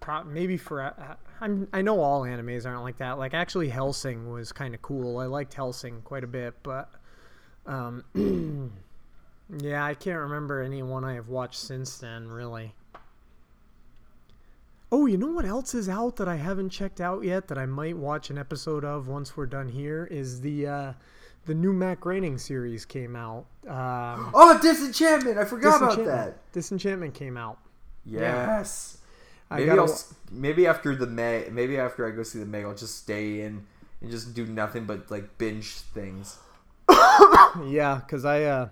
pro- 0.00 0.24
maybe 0.24 0.56
for 0.56 0.80
uh, 0.80 1.16
I'm 1.40 1.66
I 1.72 1.82
know 1.82 2.00
all 2.00 2.22
animes 2.22 2.66
aren't 2.66 2.82
like 2.82 2.98
that. 2.98 3.18
Like 3.18 3.34
actually, 3.34 3.68
Hellsing 3.68 4.30
was 4.30 4.52
kind 4.52 4.74
of 4.74 4.82
cool. 4.82 5.18
I 5.18 5.26
liked 5.26 5.54
Hellsing 5.54 6.02
quite 6.02 6.24
a 6.24 6.28
bit, 6.28 6.54
but 6.62 6.88
um, 7.66 8.04
yeah, 9.58 9.84
I 9.84 9.94
can't 9.94 10.18
remember 10.18 10.62
anyone 10.62 11.04
I 11.04 11.14
have 11.14 11.28
watched 11.28 11.60
since 11.60 11.98
then, 11.98 12.28
really. 12.28 12.74
Oh, 14.92 15.06
you 15.06 15.16
know 15.16 15.28
what 15.28 15.44
else 15.44 15.74
is 15.74 15.88
out 15.88 16.16
that 16.16 16.28
I 16.28 16.36
haven't 16.36 16.70
checked 16.70 17.00
out 17.00 17.22
yet 17.22 17.46
that 17.48 17.58
I 17.58 17.66
might 17.66 17.96
watch 17.96 18.28
an 18.30 18.38
episode 18.38 18.84
of 18.84 19.06
once 19.06 19.36
we're 19.36 19.46
done 19.46 19.68
here 19.68 20.08
is 20.10 20.40
the 20.40 20.66
uh, 20.66 20.92
the 21.46 21.54
new 21.54 21.72
Matt 21.72 22.00
Groening 22.00 22.38
series 22.38 22.84
came 22.84 23.14
out. 23.14 23.46
Um, 23.68 24.30
Oh, 24.34 24.58
Disenchantment! 24.60 25.38
I 25.38 25.44
forgot 25.44 25.76
about 25.76 25.90
Disenchantment. 25.90 26.34
that. 26.34 26.52
Disenchantment 26.52 27.14
came 27.14 27.36
out. 27.36 27.58
Yes. 28.04 28.98
I 29.52 29.58
Maybe 29.60 29.66
gotta 29.76 30.02
maybe 30.30 30.66
after 30.66 30.94
the 30.94 31.06
Meg 31.06 31.52
maybe 31.52 31.76
after 31.76 32.06
I 32.06 32.10
go 32.12 32.22
see 32.22 32.38
the 32.38 32.46
Meg 32.46 32.64
I'll 32.64 32.74
just 32.74 32.98
stay 32.98 33.40
in 33.40 33.66
and 34.00 34.10
just 34.10 34.32
do 34.32 34.46
nothing 34.46 34.84
but 34.86 35.10
like 35.10 35.38
binge 35.38 35.70
things. 35.72 36.38
Yeah, 37.66 37.96
because 38.04 38.24
I 38.24 38.42
uh, 38.44 38.68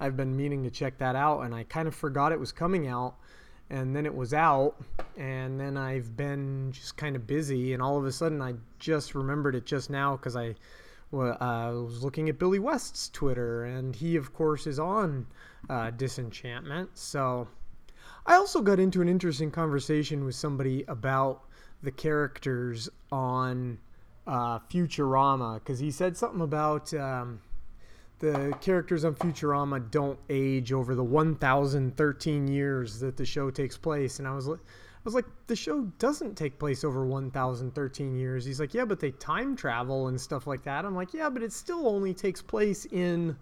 I've 0.00 0.16
been 0.16 0.36
meaning 0.36 0.62
to 0.64 0.70
check 0.70 0.98
that 0.98 1.14
out, 1.16 1.40
and 1.42 1.54
I 1.54 1.62
kind 1.64 1.86
of 1.88 1.94
forgot 1.94 2.32
it 2.32 2.40
was 2.40 2.50
coming 2.52 2.86
out, 2.88 3.14
and 3.70 3.94
then 3.94 4.06
it 4.06 4.14
was 4.14 4.32
out, 4.32 4.76
and 5.16 5.58
then 5.58 5.76
I've 5.76 6.16
been 6.16 6.72
just 6.72 6.96
kind 6.96 7.16
of 7.16 7.26
busy, 7.26 7.72
and 7.72 7.82
all 7.82 7.98
of 7.98 8.04
a 8.04 8.12
sudden 8.12 8.40
I 8.40 8.54
just 8.78 9.14
remembered 9.14 9.54
it 9.54 9.66
just 9.66 9.90
now 9.90 10.16
because 10.16 10.36
I 10.36 10.54
uh, 11.12 11.72
was 11.72 12.02
looking 12.02 12.28
at 12.28 12.38
Billy 12.38 12.58
West's 12.58 13.08
Twitter, 13.08 13.64
and 13.64 13.94
he 13.94 14.16
of 14.16 14.32
course 14.32 14.66
is 14.66 14.78
on 14.78 15.26
uh, 15.68 15.90
Disenchantment, 15.90 16.90
so. 16.94 17.48
I 18.28 18.34
also 18.34 18.60
got 18.60 18.80
into 18.80 19.00
an 19.02 19.08
interesting 19.08 19.52
conversation 19.52 20.24
with 20.24 20.34
somebody 20.34 20.84
about 20.88 21.44
the 21.84 21.92
characters 21.92 22.88
on 23.12 23.78
uh, 24.26 24.58
Futurama 24.58 25.60
because 25.60 25.78
he 25.78 25.90
said 25.90 26.16
something 26.16 26.40
about 26.40 26.92
um, 26.94 27.40
the 28.18 28.56
characters 28.60 29.04
on 29.04 29.14
Futurama 29.14 29.90
don't 29.90 30.18
age 30.30 30.72
over 30.72 30.94
the 30.94 31.04
1,013 31.04 32.48
years 32.48 33.00
that 33.00 33.16
the 33.16 33.26
show 33.26 33.50
takes 33.50 33.76
place, 33.76 34.18
and 34.18 34.28
I 34.28 34.34
was 34.34 34.46
like. 34.46 34.60
I 34.60 35.06
was 35.06 35.14
like, 35.14 35.26
the 35.46 35.54
show 35.54 35.82
doesn't 36.00 36.34
take 36.34 36.58
place 36.58 36.82
over 36.82 37.06
1,013 37.06 38.16
years. 38.16 38.44
He's 38.44 38.58
like, 38.58 38.74
yeah, 38.74 38.84
but 38.84 38.98
they 38.98 39.12
time 39.12 39.54
travel 39.54 40.08
and 40.08 40.20
stuff 40.20 40.48
like 40.48 40.64
that. 40.64 40.84
I'm 40.84 40.96
like, 40.96 41.14
yeah, 41.14 41.30
but 41.30 41.44
it 41.44 41.52
still 41.52 41.86
only 41.86 42.12
takes 42.12 42.42
place 42.42 42.86
in 42.86 43.36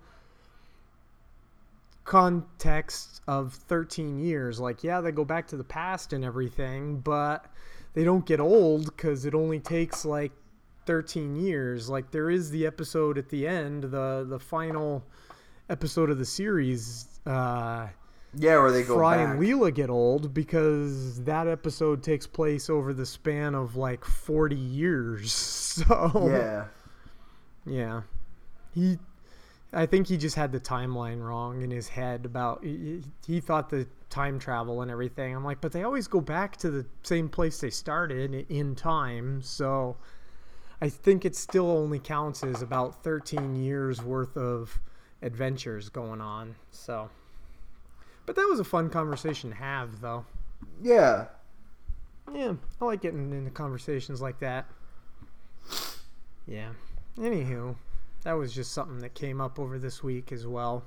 context 2.05 3.23
of 3.27 3.55
13 3.55 4.19
years. 4.19 4.61
Like, 4.61 4.85
yeah, 4.85 5.01
they 5.01 5.11
go 5.11 5.25
back 5.25 5.47
to 5.49 5.57
the 5.57 5.65
past 5.65 6.13
and 6.13 6.23
everything, 6.23 7.01
but 7.01 7.47
they 7.95 8.05
don't 8.05 8.27
get 8.27 8.41
old 8.41 8.85
because 8.85 9.25
it 9.25 9.35
only 9.35 9.59
takes 9.59 10.05
like 10.05 10.33
13 10.87 11.37
years. 11.37 11.89
Like, 11.89 12.11
there 12.11 12.31
is 12.31 12.51
the 12.51 12.67
episode 12.67 13.19
at 13.19 13.29
the 13.29 13.47
end, 13.47 13.85
the 13.85 14.27
the 14.29 14.39
final 14.39 15.05
episode 15.71 16.11
of 16.11 16.19
the 16.19 16.25
series, 16.27 17.09
uh, 17.27 17.89
Yeah, 18.35 18.59
where 18.59 18.71
they 18.73 18.83
go 18.83 18.97
Fry 18.97 19.17
back. 19.17 19.29
and 19.37 19.41
Leela 19.43 19.73
get 19.75 19.89
old 19.91 20.35
because 20.35 21.23
that 21.25 21.49
episode 21.49 22.03
takes 22.03 22.27
place 22.27 22.69
over 22.69 22.93
the 22.93 23.07
span 23.07 23.55
of 23.55 23.77
like 23.77 24.05
40 24.05 24.57
years. 24.57 25.33
So 25.75 26.29
Yeah. 26.31 26.67
yeah, 27.67 28.03
he. 28.73 28.99
I 29.73 29.87
think 29.87 30.07
he 30.07 30.17
just 30.17 30.37
had 30.37 30.53
the 30.53 30.61
timeline 30.61 31.21
wrong 31.21 31.63
in 31.63 31.71
his 31.73 31.89
head 31.89 32.25
about 32.27 32.63
he, 32.63 33.03
he 33.27 33.41
thought 33.41 33.71
the 33.71 33.89
time 34.09 34.39
travel 34.39 34.83
and 34.83 34.91
everything. 34.91 35.35
I'm 35.35 35.45
like, 35.45 35.61
but 35.61 35.73
they 35.73 35.83
always 35.83 36.07
go 36.07 36.21
back 36.21 36.57
to 36.59 36.71
the 36.71 36.87
same 37.03 37.29
place 37.29 37.59
they 37.59 37.71
started 37.71 38.47
in 38.49 38.77
time, 38.77 39.43
so 39.43 39.97
I 40.85 40.91
think 40.91 41.25
it 41.25 41.35
still 41.35 41.71
only 41.71 41.99
counts 41.99 42.45
as 42.45 42.61
about 42.61 43.03
13 43.03 43.57
years 43.57 44.03
worth 44.03 44.37
of 44.37 44.79
adventures 45.23 45.89
going 45.89 46.21
on. 46.21 46.57
So, 46.73 47.09
but 48.27 48.37
that 48.37 48.47
was 48.51 48.61
a 48.61 48.65
fun 48.65 48.91
conversation 48.91 49.49
to 49.49 49.57
have, 49.57 50.03
though. 50.03 50.27
Yeah. 50.83 51.29
Yeah, 52.35 52.53
I 52.83 52.85
like 52.85 53.01
getting 53.01 53.33
into 53.33 53.51
conversations 53.51 54.21
like 54.21 54.41
that. 54.41 54.67
Yeah. 56.47 56.69
Anywho, 57.17 57.77
that 58.25 58.35
was 58.35 58.53
just 58.53 58.73
something 58.73 58.99
that 58.99 59.15
came 59.15 59.41
up 59.41 59.59
over 59.59 59.79
this 59.79 60.03
week 60.03 60.33
as 60.33 60.47
well. 60.47 60.85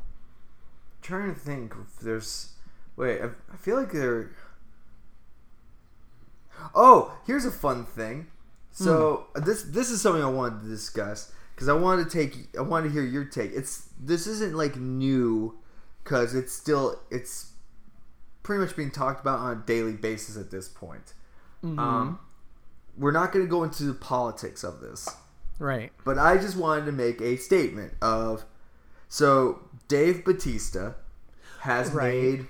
trying 1.02 1.34
to 1.34 1.40
think 1.40 1.74
if 1.82 2.00
there's 2.00 2.54
wait 2.96 3.20
I 3.20 3.58
feel 3.58 3.78
like 3.78 3.92
there 3.92 4.30
oh 6.76 7.18
here's 7.26 7.46
a 7.46 7.52
fun 7.52 7.84
thing 7.84 8.28
so 8.86 9.28
this 9.36 9.64
this 9.64 9.90
is 9.90 10.02
something 10.02 10.24
i 10.24 10.30
wanted 10.30 10.62
to 10.62 10.68
discuss 10.68 11.32
because 11.56 11.68
i 11.68 11.74
wanted 11.74 12.10
to 12.10 12.18
take 12.18 12.56
i 12.58 12.62
wanted 12.62 12.90
to 12.90 12.94
hear 12.94 13.04
your 13.04 13.26
take. 13.26 13.52
It's 13.54 13.90
this 14.00 14.28
isn't 14.28 14.56
like 14.56 14.76
new 14.76 15.58
because 16.04 16.36
it's 16.36 16.54
still 16.54 17.00
it's 17.10 17.52
pretty 18.44 18.64
much 18.64 18.76
being 18.76 18.92
talked 18.92 19.20
about 19.22 19.40
on 19.40 19.58
a 19.58 19.62
daily 19.66 19.94
basis 19.94 20.38
at 20.38 20.52
this 20.52 20.68
point. 20.70 21.14
Um 21.64 22.20
we're 22.98 23.12
not 23.12 23.32
going 23.32 23.46
to 23.46 23.50
go 23.50 23.64
into 23.64 23.84
the 23.84 23.94
politics 23.94 24.64
of 24.64 24.80
this. 24.80 25.08
Right. 25.60 25.92
but 26.06 26.18
I 26.20 26.38
just 26.38 26.56
wanted 26.56 26.86
to 26.86 26.92
make 26.92 27.20
a 27.22 27.36
statement 27.38 27.94
of 28.02 28.46
so 29.10 29.68
Dave 29.88 30.24
Bautista 30.24 30.96
has 31.62 31.90
Right. 31.92 32.14
made 32.14 32.48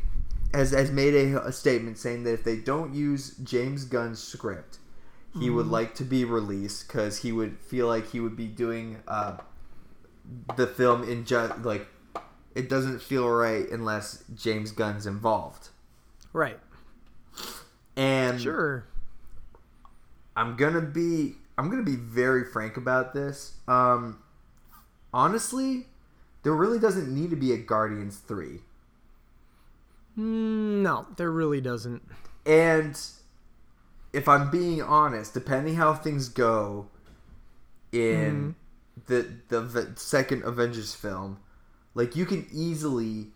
has 0.53 0.71
has 0.71 0.91
made 0.91 1.13
a, 1.13 1.45
a 1.45 1.51
statement 1.53 1.97
saying 1.97 2.23
that 2.23 2.33
if 2.33 2.43
they 2.43 2.57
don't 2.57 2.93
use 2.93 3.35
James 3.37 3.85
Gunn's 3.85 4.19
script, 4.21 4.79
he 5.39 5.49
would 5.49 5.67
like 5.67 5.93
to 5.95 6.03
be 6.03 6.25
released 6.25 6.87
because 6.87 7.19
he 7.19 7.31
would 7.31 7.59
feel 7.59 7.87
like 7.87 8.11
he 8.11 8.19
would 8.19 8.35
be 8.35 8.47
doing 8.47 8.97
uh, 9.07 9.37
the 10.55 10.67
film 10.67 11.03
in 11.07 11.25
just 11.25 11.59
like 11.63 11.87
it 12.55 12.67
doesn't 12.69 13.01
feel 13.01 13.29
right 13.29 13.69
unless 13.69 14.23
James 14.35 14.71
Gunn's 14.71 15.05
involved. 15.05 15.69
Right. 16.33 16.59
And 17.95 18.41
Sure. 18.41 18.85
I'm 20.35 20.55
gonna 20.55 20.81
be 20.81 21.35
I'm 21.57 21.69
gonna 21.69 21.83
be 21.83 21.95
very 21.95 22.43
frank 22.43 22.77
about 22.77 23.13
this. 23.13 23.57
Um, 23.67 24.19
honestly, 25.13 25.87
there 26.43 26.53
really 26.53 26.79
doesn't 26.79 27.13
need 27.13 27.29
to 27.31 27.35
be 27.35 27.51
a 27.51 27.57
Guardians 27.57 28.17
three, 28.17 28.61
Mm, 30.17 30.81
no, 30.81 31.05
there 31.17 31.31
really 31.31 31.61
doesn't. 31.61 32.01
and 32.45 32.99
if 34.13 34.27
I'm 34.27 34.49
being 34.49 34.81
honest, 34.81 35.33
depending 35.33 35.75
how 35.75 35.93
things 35.93 36.29
go 36.29 36.87
in 37.91 38.55
mm-hmm. 39.07 39.13
the, 39.13 39.27
the 39.49 39.61
the 39.61 39.99
second 39.99 40.43
Avengers 40.43 40.95
film, 40.95 41.39
like 41.93 42.15
you 42.15 42.25
can 42.25 42.47
easily 42.51 43.27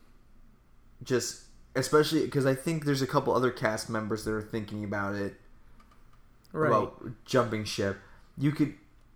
just 1.03 1.43
especially 1.75 2.25
because 2.25 2.45
I 2.45 2.55
think 2.55 2.85
there's 2.85 3.01
a 3.01 3.07
couple 3.07 3.33
other 3.33 3.51
cast 3.51 3.89
members 3.89 4.25
that 4.25 4.33
are 4.33 4.41
thinking 4.41 4.83
about 4.83 5.15
it 5.15 5.35
Right. 6.53 6.67
about 6.67 7.25
jumping 7.25 7.63
ship, 7.63 7.97
you 8.37 8.51
could 8.51 8.73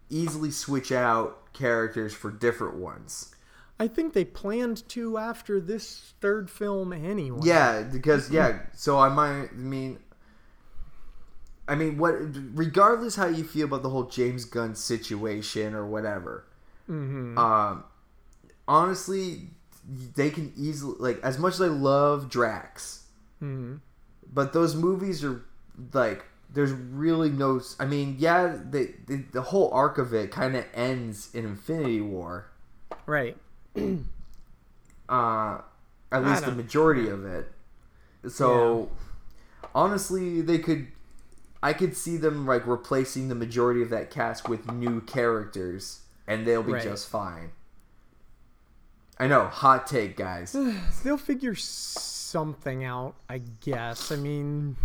easily 0.09 0.51
switch 0.51 0.91
out 0.91 1.51
characters 1.53 2.13
for 2.13 2.31
different 2.31 2.75
ones. 2.75 3.35
I 3.77 3.89
think 3.89 4.13
they 4.13 4.23
planned 4.23 4.87
to 4.89 5.17
after 5.17 5.59
this 5.59 6.13
third 6.21 6.49
film 6.49 6.93
anyway. 6.93 7.41
Yeah, 7.43 7.81
because 7.81 8.31
yeah, 8.31 8.59
so 8.73 8.97
I 8.99 9.09
might 9.09 9.49
I 9.51 9.55
mean 9.55 9.99
I 11.67 11.75
mean 11.75 11.97
what 11.97 12.13
regardless 12.53 13.15
how 13.15 13.27
you 13.27 13.43
feel 13.43 13.65
about 13.65 13.81
the 13.83 13.89
whole 13.89 14.03
James 14.05 14.45
Gunn 14.45 14.75
situation 14.75 15.73
or 15.73 15.85
whatever. 15.85 16.45
Mm-hmm. 16.89 17.37
Um 17.37 17.83
honestly 18.67 19.49
they 20.15 20.29
can 20.29 20.51
easily 20.57 20.95
like 20.99 21.19
as 21.23 21.37
much 21.37 21.53
as 21.55 21.61
I 21.61 21.67
love 21.67 22.29
Drax, 22.29 23.03
Mhm. 23.41 23.79
but 24.31 24.53
those 24.53 24.75
movies 24.75 25.23
are 25.23 25.43
like 25.93 26.25
there's 26.53 26.71
really 26.71 27.29
no 27.29 27.59
i 27.79 27.85
mean 27.85 28.15
yeah 28.17 28.57
the, 28.69 28.93
the, 29.07 29.23
the 29.33 29.41
whole 29.41 29.69
arc 29.73 29.97
of 29.97 30.13
it 30.13 30.31
kind 30.31 30.55
of 30.55 30.65
ends 30.73 31.29
in 31.35 31.43
infinity 31.45 31.99
war 31.99 32.45
Right. 33.05 33.35
uh 35.09 35.59
at 36.11 36.23
least 36.23 36.45
the 36.45 36.51
majority 36.51 37.09
of 37.09 37.25
it 37.25 37.51
so 38.29 38.89
honestly 39.73 40.41
they 40.41 40.57
could 40.59 40.87
i 41.63 41.73
could 41.73 41.95
see 41.95 42.17
them 42.17 42.45
like 42.45 42.65
replacing 42.67 43.27
the 43.29 43.35
majority 43.35 43.81
of 43.81 43.89
that 43.89 44.09
cast 44.11 44.47
with 44.49 44.71
new 44.71 45.01
characters 45.01 46.01
and 46.27 46.45
they'll 46.45 46.63
be 46.63 46.73
Right. 46.73 46.83
just 46.83 47.07
fine 47.09 47.51
i 49.19 49.27
know 49.27 49.45
hot 49.45 49.87
take 49.87 50.15
guys 50.17 50.55
They'll 51.03 51.17
figure 51.17 51.55
something 51.55 52.83
out, 52.83 53.15
I 53.29 53.37
guess. 53.61 54.11
I 54.11 54.17
mean, 54.17 54.75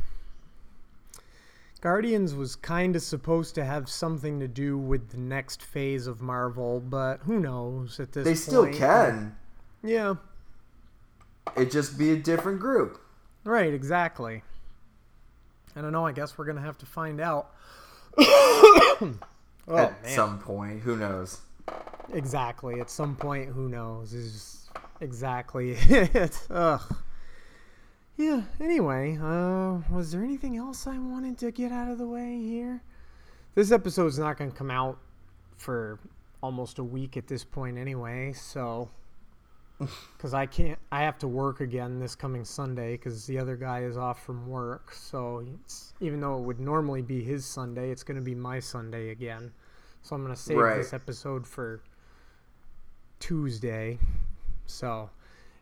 Guardians 1.81 2.35
was 2.35 2.55
kind 2.55 2.95
of 2.95 3.03
supposed 3.03 3.55
to 3.57 3.65
have 3.65 3.89
something 3.89 4.39
to 4.39 4.47
do 4.47 4.77
with 4.79 5.09
the 5.11 5.17
next 5.19 5.63
phase 5.63 6.07
of 6.07 6.21
Marvel, 6.21 6.79
but 6.81 7.21
who 7.23 7.41
knows 7.41 7.99
at 7.99 8.13
this 8.13 8.25
they 8.25 8.35
still 8.35 8.71
can 8.73 9.35
Yeah, 9.83 10.15
It'd 11.57 11.71
just 11.73 11.99
be 11.99 12.11
a 12.13 12.17
different 12.17 12.61
group 12.61 13.01
right, 13.45 13.73
exactly. 13.73 14.43
I 15.77 15.81
don't 15.81 15.93
know. 15.93 16.07
I 16.07 16.13
guess 16.13 16.37
we're 16.37 16.45
going 16.45 16.57
to 16.57 16.63
have 16.63 16.79
to 16.79 16.87
find 16.87 17.21
out. 17.21 17.51
oh, 18.19 19.19
at 19.69 20.03
man. 20.03 20.15
some 20.15 20.39
point 20.39 20.81
who 20.81 20.97
knows 20.97 21.41
Exactly. 22.13 22.81
At 22.81 22.91
some 22.91 23.17
point, 23.17 23.51
who 23.51 23.69
knows? 23.69 24.13
Is 24.13 24.69
exactly 25.01 25.73
it. 25.81 26.47
Ugh. 26.51 26.83
Yeah. 28.17 28.43
Anyway, 28.61 29.19
uh, 29.21 29.79
was 29.91 30.13
there 30.13 30.23
anything 30.23 30.57
else 30.57 30.87
I 30.87 30.99
wanted 30.99 31.39
to 31.39 31.51
get 31.51 31.73
out 31.73 31.91
of 31.91 31.99
the 31.99 32.07
way 32.07 32.39
here? 32.39 32.83
This 33.55 33.73
episode's 33.73 34.19
not 34.19 34.39
going 34.39 34.51
to 34.51 34.57
come 34.57 34.71
out 34.71 34.99
for 35.57 35.99
almost 36.43 36.79
a 36.79 36.85
week 36.85 37.17
at 37.17 37.27
this 37.27 37.45
point, 37.45 37.79
anyway. 37.79 38.33
So, 38.33 38.91
because 40.17 40.35
I 40.35 40.47
can't, 40.47 40.79
I 40.93 41.03
have 41.03 41.19
to 41.19 41.29
work 41.29 41.61
again 41.61 41.99
this 41.99 42.15
coming 42.15 42.45
Sunday 42.45 42.93
because 42.93 43.27
the 43.27 43.39
other 43.39 43.57
guy 43.57 43.83
is 43.85 43.97
off 43.97 44.25
from 44.25 44.47
work. 44.47 44.93
So, 44.93 45.45
even 46.01 46.21
though 46.21 46.37
it 46.39 46.43
would 46.43 46.61
normally 46.61 47.03
be 47.03 47.23
his 47.23 47.45
Sunday, 47.45 47.91
it's 47.91 48.03
going 48.03 48.17
to 48.19 48.23
be 48.23 48.35
my 48.35 48.61
Sunday 48.61 49.11
again. 49.11 49.53
So 50.03 50.15
I'm 50.17 50.23
going 50.23 50.35
to 50.35 50.41
save 50.41 50.57
Right. 50.59 50.77
this 50.77 50.93
episode 50.93 51.47
for 51.47 51.83
Tuesday. 53.19 53.99
So 54.67 55.11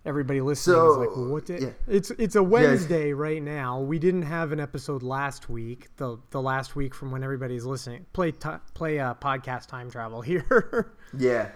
everybody 0.04 0.40
listening 0.40 0.76
is 0.90 0.96
like, 0.96 1.08
So, 1.10 1.28
"What 1.28 1.46
did?" 1.46 1.62
yeah. 1.62 1.70
It's 1.86 2.10
it's 2.12 2.36
a 2.36 2.42
Wednesday 2.42 3.12
right 3.12 3.42
now. 3.42 3.80
We 3.80 3.98
didn't 3.98 4.22
have 4.22 4.52
an 4.52 4.60
episode 4.60 5.02
last 5.02 5.48
week. 5.48 5.88
The 5.96 6.18
the 6.30 6.40
last 6.42 6.76
week 6.76 6.94
from 6.94 7.10
when 7.10 7.24
everybody's 7.24 7.64
listening. 7.64 8.06
Play 8.12 8.32
ti 8.32 8.50
play 8.74 8.98
uh, 9.00 9.14
podcast 9.14 9.66
time 9.66 9.90
travel 9.90 10.20
here. 10.22 10.92
Yeah. 11.16 11.48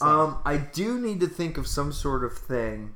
Um, 0.00 0.38
I 0.44 0.56
do 0.56 0.98
need 0.98 1.20
to 1.20 1.26
think 1.26 1.58
of 1.58 1.66
some 1.66 1.92
sort 1.92 2.24
of 2.24 2.36
thing 2.36 2.94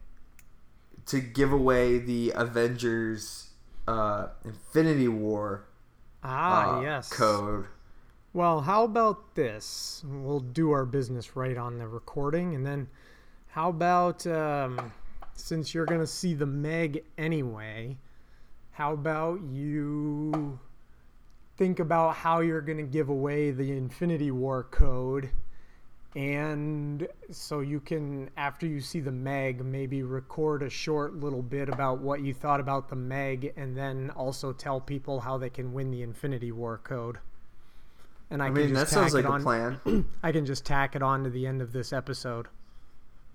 to 1.06 1.20
give 1.20 1.52
away 1.52 1.98
the 1.98 2.32
Avengers 2.34 3.50
uh, 3.86 4.28
Infinity 4.44 5.08
War 5.08 5.66
ah, 6.22 6.78
uh, 6.78 6.80
yes. 6.82 7.08
code. 7.10 7.66
Well, 8.32 8.62
how 8.62 8.84
about 8.84 9.34
this? 9.34 10.02
We'll 10.06 10.40
do 10.40 10.72
our 10.72 10.84
business 10.84 11.36
right 11.36 11.56
on 11.56 11.78
the 11.78 11.86
recording, 11.86 12.54
and 12.54 12.66
then 12.66 12.88
how 13.48 13.68
about 13.68 14.26
um, 14.26 14.92
since 15.34 15.72
you're 15.74 15.86
gonna 15.86 16.06
see 16.06 16.34
the 16.34 16.46
Meg 16.46 17.04
anyway, 17.16 17.96
how 18.72 18.92
about 18.92 19.40
you 19.42 20.58
think 21.56 21.78
about 21.78 22.16
how 22.16 22.40
you're 22.40 22.60
gonna 22.60 22.82
give 22.82 23.08
away 23.08 23.52
the 23.52 23.70
Infinity 23.70 24.32
War 24.32 24.64
code, 24.64 25.30
and 26.16 27.08
so 27.30 27.60
you 27.60 27.80
can 27.80 28.30
after 28.36 28.66
you 28.66 28.80
see 28.80 29.00
the 29.00 29.10
Meg, 29.12 29.64
maybe 29.64 30.02
record 30.02 30.62
a 30.62 30.70
short 30.70 31.14
little 31.16 31.42
bit 31.42 31.68
about 31.68 32.00
what 32.00 32.20
you 32.22 32.32
thought 32.32 32.60
about 32.60 32.88
the 32.88 32.96
Meg, 32.96 33.52
and 33.56 33.76
then 33.76 34.10
also 34.10 34.52
tell 34.52 34.80
people 34.80 35.20
how 35.20 35.38
they 35.38 35.50
can 35.50 35.72
win 35.72 35.90
the 35.90 36.02
Infinity 36.02 36.52
War 36.52 36.78
code. 36.78 37.18
And 38.30 38.42
I, 38.42 38.46
I 38.46 38.48
can 38.48 38.54
mean, 38.56 38.72
that 38.74 38.80
just 38.82 38.92
sounds 38.92 39.12
tack 39.12 39.24
like 39.24 39.24
it 39.24 39.28
a 39.28 39.32
on, 39.32 39.42
plan. 39.42 40.06
I 40.22 40.32
can 40.32 40.46
just 40.46 40.64
tack 40.64 40.94
it 40.96 41.02
on 41.02 41.24
to 41.24 41.30
the 41.30 41.46
end 41.46 41.60
of 41.60 41.72
this 41.72 41.92
episode. 41.92 42.46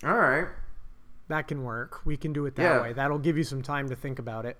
All 0.03 0.15
right. 0.15 0.47
That 1.27 1.47
can 1.47 1.63
work. 1.63 2.05
We 2.05 2.17
can 2.17 2.33
do 2.33 2.45
it 2.47 2.55
that 2.55 2.63
Yeah. 2.63 2.81
way. 2.81 2.93
That'll 2.93 3.19
give 3.19 3.37
you 3.37 3.43
some 3.43 3.61
time 3.61 3.89
to 3.89 3.95
think 3.95 4.17
about 4.19 4.45
it. 4.45 4.57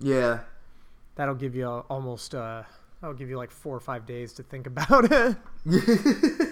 Yeah. 0.00 0.40
That'll 1.14 1.34
give 1.36 1.54
you 1.54 1.66
almost 1.68 2.34
uh 2.34 2.62
that'll 3.00 3.14
give 3.14 3.28
you 3.30 3.36
like 3.36 3.50
4 3.50 3.76
or 3.76 3.80
5 3.80 4.06
days 4.06 4.32
to 4.34 4.42
think 4.42 4.66
about 4.66 5.04
it. 5.12 5.36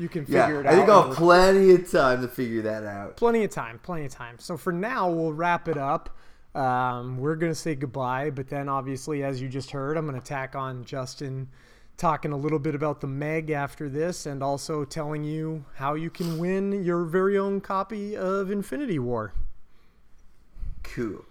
you 0.00 0.08
can 0.08 0.24
Yeah. 0.28 0.46
figure 0.46 0.60
it 0.62 0.66
I 0.66 0.74
think. 0.76 0.88
I'll 0.88 1.08
have 1.08 1.16
plenty 1.16 1.74
of 1.74 1.90
time 1.90 2.22
to 2.22 2.28
figure 2.28 2.62
that 2.62 2.84
out. 2.84 3.16
plenty 3.16 3.44
of 3.44 3.50
time, 3.50 3.78
plenty 3.82 4.06
of 4.06 4.12
time. 4.12 4.38
So 4.38 4.56
for 4.56 4.72
now, 4.72 5.08
we'll 5.10 5.32
wrap 5.32 5.68
it 5.68 5.76
up. 5.76 6.10
Um, 6.54 7.18
we're 7.18 7.36
gonna 7.36 7.54
say 7.54 7.74
goodbye, 7.76 8.30
but 8.30 8.48
then 8.48 8.68
obviously, 8.68 9.22
as 9.22 9.40
you 9.40 9.48
just 9.48 9.70
heard, 9.70 9.96
I'm 9.96 10.06
gonna 10.06 10.20
tack 10.20 10.56
on 10.56 10.84
Justin 10.84 11.48
talking 11.96 12.32
a 12.32 12.36
little 12.36 12.58
bit 12.58 12.74
about 12.74 13.00
the 13.02 13.06
Meg 13.06 13.50
after 13.50 13.88
this, 13.88 14.24
and 14.26 14.42
also 14.42 14.84
telling 14.84 15.22
you 15.22 15.64
how 15.74 15.94
you 15.94 16.08
can 16.10 16.38
win 16.38 16.82
your 16.82 17.04
very 17.04 17.36
own 17.38 17.60
copy 17.60 18.16
of 18.16 18.50
Infinity 18.50 18.98
War. 18.98 19.32
Cool. 20.82 21.24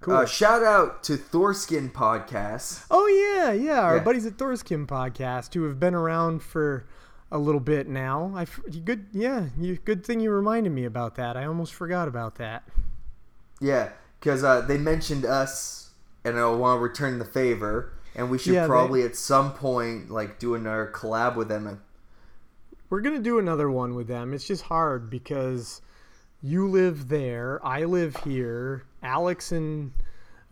Cool. 0.00 0.14
Uh, 0.16 0.26
shout 0.26 0.62
out 0.62 1.02
to 1.04 1.16
Thorskin 1.16 1.90
Podcast. 1.92 2.84
Oh 2.90 3.06
yeah, 3.06 3.52
yeah, 3.52 3.80
our 3.80 3.96
Yeah. 3.96 4.02
buddies 4.02 4.26
at 4.26 4.36
Thorskin 4.36 4.86
Podcast 4.86 5.54
who 5.54 5.62
have 5.64 5.80
been 5.80 5.94
around 5.94 6.42
for 6.42 6.84
a 7.30 7.38
little 7.38 7.60
bit 7.60 7.88
now. 7.88 8.32
I 8.34 8.46
good, 8.84 9.06
yeah, 9.12 9.46
you 9.58 9.76
good 9.76 10.04
thing 10.04 10.20
you 10.20 10.30
reminded 10.30 10.70
me 10.72 10.84
about 10.84 11.14
that. 11.16 11.36
I 11.36 11.46
almost 11.46 11.74
forgot 11.74 12.08
about 12.08 12.36
that. 12.36 12.64
Yeah, 13.60 13.90
because 14.20 14.44
uh, 14.44 14.60
they 14.62 14.78
mentioned 14.78 15.24
us, 15.24 15.90
and 16.24 16.38
I 16.38 16.48
want 16.50 16.78
to 16.78 16.82
return 16.82 17.18
the 17.18 17.24
favor. 17.24 17.92
And 18.16 18.30
we 18.30 18.38
should 18.38 18.54
Yeah, 18.54 18.62
they- 18.62 18.68
probably 18.68 19.02
at 19.02 19.16
some 19.16 19.52
point 19.52 20.10
like 20.10 20.38
do 20.38 20.54
another 20.54 20.90
collab 20.94 21.34
with 21.36 21.48
them. 21.48 21.80
We're 22.90 23.00
gonna 23.00 23.18
do 23.18 23.38
another 23.40 23.70
one 23.70 23.94
with 23.96 24.06
them. 24.06 24.32
It's 24.32 24.46
just 24.46 24.62
hard 24.64 25.10
because 25.10 25.80
you 26.42 26.68
live 26.68 27.08
there, 27.08 27.58
I 27.66 27.84
live 27.84 28.16
here. 28.18 28.84
Alex 29.02 29.50
and 29.50 29.92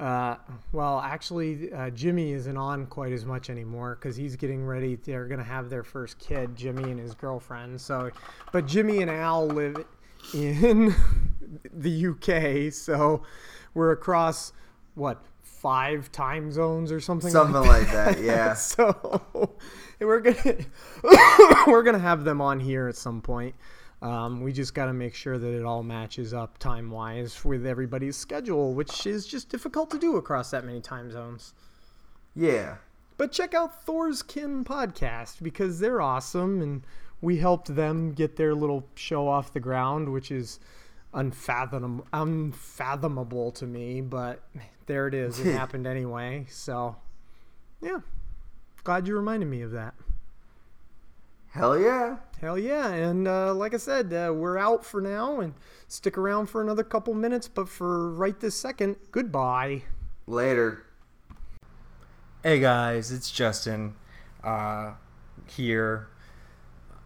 uh, 0.02 0.36
well, 0.72 0.98
actually, 0.98 1.72
uh, 1.72 1.88
Jimmy 1.90 2.32
isn't 2.32 2.56
on 2.56 2.86
quite 2.86 3.12
as 3.12 3.24
much 3.24 3.48
anymore 3.48 3.94
because 3.94 4.16
he's 4.16 4.34
getting 4.34 4.66
ready. 4.66 4.96
They're 4.96 5.28
gonna 5.28 5.44
have 5.44 5.70
their 5.70 5.84
first 5.84 6.18
kid, 6.18 6.56
Jimmy 6.56 6.90
and 6.90 6.98
his 6.98 7.14
girlfriend. 7.14 7.80
So, 7.80 8.10
but 8.50 8.66
Jimmy 8.66 9.00
and 9.00 9.08
Al 9.08 9.46
live 9.46 9.84
in 10.34 10.92
the 11.72 12.06
UK, 12.08 12.72
so 12.72 13.22
we're 13.74 13.92
across 13.92 14.52
what 14.96 15.22
five 15.44 16.10
time 16.10 16.50
zones 16.50 16.90
or 16.90 16.98
something. 16.98 17.30
Something 17.30 17.60
like 17.62 17.82
like 17.82 17.92
that, 17.92 18.20
yeah. 18.24 18.54
so 18.54 19.22
we're 20.00 20.18
gonna 20.18 20.56
we're 21.68 21.84
gonna 21.84 22.00
have 22.00 22.24
them 22.24 22.40
on 22.40 22.58
here 22.58 22.88
at 22.88 22.96
some 22.96 23.22
point. 23.22 23.54
Um, 24.02 24.40
we 24.40 24.52
just 24.52 24.74
got 24.74 24.86
to 24.86 24.92
make 24.92 25.14
sure 25.14 25.38
that 25.38 25.54
it 25.54 25.64
all 25.64 25.84
matches 25.84 26.34
up 26.34 26.58
time 26.58 26.90
wise 26.90 27.44
with 27.44 27.64
everybody's 27.64 28.16
schedule, 28.16 28.74
which 28.74 29.06
is 29.06 29.26
just 29.26 29.48
difficult 29.48 29.92
to 29.92 29.98
do 29.98 30.16
across 30.16 30.50
that 30.50 30.64
many 30.64 30.80
time 30.80 31.12
zones. 31.12 31.54
Yeah. 32.34 32.78
But 33.16 33.30
check 33.30 33.54
out 33.54 33.84
Thor's 33.84 34.22
Kin 34.22 34.64
podcast 34.64 35.40
because 35.40 35.78
they're 35.78 36.00
awesome, 36.00 36.60
and 36.60 36.82
we 37.20 37.36
helped 37.36 37.72
them 37.74 38.12
get 38.12 38.34
their 38.34 38.56
little 38.56 38.88
show 38.96 39.28
off 39.28 39.52
the 39.52 39.60
ground, 39.60 40.12
which 40.12 40.32
is 40.32 40.58
unfathom 41.14 42.04
unfathomable 42.12 43.52
to 43.52 43.66
me. 43.66 44.00
But 44.00 44.42
there 44.86 45.06
it 45.06 45.14
is; 45.14 45.38
it 45.38 45.52
happened 45.56 45.86
anyway. 45.86 46.46
So, 46.50 46.96
yeah, 47.80 48.00
glad 48.82 49.06
you 49.06 49.14
reminded 49.14 49.46
me 49.46 49.62
of 49.62 49.70
that. 49.70 49.94
Hell 51.52 51.78
yeah. 51.78 52.16
Hell 52.40 52.58
yeah! 52.58 52.88
And 52.88 53.28
uh, 53.28 53.52
like 53.54 53.74
I 53.74 53.76
said, 53.76 54.10
uh, 54.12 54.32
we're 54.32 54.56
out 54.56 54.86
for 54.86 55.02
now, 55.02 55.40
and 55.40 55.52
stick 55.86 56.16
around 56.16 56.46
for 56.46 56.62
another 56.62 56.82
couple 56.82 57.12
minutes. 57.12 57.46
But 57.46 57.68
for 57.68 58.10
right 58.10 58.38
this 58.40 58.56
second, 58.56 58.96
goodbye. 59.10 59.82
Later. 60.26 60.84
Hey 62.42 62.58
guys, 62.58 63.12
it's 63.12 63.30
Justin 63.30 63.94
uh, 64.42 64.92
here 65.46 66.08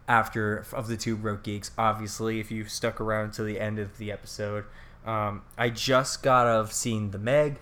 after 0.07 0.65
of 0.71 0.87
the 0.87 0.95
two 0.95 1.17
broke 1.17 1.43
geeks. 1.43 1.71
Obviously, 1.77 2.39
if 2.39 2.49
you 2.49 2.63
stuck 2.65 3.01
around 3.01 3.33
to 3.33 3.43
the 3.43 3.59
end 3.59 3.79
of 3.79 3.97
the 3.97 4.13
episode, 4.13 4.63
um, 5.05 5.41
I 5.57 5.69
just 5.69 6.23
got 6.23 6.47
of 6.47 6.71
seeing 6.71 7.11
the 7.11 7.19
Meg, 7.19 7.59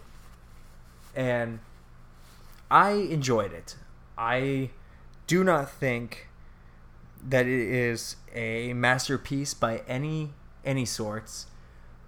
and 1.15 1.61
I 2.69 2.91
enjoyed 2.91 3.53
it. 3.53 3.75
I 4.19 4.69
do 5.25 5.43
not 5.43 5.71
think 5.71 6.27
that 7.28 7.47
it 7.47 7.69
is 7.69 8.17
a 8.34 8.73
masterpiece 8.73 9.53
by 9.53 9.82
any 9.88 10.34
any 10.63 10.86
sorts. 10.86 11.47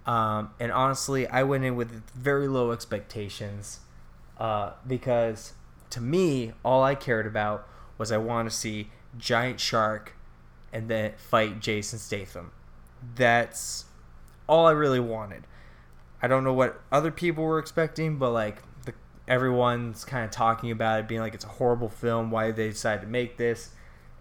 Um, 0.06 0.50
and 0.58 0.72
honestly, 0.72 1.26
I 1.26 1.42
went 1.42 1.64
in 1.64 1.76
with 1.76 2.02
very 2.12 2.48
low 2.48 2.72
expectations 2.72 3.80
uh, 4.38 4.72
because 4.86 5.52
to 5.90 6.00
me, 6.00 6.52
all 6.64 6.82
I 6.82 6.94
cared 6.94 7.26
about 7.26 7.68
was 7.98 8.10
I 8.10 8.18
want 8.18 8.48
to 8.48 8.54
see 8.54 8.90
giant 9.18 9.60
shark 9.60 10.14
and 10.72 10.88
then 10.88 11.12
fight 11.16 11.60
Jason 11.60 11.98
Statham. 11.98 12.52
That's 13.14 13.84
all 14.48 14.66
I 14.66 14.72
really 14.72 15.00
wanted. 15.00 15.44
I 16.20 16.26
don't 16.26 16.42
know 16.42 16.52
what 16.52 16.80
other 16.90 17.10
people 17.10 17.44
were 17.44 17.58
expecting, 17.58 18.16
but 18.16 18.30
like 18.30 18.62
the, 18.84 18.94
everyone's 19.26 20.04
kind 20.04 20.24
of 20.24 20.30
talking 20.30 20.70
about 20.70 21.00
it, 21.00 21.08
being 21.08 21.20
like 21.20 21.34
it's 21.34 21.44
a 21.44 21.48
horrible 21.48 21.88
film. 21.88 22.30
Why 22.30 22.50
they 22.50 22.68
decided 22.68 23.02
to 23.02 23.06
make 23.06 23.36
this, 23.36 23.70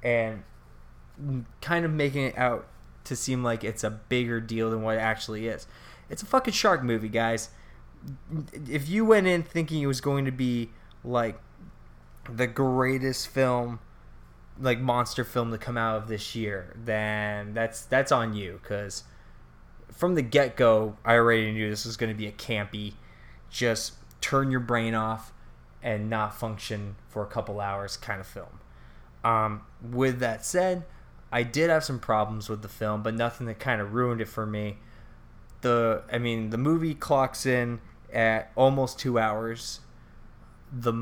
and 0.03 0.43
kind 1.61 1.85
of 1.85 1.91
making 1.91 2.23
it 2.23 2.37
out 2.37 2.67
to 3.05 3.15
seem 3.15 3.43
like 3.43 3.63
it's 3.63 3.83
a 3.83 3.89
bigger 3.89 4.39
deal 4.39 4.69
than 4.69 4.81
what 4.81 4.95
it 4.95 4.99
actually 4.99 5.47
is. 5.47 5.67
It's 6.09 6.21
a 6.21 6.25
fucking 6.25 6.53
shark 6.53 6.83
movie, 6.83 7.09
guys. 7.09 7.49
If 8.69 8.87
you 8.89 9.05
went 9.05 9.27
in 9.27 9.43
thinking 9.43 9.81
it 9.81 9.87
was 9.87 10.01
going 10.01 10.25
to 10.25 10.31
be 10.31 10.69
like 11.03 11.39
the 12.29 12.47
greatest 12.47 13.27
film, 13.27 13.79
like 14.59 14.79
monster 14.79 15.23
film 15.23 15.51
to 15.51 15.57
come 15.57 15.77
out 15.77 15.97
of 15.97 16.07
this 16.07 16.35
year, 16.35 16.75
then 16.75 17.53
that's 17.53 17.81
that's 17.83 18.11
on 18.11 18.33
you. 18.33 18.59
Because 18.61 19.03
from 19.91 20.15
the 20.15 20.21
get 20.21 20.55
go, 20.55 20.97
I 21.03 21.15
already 21.15 21.51
knew 21.51 21.69
this 21.69 21.85
was 21.85 21.97
going 21.97 22.11
to 22.11 22.17
be 22.17 22.27
a 22.27 22.31
campy, 22.31 22.93
just 23.49 23.93
turn 24.21 24.51
your 24.51 24.59
brain 24.59 24.93
off 24.93 25.33
and 25.81 26.09
not 26.09 26.37
function 26.37 26.95
for 27.07 27.23
a 27.23 27.27
couple 27.27 27.59
hours 27.59 27.97
kind 27.97 28.19
of 28.19 28.27
film. 28.27 28.59
Um, 29.23 29.61
with 29.81 30.19
that 30.19 30.45
said, 30.45 30.85
I 31.31 31.43
did 31.43 31.69
have 31.69 31.83
some 31.83 31.99
problems 31.99 32.49
with 32.49 32.61
the 32.61 32.69
film, 32.69 33.03
but 33.03 33.13
nothing 33.13 33.47
that 33.47 33.59
kind 33.59 33.81
of 33.81 33.93
ruined 33.93 34.21
it 34.21 34.27
for 34.27 34.45
me. 34.45 34.77
The 35.61 36.03
I 36.11 36.17
mean, 36.17 36.51
the 36.51 36.57
movie 36.57 36.93
clocks 36.93 37.45
in 37.45 37.81
at 38.13 38.51
almost 38.55 38.99
two 38.99 39.19
hours. 39.19 39.81
The 40.71 40.93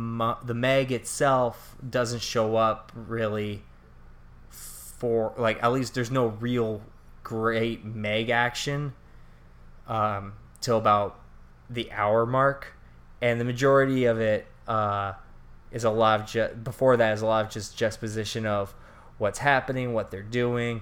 the 0.44 0.54
Meg 0.54 0.92
itself 0.92 1.76
doesn't 1.88 2.22
show 2.22 2.56
up 2.56 2.92
really 2.96 3.64
for 4.50 5.34
like 5.38 5.62
at 5.62 5.72
least 5.72 5.94
there's 5.94 6.12
no 6.12 6.28
real 6.28 6.82
great 7.24 7.84
Meg 7.84 8.30
action 8.30 8.94
um, 9.88 10.34
till 10.62 10.78
about 10.78 11.20
the 11.70 11.92
hour 11.92 12.26
mark, 12.26 12.74
and 13.22 13.40
the 13.40 13.46
majority 13.46 14.06
of 14.06 14.20
it 14.20 14.48
uh, 14.68 15.14
is 15.72 15.84
a 15.84 15.90
lot 15.90 16.22
of 16.22 16.28
ju- 16.28 16.56
before 16.64 16.98
that 16.98 17.14
is 17.14 17.22
a 17.22 17.26
lot 17.26 17.46
of 17.46 17.52
just 17.52 17.78
juxtaposition 17.78 18.46
of 18.46 18.74
what's 19.18 19.39
happening, 19.39 19.93
what 19.93 20.11
they're 20.11 20.22
doing, 20.22 20.82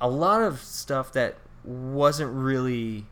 a 0.00 0.08
lot 0.08 0.42
of 0.42 0.60
stuff 0.60 1.12
that 1.12 1.36
wasn't 1.64 2.32
really 2.32 3.06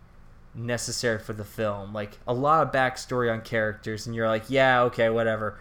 necessary 0.54 1.18
for 1.18 1.32
the 1.32 1.44
film. 1.44 1.92
Like 1.92 2.18
a 2.26 2.34
lot 2.34 2.66
of 2.66 2.72
backstory 2.72 3.32
on 3.32 3.42
characters, 3.42 4.06
and 4.06 4.14
you're 4.16 4.28
like, 4.28 4.44
yeah, 4.48 4.82
okay, 4.82 5.08
whatever. 5.10 5.58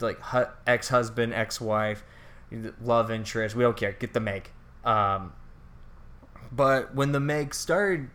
Like 0.00 0.20
hu- 0.20 0.50
ex-husband, 0.66 1.34
ex-wife, 1.34 2.04
love 2.82 3.10
interest, 3.10 3.54
we 3.54 3.62
don't 3.62 3.76
care. 3.76 3.92
Get 3.92 4.12
the 4.12 4.20
Meg. 4.20 4.50
Um, 4.84 5.32
but 6.50 6.94
when 6.94 7.12
the 7.12 7.20
Meg 7.20 7.54
started 7.54 8.10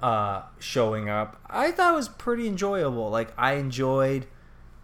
uh, 0.00 0.42
showing 0.58 1.08
up, 1.08 1.40
I 1.48 1.70
thought 1.70 1.92
it 1.92 1.96
was 1.96 2.08
pretty 2.08 2.48
enjoyable. 2.48 3.10
Like 3.10 3.32
I 3.36 3.54
enjoyed 3.54 4.26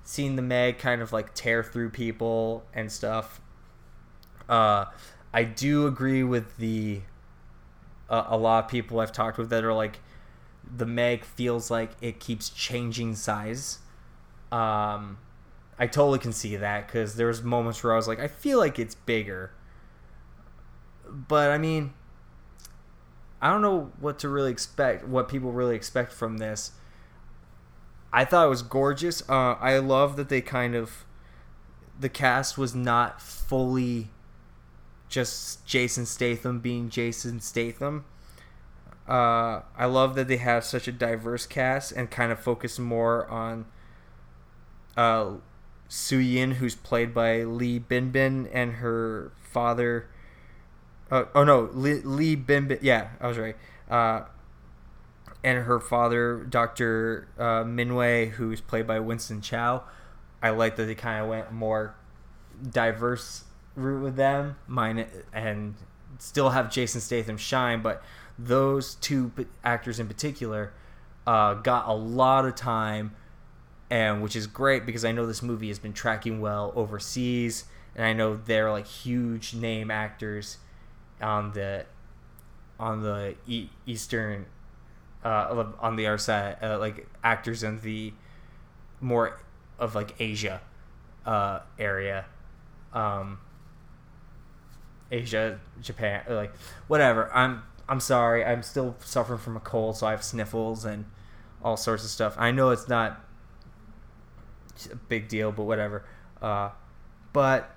seeing 0.03 0.37
the 0.37 0.43
Meg 0.43 0.79
kind 0.79 1.01
of 1.01 1.13
like 1.13 1.35
tear 1.35 1.63
through 1.63 1.91
people 1.91 2.65
and 2.75 2.93
stuff. 2.93 3.41
Uh, 4.49 4.87
I 5.33 5.45
do 5.45 5.87
agree 5.87 6.23
with 6.23 6.57
the 6.59 7.01
uh, 8.09 8.25
a 8.29 8.37
lot 8.37 8.65
of 8.65 8.71
people 8.71 9.01
I've 9.01 9.13
talked 9.13 9.39
with 9.39 9.51
that 9.51 9.65
are 9.65 9.73
like 9.73 10.01
the 10.77 10.87
Meg 10.87 11.25
feels 11.25 11.71
like 11.71 11.91
it 12.01 12.21
keeps 12.21 12.51
changing 12.51 13.15
size. 13.15 13.79
Um, 14.53 15.19
I 15.79 15.87
totally 15.87 16.19
can 16.19 16.33
see 16.33 16.57
that 16.57 16.87
because 16.87 17.17
there 17.17 17.27
was 17.27 17.43
moments 17.43 17.83
where 17.83 17.93
I 17.93 17.97
was 17.97 18.07
like, 18.07 18.21
I 18.21 18.29
feel 18.29 18.59
like 18.59 18.79
it's 18.79 18.95
bigger, 18.95 19.51
but 21.09 21.51
I 21.51 21.59
mean, 21.59 21.93
I 23.43 23.51
don't 23.51 23.63
know 23.63 23.91
what 23.99 24.19
to 24.21 24.29
really 24.29 24.53
expect, 24.53 25.07
what 25.07 25.29
people 25.29 25.53
really 25.53 25.75
expect 25.77 26.13
from 26.13 26.39
this. 26.39 26.73
I 28.13 28.25
thought 28.25 28.47
it 28.47 28.49
was 28.49 28.63
gorgeous. 28.63 29.29
Uh, 29.29 29.55
I 29.55 29.79
love 29.79 30.17
that 30.17 30.29
they 30.29 30.41
kind 30.41 30.77
of 30.77 31.05
the 31.99 32.09
cast 32.09 32.57
was 32.57 32.75
not 32.75 33.21
fully 33.21 34.11
just 35.15 35.65
Jason 35.65 36.07
Statham 36.07 36.59
being 36.59 36.91
Jason 36.91 37.39
Statham. 37.39 38.05
Uh, 39.09 39.61
I 39.77 39.85
love 39.85 40.17
that 40.17 40.27
they 40.27 40.39
have 40.39 40.65
such 40.65 40.89
a 40.89 40.93
diverse 40.93 41.47
cast 41.47 41.93
and 41.93 42.11
kind 42.11 42.33
of 42.33 42.41
focus 42.41 42.81
more 42.81 43.29
on 43.29 43.67
uh, 44.97 45.35
Su 45.89 46.19
Yin, 46.19 46.53
who's 46.53 46.75
played 46.75 47.15
by 47.15 47.45
Li 47.45 47.79
Bingbing, 47.79 48.51
and 48.53 48.75
her 48.75 49.31
father. 49.41 50.09
Uh, 51.13 51.27
oh 51.33 51.45
no, 51.45 51.71
Lee, 51.73 52.01
Li 52.03 52.37
Bingbing. 52.37 52.81
Yeah, 52.83 53.11
I 53.21 53.29
was 53.29 53.39
right. 53.39 53.57
Uh, 53.89 54.23
and 55.45 55.65
her 55.65 55.79
father, 55.79 56.43
Dr. 56.43 57.29
Uh, 57.39 57.63
Minway, 57.63 58.31
who's 58.31 58.61
played 58.61 58.89
by 58.89 58.99
Winston 58.99 59.41
Chao. 59.41 59.85
I 60.43 60.51
like 60.51 60.75
that 60.75 60.87
they 60.87 60.97
kind 60.97 61.23
of 61.23 61.29
went 61.29 61.53
more 61.53 61.95
diverse 62.69 63.44
route 63.77 64.03
with 64.03 64.17
them. 64.17 64.57
Mine 64.67 65.07
and 65.33 65.75
still 66.19 66.51
have 66.51 66.71
Jason 66.71 67.01
Statham 67.01 67.37
shine, 67.37 67.83
but 67.83 68.03
those 68.39 68.97
two 68.97 69.33
actors 69.63 69.99
in 70.01 70.09
particular 70.09 70.73
uh, 71.27 71.55
got 71.55 71.89
a 71.89 71.93
lot 71.93 72.45
of 72.45 72.55
time, 72.55 73.15
and 73.91 74.23
which 74.23 74.37
is 74.37 74.47
great 74.47 74.87
because 74.87 75.05
I 75.05 75.13
know 75.13 75.27
this 75.27 75.43
movie 75.43 75.69
has 75.69 75.79
been 75.79 75.93
tracking 75.93 76.41
well 76.41 76.73
overseas, 76.77 77.65
and 77.97 78.05
I 78.05 78.13
know 78.13 78.37
they're 78.37 78.71
like 78.71 78.87
huge 78.87 79.55
name 79.55 79.91
actors 79.91 80.59
on 81.21 81.53
the 81.53 81.87
on 82.79 83.03
the 83.03 83.35
e- 83.47 83.71
eastern 83.87 84.47
uh, 85.25 85.65
on 85.81 85.97
the 85.97 86.07
other 86.07 86.19
side, 86.19 86.57
uh, 86.63 86.79
like 86.79 87.07
actors 87.23 87.63
in 87.63 87.81
the 87.81 88.13
more 89.01 89.41
of 89.79 89.95
like 89.95 90.15
Asia 90.21 90.61
uh, 91.25 91.61
area, 91.79 92.27
um, 92.93 93.39
Asia, 95.15 95.61
Japan, 95.81 96.23
like 96.29 96.53
whatever. 96.89 97.33
I'm 97.33 97.63
I'm 97.89 98.01
sorry. 98.01 98.45
I'm 98.45 98.63
still 98.63 98.97
suffering 99.01 99.39
from 99.39 99.57
a 99.57 99.61
cold, 99.61 99.97
so 99.97 100.07
I 100.07 100.11
have 100.11 100.25
sniffles 100.25 100.85
and 100.85 101.05
all 101.63 101.77
sorts 101.77 102.05
of 102.05 102.11
stuff. 102.11 102.35
I 102.39 102.51
know 102.51 102.71
it's 102.71 102.89
not 102.89 103.21
a 104.91 104.97
big 104.97 105.29
deal, 105.29 105.53
but 105.53 105.65
whatever. 105.65 106.05
Uh, 106.43 106.71
but 107.33 107.71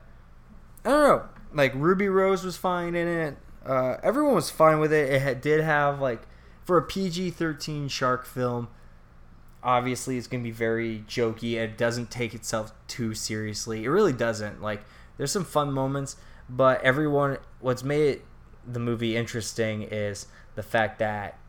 I 0.84 0.90
don't 0.90 1.08
know. 1.08 1.24
Like 1.54 1.74
Ruby 1.76 2.10
Rose 2.10 2.44
was 2.44 2.58
fine 2.58 2.96
in 2.96 3.08
it. 3.08 3.38
Uh, 3.66 3.98
everyone 4.02 4.36
was 4.36 4.50
fine 4.50 4.80
with 4.80 4.94
it. 4.94 5.12
It 5.14 5.22
had, 5.22 5.42
did 5.42 5.62
have 5.62 6.00
like 6.00 6.22
for 6.64 6.78
a 6.78 6.82
PG-13 6.82 7.90
shark 7.90 8.26
film. 8.26 8.70
Obviously, 9.64 10.18
it's 10.18 10.28
gonna 10.28 10.44
be 10.44 10.52
very 10.52 11.04
jokey. 11.08 11.54
It 11.54 11.78
doesn't 11.78 12.10
take 12.10 12.34
itself 12.34 12.72
too 12.88 13.14
seriously. 13.14 13.84
It 13.84 13.90
really 13.90 14.14
doesn't. 14.14 14.62
Like 14.62 14.84
there's 15.18 15.32
some 15.32 15.46
fun 15.46 15.72
moments, 15.72 16.16
but 16.50 16.82
everyone. 16.82 17.38
What's 17.60 17.84
made 17.84 18.22
the 18.66 18.80
movie 18.80 19.16
interesting 19.16 19.84
is 19.84 20.28
the 20.56 20.64
fact 20.64 21.00
that 21.00 21.39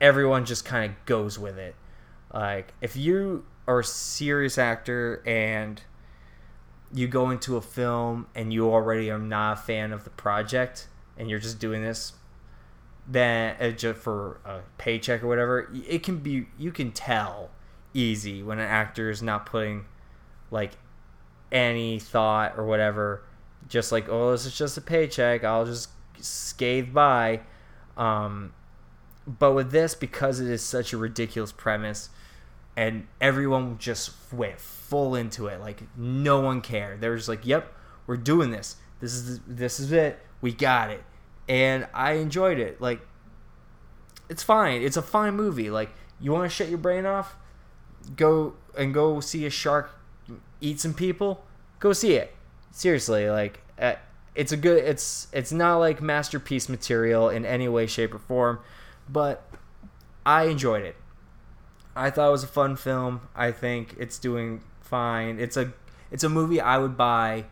everyone 0.00 0.44
just 0.44 0.64
kind 0.64 0.90
of 0.90 1.04
goes 1.04 1.38
with 1.38 1.58
it. 1.58 1.74
Like 2.32 2.74
if 2.80 2.96
you 2.96 3.44
are 3.66 3.80
a 3.80 3.84
serious 3.84 4.58
actor 4.58 5.22
and 5.26 5.80
you 6.92 7.08
go 7.08 7.30
into 7.30 7.56
a 7.56 7.62
film 7.62 8.26
and 8.34 8.52
you 8.52 8.70
already 8.70 9.10
are 9.10 9.18
not 9.18 9.58
a 9.58 9.60
fan 9.60 9.92
of 9.92 10.04
the 10.04 10.10
project 10.10 10.88
and 11.16 11.30
you're 11.30 11.38
just 11.38 11.58
doing 11.58 11.82
this 11.82 12.12
then 13.06 13.56
uh, 13.60 13.70
just 13.70 13.98
for 13.98 14.40
a 14.44 14.60
paycheck 14.78 15.22
or 15.22 15.26
whatever 15.26 15.72
it 15.88 16.02
can 16.02 16.18
be 16.18 16.46
you 16.58 16.70
can 16.70 16.92
tell 16.92 17.50
easy 17.94 18.42
when 18.42 18.58
an 18.58 18.68
actor 18.68 19.10
is 19.10 19.22
not 19.22 19.44
putting 19.44 19.84
like 20.50 20.72
any 21.50 21.98
thought 21.98 22.56
or 22.56 22.64
whatever 22.64 23.22
just 23.68 23.92
like 23.92 24.08
oh 24.08 24.32
this 24.32 24.46
is 24.46 24.56
just 24.56 24.76
a 24.76 24.80
paycheck 24.80 25.44
i'll 25.44 25.64
just 25.64 25.88
scathe 26.24 26.92
by. 26.92 27.40
Um 27.96 28.52
but 29.26 29.52
with 29.52 29.70
this 29.70 29.94
because 29.94 30.40
it 30.40 30.48
is 30.48 30.62
such 30.62 30.92
a 30.92 30.96
ridiculous 30.96 31.52
premise 31.52 32.10
and 32.76 33.06
everyone 33.20 33.78
just 33.78 34.12
went 34.32 34.58
full 34.58 35.14
into 35.14 35.46
it 35.46 35.60
like 35.60 35.82
no 35.96 36.40
one 36.40 36.60
cared. 36.60 37.00
They 37.00 37.08
were 37.08 37.16
just 37.16 37.28
like 37.28 37.46
yep 37.46 37.72
we're 38.06 38.16
doing 38.16 38.50
this. 38.50 38.76
This 39.00 39.14
is 39.14 39.40
this 39.46 39.78
is 39.80 39.92
it. 39.92 40.20
We 40.40 40.52
got 40.52 40.90
it. 40.90 41.02
And 41.48 41.86
i 41.92 42.12
enjoyed 42.12 42.58
it. 42.58 42.80
Like 42.80 43.00
it's 44.28 44.42
fine. 44.42 44.82
It's 44.82 44.96
a 44.96 45.02
fine 45.02 45.34
movie. 45.34 45.70
Like 45.70 45.90
you 46.20 46.32
want 46.32 46.50
to 46.50 46.54
shut 46.54 46.68
your 46.68 46.78
brain 46.78 47.06
off? 47.06 47.36
Go 48.16 48.54
and 48.76 48.92
go 48.92 49.20
see 49.20 49.46
a 49.46 49.50
shark 49.50 49.90
eat 50.60 50.80
some 50.80 50.94
people? 50.94 51.44
Go 51.78 51.92
see 51.92 52.14
it 52.14 52.34
seriously 52.72 53.30
like 53.30 53.62
uh, 53.80 53.94
it's 54.34 54.50
a 54.50 54.56
good 54.56 54.82
it's 54.84 55.28
it's 55.32 55.52
not 55.52 55.76
like 55.76 56.02
masterpiece 56.02 56.68
material 56.68 57.28
in 57.28 57.46
any 57.46 57.68
way 57.68 57.86
shape 57.86 58.12
or 58.12 58.18
form 58.18 58.58
but 59.08 59.48
i 60.26 60.44
enjoyed 60.44 60.82
it 60.82 60.96
I 61.94 62.10
thought 62.10 62.28
it 62.28 62.32
was 62.32 62.44
a 62.44 62.48
fun 62.48 62.76
film. 62.76 63.28
I 63.34 63.52
think 63.52 63.96
it's 63.98 64.18
doing 64.18 64.62
fine. 64.80 65.38
It's 65.38 65.56
a 65.56 65.72
it's 66.10 66.24
a 66.24 66.28
movie 66.28 66.60
I 66.60 66.78
would 66.78 66.96
buy 66.96 67.46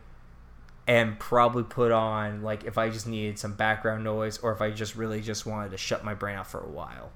and 0.87 1.18
probably 1.18 1.62
put 1.62 1.93
on 1.93 2.43
like 2.43 2.64
if 2.64 2.79
I 2.79 2.89
just 2.91 3.07
needed 3.07 3.39
some 3.39 3.55
background 3.55 4.03
noise 4.03 4.39
or 4.39 4.53
if 4.53 4.61
I 4.61 4.71
just 4.71 4.97
really 4.97 5.21
just 5.21 5.47
wanted 5.47 5.71
to 5.71 5.77
shut 5.77 6.05
my 6.05 6.14
brain 6.14 6.39
off 6.39 6.51
for 6.51 6.61
a 6.61 6.68
while. 6.68 7.11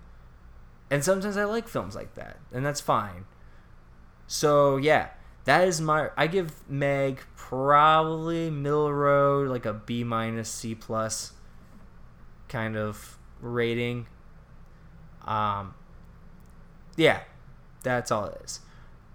And 0.91 1.03
sometimes 1.03 1.37
I 1.37 1.45
like 1.45 1.67
films 1.67 1.95
like 1.95 2.15
that, 2.15 2.39
and 2.53 2.65
that's 2.65 2.81
fine. 2.81 3.25
So 4.27 4.77
yeah, 4.77 5.09
that 5.45 5.67
is 5.69 5.81
my 5.81 6.11
I 6.17 6.27
give 6.27 6.53
Meg 6.69 7.21
probably 7.37 8.51
middle 8.51 8.93
road 8.93 9.49
like 9.49 9.67
a 9.67 9.73
B 9.73 10.05
minus 10.05 10.49
C 10.49 10.75
plus 10.75 11.33
kind 12.49 12.77
of 12.77 13.19
rating. 13.41 14.07
Um 15.27 15.75
yeah, 16.97 17.21
that's 17.83 18.11
all 18.11 18.27
it 18.27 18.41
is. 18.45 18.61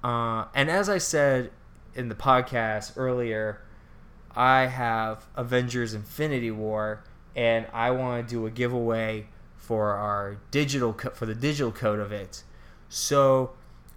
Uh, 0.04 0.46
and 0.54 0.70
as 0.70 0.90
I 0.90 0.98
said 0.98 1.52
in 1.96 2.10
the 2.10 2.16
podcast 2.16 2.94
earlier, 2.96 3.62
I 4.36 4.68
have 4.68 5.28
Avengers 5.36 5.94
Infinity 5.94 6.52
War, 6.52 7.04
and 7.36 7.68
I 7.74 7.92
want 7.92 8.28
to 8.28 8.34
do 8.34 8.46
a 8.46 8.52
giveaway 8.52 9.28
for 9.58 9.92
our 9.92 10.38
digital 10.52 10.94
co- 10.94 11.10
for 11.12 11.26
the 11.26 11.36
digital 11.36 11.72
code 11.72 12.00
of 12.00 12.12
it. 12.12 12.44
So 12.88 13.52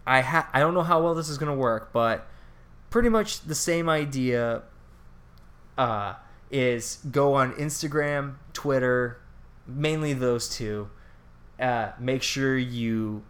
I 0.06 0.20
ha- 0.20 0.48
I 0.52 0.60
don't 0.60 0.74
know 0.74 0.82
how 0.82 1.02
well 1.02 1.14
this 1.14 1.28
is 1.28 1.38
gonna 1.38 1.54
work, 1.54 1.92
but 1.92 2.26
pretty 2.90 3.08
much 3.08 3.40
the 3.42 3.54
same 3.54 3.88
idea. 3.88 4.62
Uh, 5.78 6.14
is 6.52 6.98
go 7.10 7.34
on 7.34 7.54
Instagram, 7.54 8.34
Twitter, 8.52 9.18
mainly 9.66 10.12
those 10.12 10.48
two. 10.48 10.90
Uh, 11.58 11.92
make 11.98 12.22
sure 12.22 12.56
you 12.56 13.24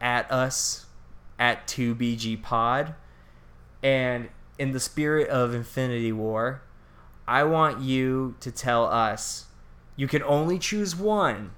at 0.00 0.30
us 0.30 0.86
at 1.38 1.66
2BG 1.66 2.42
Pod. 2.42 2.94
And 3.82 4.28
in 4.58 4.72
the 4.72 4.80
spirit 4.80 5.28
of 5.28 5.54
Infinity 5.54 6.12
War, 6.12 6.62
I 7.28 7.44
want 7.44 7.80
you 7.80 8.34
to 8.40 8.50
tell 8.50 8.84
us. 8.86 9.46
You 9.96 10.08
can 10.08 10.22
only 10.24 10.58
choose 10.58 10.96
one. 10.96 11.52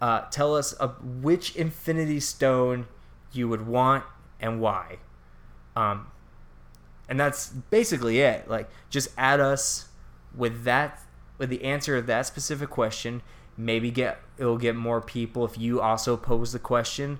Uh, 0.00 0.22
tell 0.30 0.54
us 0.54 0.74
uh, 0.78 0.88
which 1.02 1.56
Infinity 1.56 2.20
Stone 2.20 2.86
you 3.32 3.48
would 3.48 3.66
want 3.66 4.04
and 4.40 4.60
why. 4.60 4.98
Um, 5.76 6.08
and 7.08 7.18
that's 7.18 7.48
basically 7.48 8.20
it. 8.20 8.48
Like, 8.48 8.68
just 8.90 9.08
add 9.16 9.40
us 9.40 9.88
with 10.34 10.64
that, 10.64 11.00
with 11.38 11.50
the 11.50 11.64
answer 11.64 11.96
of 11.96 12.06
that 12.06 12.26
specific 12.26 12.70
question. 12.70 13.22
Maybe 13.56 13.90
get 13.90 14.20
it'll 14.38 14.58
get 14.58 14.76
more 14.76 15.00
people 15.00 15.44
if 15.44 15.58
you 15.58 15.80
also 15.80 16.16
pose 16.16 16.52
the 16.52 16.58
question. 16.58 17.18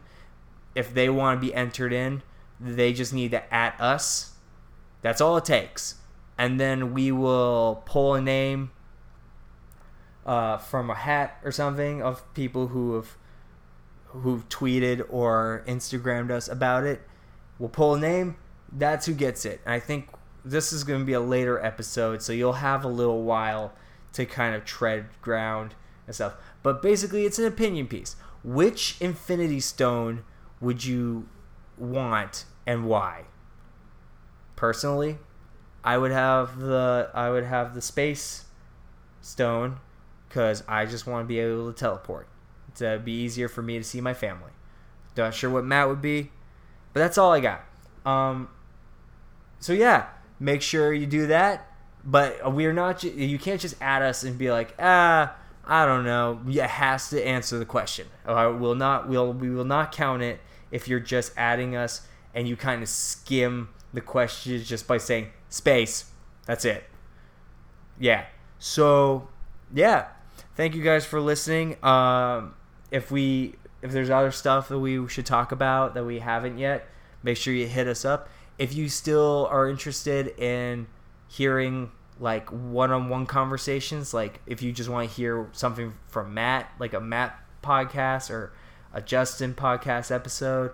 If 0.74 0.94
they 0.94 1.08
want 1.08 1.40
to 1.40 1.46
be 1.46 1.52
entered 1.52 1.92
in, 1.92 2.22
they 2.60 2.92
just 2.92 3.12
need 3.12 3.32
to 3.32 3.52
at 3.52 3.80
us. 3.80 4.34
That's 5.02 5.20
all 5.20 5.36
it 5.36 5.44
takes. 5.44 5.96
And 6.36 6.60
then 6.60 6.94
we 6.94 7.10
will 7.10 7.82
pull 7.86 8.14
a 8.14 8.20
name 8.20 8.70
uh, 10.24 10.58
from 10.58 10.90
a 10.90 10.94
hat 10.94 11.38
or 11.42 11.50
something 11.50 12.02
of 12.02 12.22
people 12.34 12.68
who 12.68 12.94
have 12.94 13.16
who've 14.08 14.48
tweeted 14.48 15.04
or 15.08 15.62
Instagrammed 15.66 16.30
us 16.30 16.48
about 16.48 16.84
it. 16.84 17.02
We'll 17.58 17.68
pull 17.68 17.94
a 17.94 18.00
name. 18.00 18.36
That's 18.70 19.06
who 19.06 19.14
gets 19.14 19.44
it. 19.44 19.60
And 19.64 19.74
I 19.74 19.80
think 19.80 20.08
this 20.44 20.72
is 20.72 20.84
going 20.84 21.00
to 21.00 21.06
be 21.06 21.12
a 21.12 21.20
later 21.20 21.62
episode, 21.64 22.22
so 22.22 22.32
you'll 22.32 22.54
have 22.54 22.84
a 22.84 22.88
little 22.88 23.22
while 23.22 23.72
to 24.14 24.24
kind 24.24 24.54
of 24.54 24.64
tread 24.64 25.06
ground 25.20 25.74
and 26.06 26.14
stuff. 26.14 26.34
But 26.62 26.82
basically, 26.82 27.24
it's 27.24 27.38
an 27.38 27.44
opinion 27.44 27.86
piece. 27.86 28.16
Which 28.44 28.96
Infinity 29.00 29.60
Stone 29.60 30.24
would 30.60 30.84
you 30.84 31.28
want 31.76 32.44
and 32.66 32.86
why? 32.86 33.24
Personally, 34.56 35.18
I 35.84 35.98
would 35.98 36.10
have 36.10 36.58
the 36.58 37.10
I 37.14 37.30
would 37.30 37.44
have 37.44 37.74
the 37.74 37.82
space 37.82 38.44
stone 39.20 39.78
because 40.28 40.62
I 40.68 40.86
just 40.86 41.06
want 41.06 41.24
to 41.24 41.28
be 41.28 41.38
able 41.38 41.72
to 41.72 41.78
teleport 41.78 42.28
to 42.78 43.00
be 43.04 43.12
easier 43.12 43.48
for 43.48 43.62
me 43.62 43.78
to 43.78 43.84
see 43.84 44.00
my 44.00 44.14
family. 44.14 44.50
Not 45.16 45.34
sure 45.34 45.50
what 45.50 45.64
Matt 45.64 45.88
would 45.88 46.00
be, 46.00 46.30
but 46.92 47.00
that's 47.00 47.18
all 47.18 47.32
I 47.32 47.40
got. 47.40 47.64
Um, 48.06 48.48
so 49.58 49.72
yeah, 49.72 50.06
make 50.38 50.62
sure 50.62 50.92
you 50.92 51.06
do 51.06 51.26
that. 51.26 51.64
But 52.04 52.54
we're 52.54 52.72
not. 52.72 53.02
You 53.02 53.38
can't 53.38 53.60
just 53.60 53.74
add 53.80 54.02
us 54.02 54.22
and 54.22 54.38
be 54.38 54.50
like, 54.50 54.74
ah, 54.78 55.34
I 55.66 55.84
don't 55.84 56.04
know. 56.04 56.40
It 56.46 56.62
has 56.62 57.10
to 57.10 57.26
answer 57.26 57.58
the 57.58 57.66
question. 57.66 58.06
Uh, 58.24 58.54
will 58.58 58.74
not. 58.74 59.08
We'll 59.08 59.32
we 59.32 59.50
will 59.50 59.64
not 59.64 59.92
count 59.92 60.22
it 60.22 60.40
if 60.70 60.88
you're 60.88 61.00
just 61.00 61.32
adding 61.36 61.76
us 61.76 62.06
and 62.34 62.48
you 62.48 62.56
kind 62.56 62.82
of 62.82 62.88
skim 62.88 63.68
the 63.92 64.00
questions 64.00 64.66
just 64.66 64.86
by 64.86 64.98
saying 64.98 65.28
space. 65.48 66.10
That's 66.46 66.64
it. 66.64 66.84
Yeah. 67.98 68.26
So 68.58 69.28
yeah. 69.74 70.06
Thank 70.54 70.74
you 70.74 70.82
guys 70.82 71.04
for 71.04 71.20
listening. 71.20 71.76
Um, 71.84 72.54
if 72.90 73.10
we 73.10 73.54
if 73.82 73.92
there's 73.92 74.10
other 74.10 74.30
stuff 74.30 74.68
that 74.68 74.78
we 74.78 75.06
should 75.08 75.26
talk 75.26 75.52
about 75.52 75.94
that 75.94 76.04
we 76.04 76.18
haven't 76.18 76.58
yet, 76.58 76.88
make 77.22 77.36
sure 77.36 77.54
you 77.54 77.66
hit 77.66 77.86
us 77.86 78.04
up. 78.04 78.28
If 78.58 78.74
you 78.74 78.88
still 78.88 79.46
are 79.50 79.68
interested 79.68 80.38
in 80.38 80.88
hearing 81.28 81.92
like 82.18 82.50
one-on-one 82.50 83.26
conversations, 83.26 84.12
like 84.12 84.40
if 84.46 84.62
you 84.62 84.72
just 84.72 84.88
want 84.88 85.08
to 85.08 85.14
hear 85.14 85.48
something 85.52 85.94
from 86.08 86.34
Matt, 86.34 86.70
like 86.80 86.92
a 86.92 87.00
Matt 87.00 87.38
podcast 87.62 88.30
or 88.30 88.52
a 88.92 89.00
Justin 89.00 89.54
podcast 89.54 90.10
episode 90.10 90.72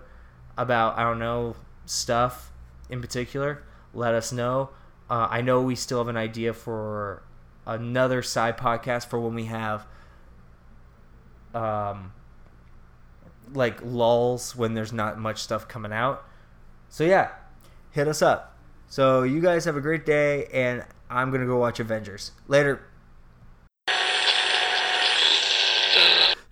about 0.57 0.97
I 0.97 1.03
don't 1.03 1.19
know 1.19 1.55
stuff 1.85 2.51
in 2.89 3.01
particular, 3.01 3.63
let 3.93 4.15
us 4.15 4.31
know. 4.31 4.69
Uh, 5.09 5.27
I 5.29 5.41
know 5.41 5.61
we 5.61 5.75
still 5.75 5.99
have 5.99 6.07
an 6.07 6.17
idea 6.17 6.53
for 6.53 7.21
another 7.67 8.23
side 8.23 8.57
podcast 8.57 9.07
for 9.07 9.19
when 9.19 9.35
we 9.35 9.45
have 9.45 9.85
um 11.55 12.11
like 13.53 13.79
lulls 13.83 14.55
when 14.55 14.73
there's 14.73 14.91
not 14.93 15.17
much 15.17 15.41
stuff 15.41 15.67
coming 15.67 15.93
out. 15.93 16.23
So 16.89 17.03
yeah, 17.03 17.31
hit 17.91 18.07
us 18.07 18.21
up. 18.21 18.57
So 18.87 19.23
you 19.23 19.41
guys 19.41 19.65
have 19.65 19.75
a 19.75 19.81
great 19.81 20.05
day 20.05 20.47
and 20.53 20.83
I'm 21.09 21.29
to 21.41 21.47
go 21.47 21.57
watch 21.57 21.79
Avengers. 21.79 22.31
Later. 22.47 22.81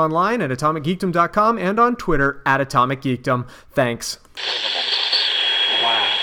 online 0.00 0.42
at 0.42 0.50
atomicgeekdom.com 0.50 1.58
and 1.58 1.78
on 1.78 1.96
Twitter 1.96 2.42
at 2.46 2.60
atomicgeekdom. 2.60 3.48
Thanks. 3.72 4.18
Wow. 5.82 6.16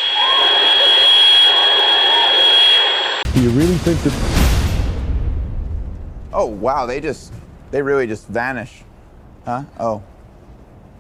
Do 3.33 3.41
you 3.41 3.49
really 3.51 3.77
think 3.77 4.01
that? 4.01 4.13
Oh 6.33 6.45
wow, 6.45 6.85
they 6.85 6.99
just, 6.99 7.33
they 7.71 7.81
really 7.81 8.07
just 8.07 8.27
vanish, 8.27 8.83
huh? 9.45 9.63
Oh, 9.79 10.03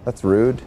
that's 0.05 0.23
rude. 0.23 0.61